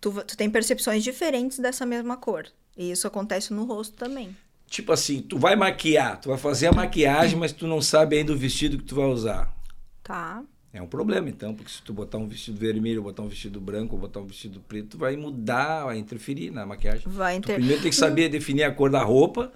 [0.03, 2.45] tu, tu tem percepções diferentes dessa mesma cor.
[2.75, 4.35] E isso acontece no rosto também.
[4.67, 8.33] Tipo assim, tu vai maquiar, tu vai fazer a maquiagem, mas tu não sabe ainda
[8.33, 9.55] o vestido que tu vai usar.
[10.03, 10.43] Tá?
[10.73, 13.95] É um problema, então, porque se tu botar um vestido vermelho, botar um vestido branco,
[13.95, 17.03] ou botar um vestido preto, tu vai mudar, vai interferir na maquiagem.
[17.05, 17.55] Vai Tu inter...
[17.55, 19.51] primeiro tem que saber definir a cor da roupa.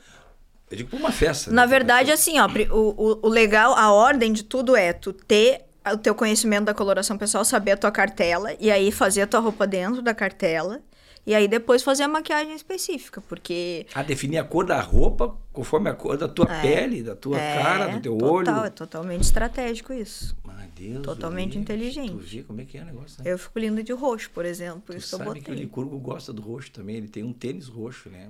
[0.69, 1.51] Eu digo pra uma festa.
[1.51, 1.67] Na né?
[1.67, 5.97] verdade, assim, ó, o, o, o legal, a ordem de tudo é tu ter o
[5.97, 9.65] teu conhecimento da coloração pessoal, saber a tua cartela, e aí fazer a tua roupa
[9.67, 10.81] dentro da cartela,
[11.25, 15.89] e aí depois fazer a maquiagem específica, porque A definir a cor da roupa conforme
[15.89, 16.61] a cor da tua É.
[16.61, 18.71] pele, da tua é cara, do teu total, é olho.
[18.71, 20.38] totalmente estratégico isso.
[20.45, 21.03] Meu Deus.
[21.03, 21.61] Totalmente livro.
[21.61, 22.11] inteligente.
[22.11, 23.31] Tu vê como é que é o negócio, né?
[23.31, 25.51] Eu fico linda de roxo, por exemplo, por Tu isso que eu sabe que o
[25.53, 25.63] botei.
[25.65, 26.97] Licurgo gosta do roxo também.
[26.97, 28.27] Ele tem um tênis roxo, né?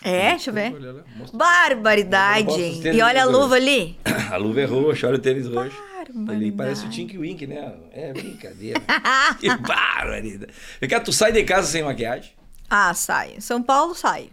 [0.00, 0.72] É, deixa eu ver.
[0.74, 1.02] Olha lá.
[1.34, 2.52] Barbaridade,
[2.94, 3.96] E olha a luva ali.
[4.30, 5.76] A luva é roxa, olha o tênis roxo.
[6.10, 6.56] Ele Barbaridade.
[6.56, 7.74] parece o Tink Wink, né?
[7.92, 8.80] É brincadeira.
[9.38, 10.52] que barbaridade.
[10.80, 12.32] Vem cá, tu sai de casa sem maquiagem?
[12.68, 13.40] Ah, saio.
[13.42, 14.30] São Paulo, saio.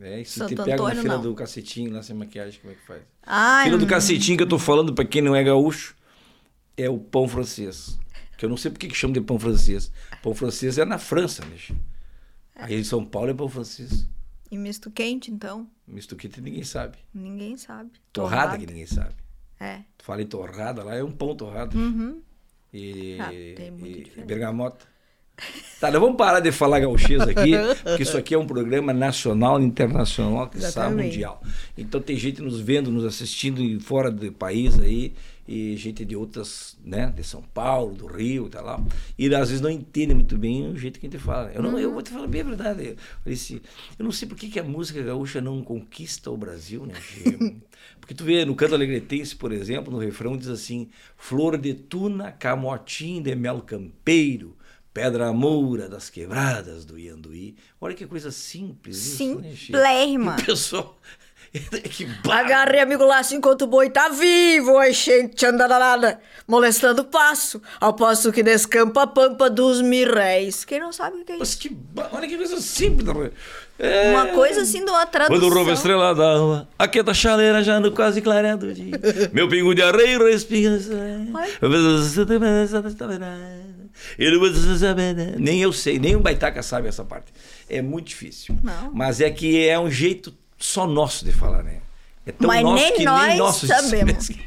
[0.00, 1.22] É, e se Santo te pega na Antônio, fila não.
[1.22, 3.02] do cacetinho lá sem maquiagem, como é que faz?
[3.24, 5.96] Ai, fila do cacetinho que eu tô falando, pra quem não é gaúcho,
[6.76, 7.98] é o pão francês.
[8.36, 9.90] Que eu não sei por que chama de pão francês.
[10.22, 11.56] Pão francês é na França, né?
[11.56, 11.74] che?
[12.54, 14.06] Aí em São Paulo é pão francês.
[14.50, 15.68] E misto quente, então?
[15.86, 16.96] Misto quente ninguém sabe.
[17.12, 17.90] Ninguém sabe.
[18.12, 19.14] Torrada, que ninguém sabe.
[19.60, 19.78] É.
[19.96, 21.76] Tu fala em torrada, lá é um pão torrado.
[21.76, 22.20] Uhum.
[22.72, 24.26] E, Ah, e diferença.
[24.26, 24.86] bergamota.
[25.80, 27.52] Tá, nós vamos parar de falar gauchês aqui,
[27.84, 31.06] porque isso aqui é um programa nacional, internacional, que Exatamente.
[31.06, 31.40] mundial.
[31.76, 35.14] Então tem gente nos vendo, nos assistindo fora do país aí,
[35.48, 38.78] e gente de outras, né, de São Paulo, do Rio, tá lá.
[39.18, 41.50] E às vezes não entende muito bem o jeito que a gente fala.
[41.50, 42.88] Eu, não, eu vou te falar bem a verdade.
[42.88, 43.60] Eu, falei assim,
[43.98, 46.94] eu não sei por que, que a música gaúcha não conquista o Brasil, né?
[47.98, 52.30] Porque tu vê no canto alegretense, por exemplo, no refrão diz assim: Flor de tuna,
[52.30, 54.54] camotim de mel campeiro,
[54.92, 57.56] pedra moura das quebradas do Ianduí.
[57.80, 59.54] Olha que coisa simples isso, né,
[60.42, 60.98] o pessoal.
[61.90, 62.08] que.
[62.30, 67.60] Agarrei amigo laço enquanto o boi tá vivo, a gente anda danada, molestando o passo,
[67.80, 70.64] ao passo que descampa a pampa dos miréis.
[70.64, 71.58] Quem não sabe o que é Mas isso?
[71.58, 73.06] que ba- Olha que coisa simples.
[73.06, 73.30] né?
[73.78, 74.10] É...
[74.10, 75.38] Uma coisa assim de uma tradução.
[75.40, 78.90] Quando o roubo estrela d'alva, aqui da chaleira já no quase clareado do dia.
[79.32, 80.78] Meu pingo de areia respira.
[85.38, 87.32] Nem eu sei, nem o Baitaca sabe essa parte.
[87.68, 88.56] É muito difícil.
[88.62, 88.90] Não.
[88.92, 91.80] Mas é que é um jeito só nosso de falar, né?
[92.26, 94.28] É tão Mas nosso nem que nós nem nossos sabemos.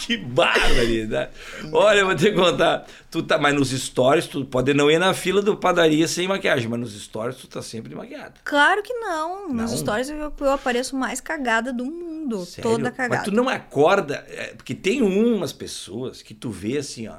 [0.00, 1.30] que barbaridade.
[1.72, 2.86] Olha, eu vou te contar.
[3.10, 6.68] Tu tá, mas nos stories, tu pode não ir na fila do padaria sem maquiagem,
[6.68, 8.34] mas nos stories tu tá sempre maquiada.
[8.44, 9.48] Claro que não.
[9.48, 9.78] Nos Não?
[9.78, 12.44] stories eu, eu apareço mais cagada do mundo.
[12.44, 12.70] Sério?
[12.70, 13.16] Toda cagada.
[13.16, 17.16] Mas tu não acorda, é, porque tem umas pessoas que tu vê assim, ó.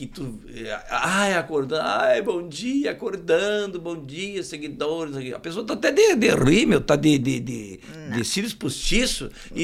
[0.00, 0.40] Que tu.
[0.48, 5.14] é, Ai, acordando, ai, bom dia, acordando, bom dia, seguidores.
[5.34, 7.80] A pessoa tá até de, de rímel, tá de, de, de,
[8.16, 9.62] de cílios postiço e,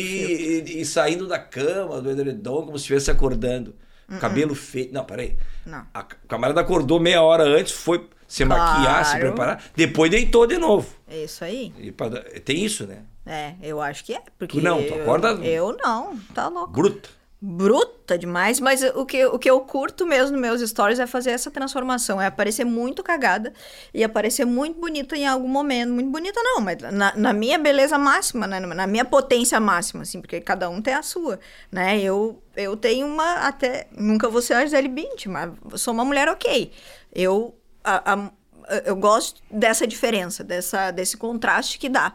[0.66, 3.74] e, e saindo da cama, do edredom, como se estivesse acordando.
[4.20, 4.92] Cabelo feito.
[4.92, 5.38] Não, peraí.
[5.64, 5.86] Não.
[5.94, 9.26] A camarada acordou meia hora antes, foi se maquiar, se Claro.
[9.28, 10.86] preparar, depois deitou de novo.
[11.08, 11.72] É isso aí.
[11.96, 12.10] Pra
[12.44, 13.04] tem isso, né?
[13.24, 14.20] É, eu acho que é.
[14.38, 16.72] Porque Tu não, tu eu- acorda- Eu não, tá louco.
[16.72, 17.08] Bruta.
[17.40, 21.30] Bruta demais, mas o que, o que eu curto mesmo nos meus stories é fazer
[21.32, 23.52] essa transformação, é aparecer muito cagada
[23.92, 25.92] e aparecer muito bonita em algum momento.
[25.92, 28.58] Muito bonita não, mas na, na minha beleza máxima, né?
[28.58, 31.38] na minha potência máxima, assim, porque cada um tem a sua,
[31.70, 32.00] né?
[32.00, 36.28] Eu, eu tenho uma, até, nunca vou ser a Gisele Bündchen, mas sou uma mulher
[36.28, 36.72] ok.
[37.14, 37.54] Eu,
[37.84, 38.30] a- a-
[38.84, 42.12] eu gosto dessa diferença, dessa, desse contraste que dá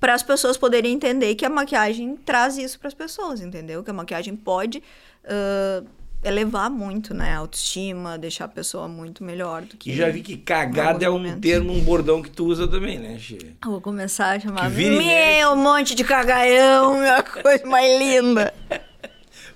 [0.00, 3.82] para as pessoas poderem entender que a maquiagem traz isso para as pessoas, entendeu?
[3.82, 4.82] Que a maquiagem pode
[5.24, 5.82] ah,
[6.22, 7.32] elevar muito, né?
[7.32, 9.90] A autoestima, deixar a pessoa muito melhor do que.
[9.90, 11.40] E já vi que cagada é um momentos.
[11.40, 13.38] termo, um bordão que tu usa também, né, Xê?
[13.64, 14.70] Eu Vou começar a chamar.
[14.70, 14.90] Que.
[14.90, 18.52] Meu, um monte de cagaião, minha coisa mais linda.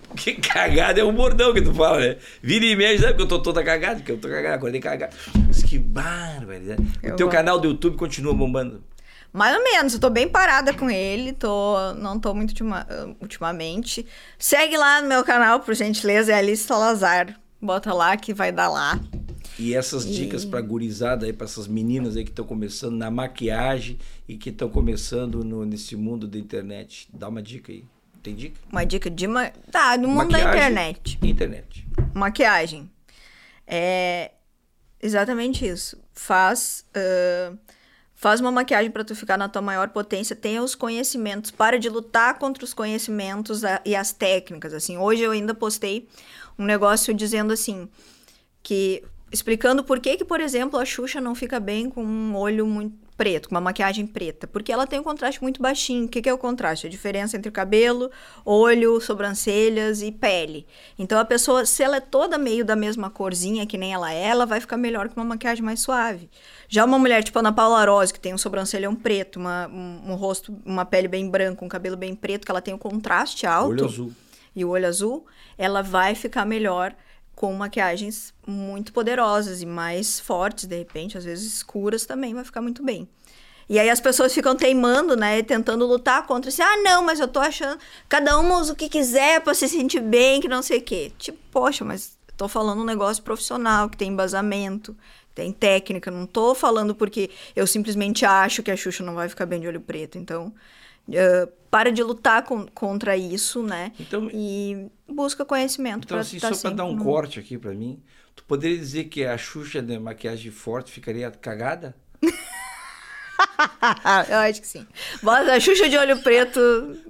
[0.09, 2.17] Porque cagada é um bordão que tu fala, né?
[2.43, 5.11] Vira e mexe, sabe que eu tô toda cagada, porque eu tô cagada, acordei cagada.
[5.49, 6.83] Mas que barbaridade.
[7.03, 8.85] O Eu teu canal do YouTube continua bombando.
[9.33, 12.87] Mais ou menos, eu tô bem parada com ele, tô, não tô muito ultima-
[13.21, 14.07] ultimamente.
[14.39, 17.39] Segue lá no meu canal, por gentileza, é Alice Salazar.
[17.61, 19.01] Bota lá que vai dar lá.
[19.59, 23.99] E essas dicas pra gurizada aí, pra essas meninas aí que estão começando na maquiagem
[24.29, 27.09] e que estão começando no- nesse mundo da internet.
[27.13, 27.85] Dá uma dica aí.
[28.23, 28.59] Tem dica?
[28.71, 29.27] Uma dica de.
[29.27, 29.51] Ma...
[29.71, 30.51] Tá, no mundo da Maquiagem.
[30.59, 31.19] internet.
[31.23, 31.87] Internet.
[32.15, 32.91] Maquiagem.
[33.67, 34.31] É
[35.01, 35.99] exatamente isso.
[36.13, 37.53] Faz, ah,
[38.23, 40.37] faz uma maquiagem para tu ficar na tua maior potência.
[40.37, 41.51] Tenha os conhecimentos.
[41.51, 44.73] Para de lutar contra os conhecimentos a- e as técnicas.
[44.73, 46.07] Assim, hoje eu ainda postei
[46.57, 47.89] um negócio dizendo assim
[48.63, 52.65] que explicando por que que, por exemplo, a Xuxa não fica bem com um olho
[52.65, 56.07] muito preto, com uma maquiagem preta, porque ela tem um contraste muito baixinho.
[56.07, 56.87] O que que é o contraste?
[56.87, 58.11] A diferença entre cabelo,
[58.45, 60.67] olho, sobrancelhas e pele.
[60.99, 64.29] Então a pessoa, se ela é toda meio da mesma corzinha que nem ela é,
[64.29, 66.31] ela vai ficar melhor com uma maquiagem mais suave.
[66.75, 70.13] Já uma mulher tipo a Ana Paula Rose, que tem um sobrancelhão preto, uma- um,
[70.13, 73.47] um rosto, uma pele bem branca, um cabelo bem preto, que ela tem um contraste
[73.47, 74.13] alto Olho azul.
[74.57, 75.27] e o olho azul,
[75.59, 76.95] ela vai ficar melhor
[77.35, 82.63] com maquiagens muito poderosas e mais fortes, de repente, às vezes escuras também vai ficar
[82.63, 83.07] muito bem.
[83.69, 87.29] E aí as pessoas ficam teimando, né, tentando lutar contra assim, ah, não, mas eu
[87.29, 87.79] tô achando,
[88.09, 91.13] cada um usa o que quiser pra se sentir bem, que não sei o quê.
[91.19, 94.97] Tipo, poxa, mas tô falando um negócio profissional, que tem embasamento,
[95.35, 99.47] tem técnica, não tô falando porque eu simplesmente acho que a Xuxa não vai ficar
[99.47, 100.19] bem de olho preto.
[100.19, 100.53] Então,
[101.13, 103.93] eh, para de lutar com- contra isso, né?
[103.99, 107.57] Então- e busca conhecimento Então, assim, tá só pra sempre dar um no- corte aqui
[107.57, 108.01] pra mim,
[108.37, 111.95] tu poderia dizer que a Xuxa de maquiagem forte ficaria cagada?
[114.29, 114.87] Eu acho que sim.
[115.23, 116.61] Mas a Xuxa de olho preto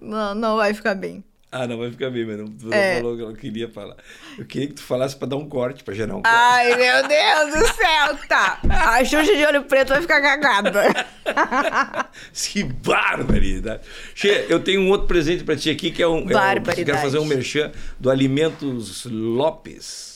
[0.00, 1.22] não, não vai ficar bem.
[1.54, 2.96] Ah, não vai ficar bem, mas não, É.
[2.96, 3.96] falou o que ela queria falar.
[4.38, 6.34] Eu queria que tu falasse pra dar um corte, pra gerar um corte.
[6.34, 8.58] Ai, meu Deus do céu, tá.
[8.70, 10.82] A Xuxa de olho preto vai ficar cagada.
[12.32, 13.82] Que barbaridade!
[14.14, 16.18] Che, eu tenho um outro presente pra ti aqui, que é um.
[16.18, 16.84] é um- Barbaridade.
[16.84, 17.70] quero fazer um merchan
[18.00, 20.11] do Alimentos Lopes.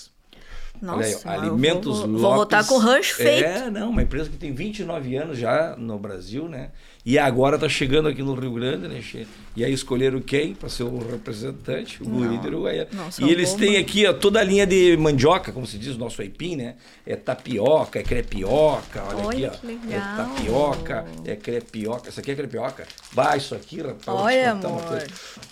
[0.82, 2.20] Nossa, Olha aí, ó, Alimentos vou, Lopes.
[2.22, 3.44] vou voltar com o rancho feito.
[3.46, 6.70] É, não, uma empresa que tem 29 anos já no Brasil, né?
[7.04, 9.28] E agora tá chegando aqui no Rio Grande, né, Che?
[9.54, 12.88] E aí escolheram quem para ser o representante, o guri de Uruguaiana.
[12.92, 13.60] não sou E eles boba.
[13.62, 16.74] têm aqui ó, toda a linha de mandioca, como se diz, o nosso aipim, né?
[17.06, 19.60] É tapioca, é crepioca, olha, Olha aqui, ó.
[19.60, 19.90] que legal.
[19.92, 22.08] É tapioca, é crepioca.
[22.10, 22.86] Isso aqui é crepioca.
[23.12, 24.82] Vai, isso aqui, rapaz, Olha, amor.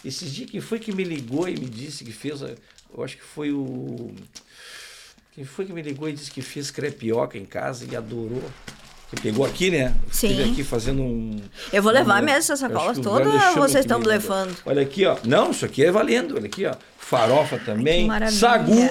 [0.05, 2.51] Esses dias quem foi que me ligou e me disse que fez, a-
[2.97, 4.11] eu acho que foi o
[5.35, 8.43] quem foi que me ligou e disse que fez crepioca em casa e adorou?
[9.11, 9.95] Que pegou aqui, né?
[10.11, 10.29] Sim.
[10.29, 11.41] Esteve aqui fazendo um.
[11.73, 14.57] Eu vou levar mesmo essas sacolas todas, chama vocês estão me blefando?
[14.65, 15.17] Olha aqui, ó.
[15.25, 16.37] Não, isso aqui é valendo.
[16.37, 16.75] Olha aqui, ó.
[16.99, 18.03] Farofa também.
[18.03, 18.39] Que maravilha.
[18.39, 18.91] Sagu.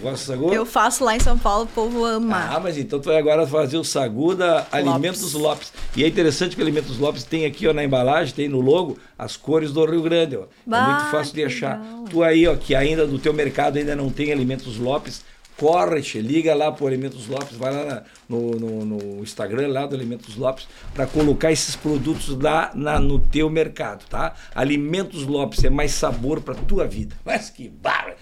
[0.00, 0.52] Gosta de sagu?
[0.52, 2.48] Eu faço lá em São Paulo, o povo ama.
[2.50, 5.72] Ah, mas então tu vai agora fazer o sagu da Alimentos Lopes.
[5.96, 9.36] E é interessante que Alimentos Lopes tem aqui ó, na embalagem, tem no logo, as
[9.36, 10.36] cores do Rio Grande.
[10.36, 10.42] Ó.
[10.42, 11.80] é Bah, muito fácil de achar.
[11.80, 12.04] legal.
[12.10, 15.24] Tu aí, ó, que ainda do teu mercado ainda não tem Alimentos Lopes,
[15.56, 19.86] corre, che, liga lá pro Alimentos Lopes, vai lá na- no, no, no Instagram lá
[19.86, 24.34] do Alimentos Lopes para colocar esses produtos lá na- no teu mercado, tá?
[24.54, 27.14] Alimentos Lopes é mais sabor para tua vida.
[27.24, 28.14] Mas que barra!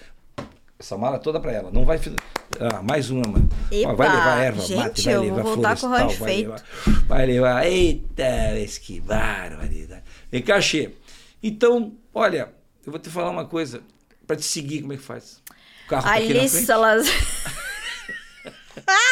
[0.83, 1.97] Essa mala toda para ela, não vai
[2.59, 3.47] ah, mais uma, mano.
[3.71, 6.49] Epa, vai levar erva gente, mate, vai levar florestal, vai feito.
[6.49, 6.63] levar,
[7.07, 7.65] vai levar.
[7.65, 8.25] Eita,
[8.81, 10.03] que barbaridade.
[10.29, 10.91] Vem cá, Xê.
[11.41, 12.53] Então, olha,
[12.85, 13.81] eu vou te falar uma coisa.
[14.27, 15.41] Para te seguir, como é que faz?
[15.85, 16.39] O carro tá aqui na frente?
[16.39, 17.13] Alice Salazar.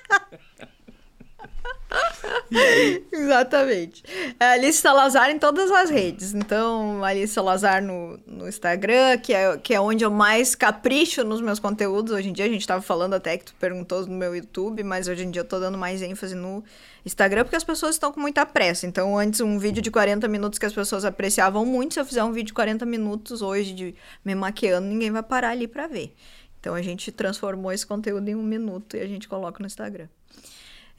[3.13, 4.03] Exatamente.
[4.39, 6.35] É Alice Salazar em todas as redes.
[6.35, 11.41] Então, Alice Salazar no, no Instagram, que é, que é onde eu mais capricho nos
[11.41, 12.13] meus conteúdos.
[12.13, 15.07] Hoje em dia, a gente estava falando até que tu perguntou no meu YouTube, mas
[15.07, 16.65] hoje em dia eu tô dando mais ênfase no
[17.05, 18.87] Instagram, porque as pessoas estão com muita pressa.
[18.87, 22.25] Então, antes, um vídeo de 40 minutos que as pessoas apreciavam muito, se eu fizer
[22.25, 23.95] um vídeo de 40 minutos hoje de
[24.25, 26.15] me maquiando, ninguém vai parar ali para ver.
[26.59, 30.09] Então, a gente transformou esse conteúdo em um minuto e a gente coloca no Instagram.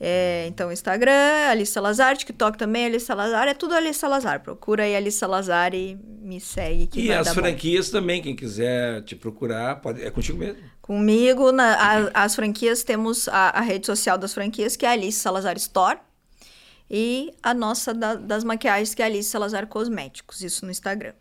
[0.04, 1.12] É, então, Instagram,
[1.52, 4.42] Alice Salazar, TikTok também, Alice Salazar, é tudo Alice Salazar.
[4.42, 7.42] Procura aí Alice Salazar e me segue que E as dar bom.
[7.42, 10.58] franquias também, quem quiser te procurar, pode, é contigo mesmo.
[10.82, 14.94] Comigo, na- a- as franquias, temos a, a rede social das franquias, que é a
[14.94, 16.00] Alice Salazar Store.
[16.90, 20.42] E a nossa da- das maquiagens, que é a Alice Salazar Cosméticos.
[20.42, 21.14] Isso no Instagram.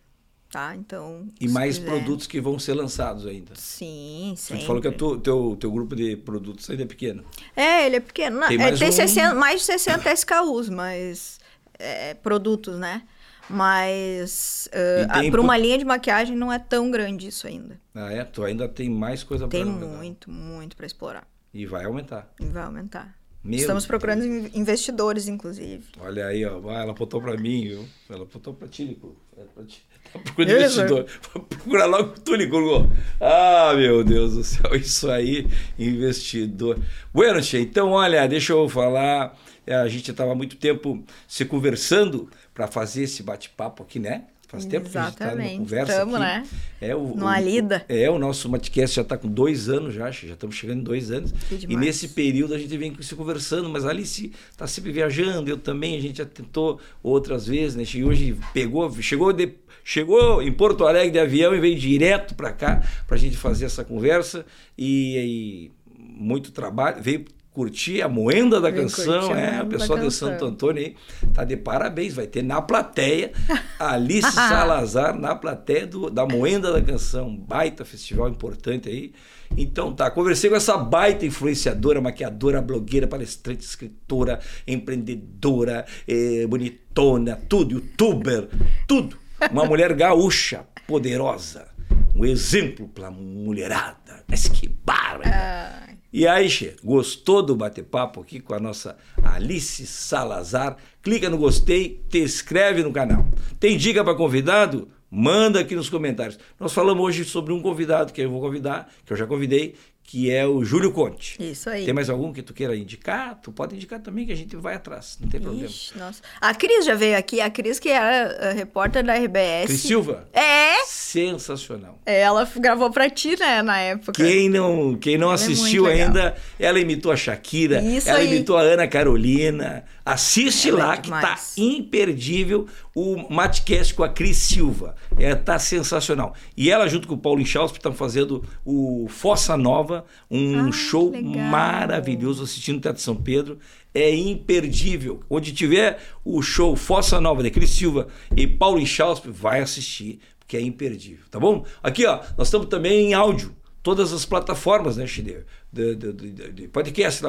[0.51, 0.75] Tá?
[0.75, 1.29] Então.
[1.41, 3.53] E mais quiser- produtos que vão ser lançados ainda.
[3.55, 4.67] Sim, Você sempre.
[4.67, 7.23] falou que o teu, teu, teu grupo de produtos ainda é pequeno.
[7.55, 8.41] É, ele é pequeno.
[8.49, 11.39] Tem é, mais tem um- 60 mais de 60 SKUs, mas.
[11.79, 13.03] é, produtos, né?
[13.49, 14.69] Mas.
[14.73, 17.81] Uh, tem para uma linha de maquiagem não é tão grande isso ainda.
[17.95, 18.25] Ah, é?
[18.25, 21.27] Tu ainda tem mais coisa Tem para muito, muito para explorar.
[21.53, 22.33] E vai aumentar.
[22.41, 23.15] E vai aumentar.
[23.43, 25.85] Meu Estamos procurando in- investidores, inclusive.
[26.01, 26.59] Olha aí, ó.
[26.71, 27.85] Ela apontou pra mim, viu?
[28.09, 28.99] Ela apontou pra ti.
[29.37, 29.83] É pra ti.
[30.25, 31.07] Procurando Eu, investidor.
[31.49, 32.91] Procura logo tu, Licurgo.
[33.21, 34.75] Ah, meu Deus do céu.
[34.77, 35.47] Isso aí,
[35.79, 36.79] investidor.
[37.13, 39.39] Bueno, tia, então, olha, deixa eu falar.
[39.67, 44.25] É, A gente estava há muito tempo se conversando para fazer esse bate-papo aqui, né?
[44.49, 45.59] Faz tempo que a gente tá numa Exatamente.
[45.59, 46.25] conversa Tamo, aqui.
[46.25, 46.47] né?
[46.81, 47.85] É, o, Numa o- lida.
[47.89, 51.13] É, o nosso Matcast já está com dois anos já, já estamos chegando em dois
[51.13, 51.33] anos.
[51.69, 55.57] E nesse período a gente vem se conversando, mas a Alice está sempre viajando, eu
[55.57, 57.85] também, a gente já tentou outras vezes, né?
[57.95, 59.55] E hoje pegou, chegou, de-
[59.85, 63.67] chegou em Porto Alegre de avião e veio direto para cá para a gente fazer
[63.67, 64.45] essa conversa
[64.77, 70.11] e, e muito trabalho, veio curtir a moenda da canção, a é, da pessoal de.
[70.11, 70.97] Santo Antônio aí
[71.35, 73.33] tá de parabéns, vai ter na plateia
[73.79, 79.13] Alice Salazar na plateia do, da Moenda da Canção, um baita festival importante aí.
[79.57, 87.75] Então tá, conversei com essa baita influenciadora, maquiadora, blogueira, palestrante, escritora, empreendedora, eh, bonitona, tudo,
[87.75, 88.49] youtuber,
[88.87, 89.19] tudo.
[89.51, 91.69] Uma mulher gaúcha, poderosa,
[92.15, 94.25] um exemplo pra mulherada.
[94.29, 94.71] Mas que!
[94.89, 100.77] Ah, E aí, Che, gostou do bate-papo aqui com a nossa Alice Salazar?
[101.03, 103.25] Clica no gostei, te inscreve no canal.
[103.61, 104.89] Tem dica para convidado?
[105.11, 106.39] Manda aqui nos comentários.
[106.59, 109.75] Nós falamos hoje sobre um convidado que eu vou convidar, que eu já convidei,
[110.11, 111.37] que é o Júlio Conte.
[111.39, 111.85] isso aí.
[111.85, 113.39] Tem mais algum que tu queira indicar?
[113.41, 115.67] Tu pode indicar também que a gente vai atrás, não tem problema.
[115.69, 116.21] Ixi, nossa.
[116.41, 119.67] A Cris já veio aqui, a Cris que era a repórter da RBS.
[119.67, 120.29] Cris Silva?
[120.33, 120.85] É!
[120.85, 122.01] Sensacional.
[122.05, 124.13] Ela gravou pra ti, né, na época.
[124.13, 126.09] Quem não, quem não Ela é assistiu legal.
[126.09, 128.27] ainda, ela imitou a Shakira, Isso ela aí.
[128.27, 129.85] imitou a Ana Carolina.
[130.05, 134.97] Assiste é lá que tá imperdível o Matcast com a Cris Silva.
[135.19, 136.35] É, tá sensacional.
[136.57, 140.00] E ela, junto com o Paulo Inchauspe, estão fazendo o Fossa Nova,
[140.31, 143.59] um Ah, show maravilhoso assistindo o Teatro São Pedro.
[143.95, 145.21] É imperdível.
[145.29, 150.57] Onde tiver o show Fossa Nova de Cris Silva e Paulo Inchauspe, vai assistir, porque
[150.57, 151.65] é imperdível, tá bom?
[151.83, 153.55] Aqui, ó, nós estamos também em áudio.
[153.83, 155.39] Todas as plataformas, né, Chide?
[155.73, 157.23] De, de, de- de podcast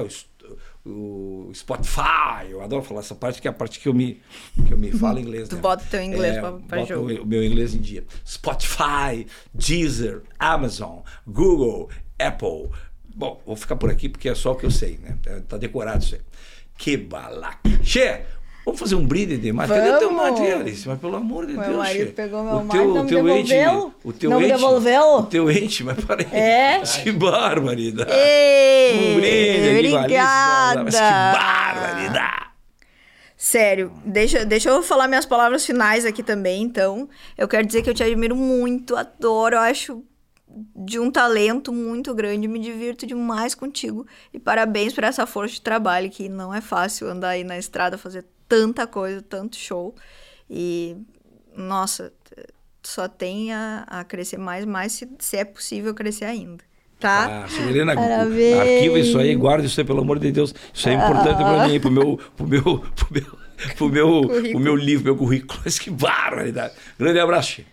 [0.85, 4.19] o, Spotify, eu adoro falar essa parte, que é a parte que eu me,
[4.67, 5.47] que eu me falo inglês.
[5.47, 5.61] Tu né?
[5.61, 7.21] bota o teu inglês pra boto jogo.
[7.21, 8.03] o meu inglês em dia.
[8.27, 11.89] Spotify, Deezer, Amazon, Google,
[12.27, 12.69] Apple.
[13.13, 15.15] Bom, vou ficar por aqui porque é só o que eu sei, né?
[15.25, 16.21] É, Tá decorado isso aí.
[16.77, 17.59] Que balaca.
[17.83, 18.21] Che,
[18.65, 19.69] vamos fazer um brinde de mate.
[19.69, 20.87] Cadê teu mate, Alice?
[20.87, 22.11] Mas pelo amor de Meu Deus, marido Che.
[22.13, 23.93] pegou meu o mate, teu, não me ente, devolveu.
[24.03, 25.03] o teu Não me ente, devolveu.
[25.17, 26.25] O teu ente, mas peraí.
[26.31, 26.81] É?
[27.03, 28.11] Que barbaridade.
[28.11, 31.37] Ei, Um brinde aqui com a Alice Salazar, Mas que obrigada.
[31.37, 32.41] barbaridade.
[33.37, 37.09] Sério, deixa, deixa eu falar minhas palavras finais aqui também, então.
[37.37, 40.03] Eu quero dizer que eu te admiro muito, adoro, eu acho
[40.75, 44.05] de um talento muito grande, me divirto demais contigo.
[44.33, 47.97] E parabéns por essa força de trabalho, que não é fácil andar aí na estrada,
[47.97, 49.95] fazer tanta coisa, tanto show.
[50.49, 50.97] E,
[51.55, 52.11] nossa,
[52.83, 56.63] só tem a, a crescer mais, mais se, se é possível crescer ainda.
[56.99, 57.45] Tá?
[57.45, 58.59] Ah, Parabéns.
[58.59, 60.53] arquiva isso aí, guarda isso aí, pelo amor de Deus.
[60.71, 63.25] Isso é importante pra mim, pro meu, pro meu, pro meu,
[63.75, 64.21] pro meu,
[64.51, 65.59] pro meu livro, meu currículo.
[65.65, 66.73] Mas que barbaridade.
[66.99, 67.63] Grande abraço.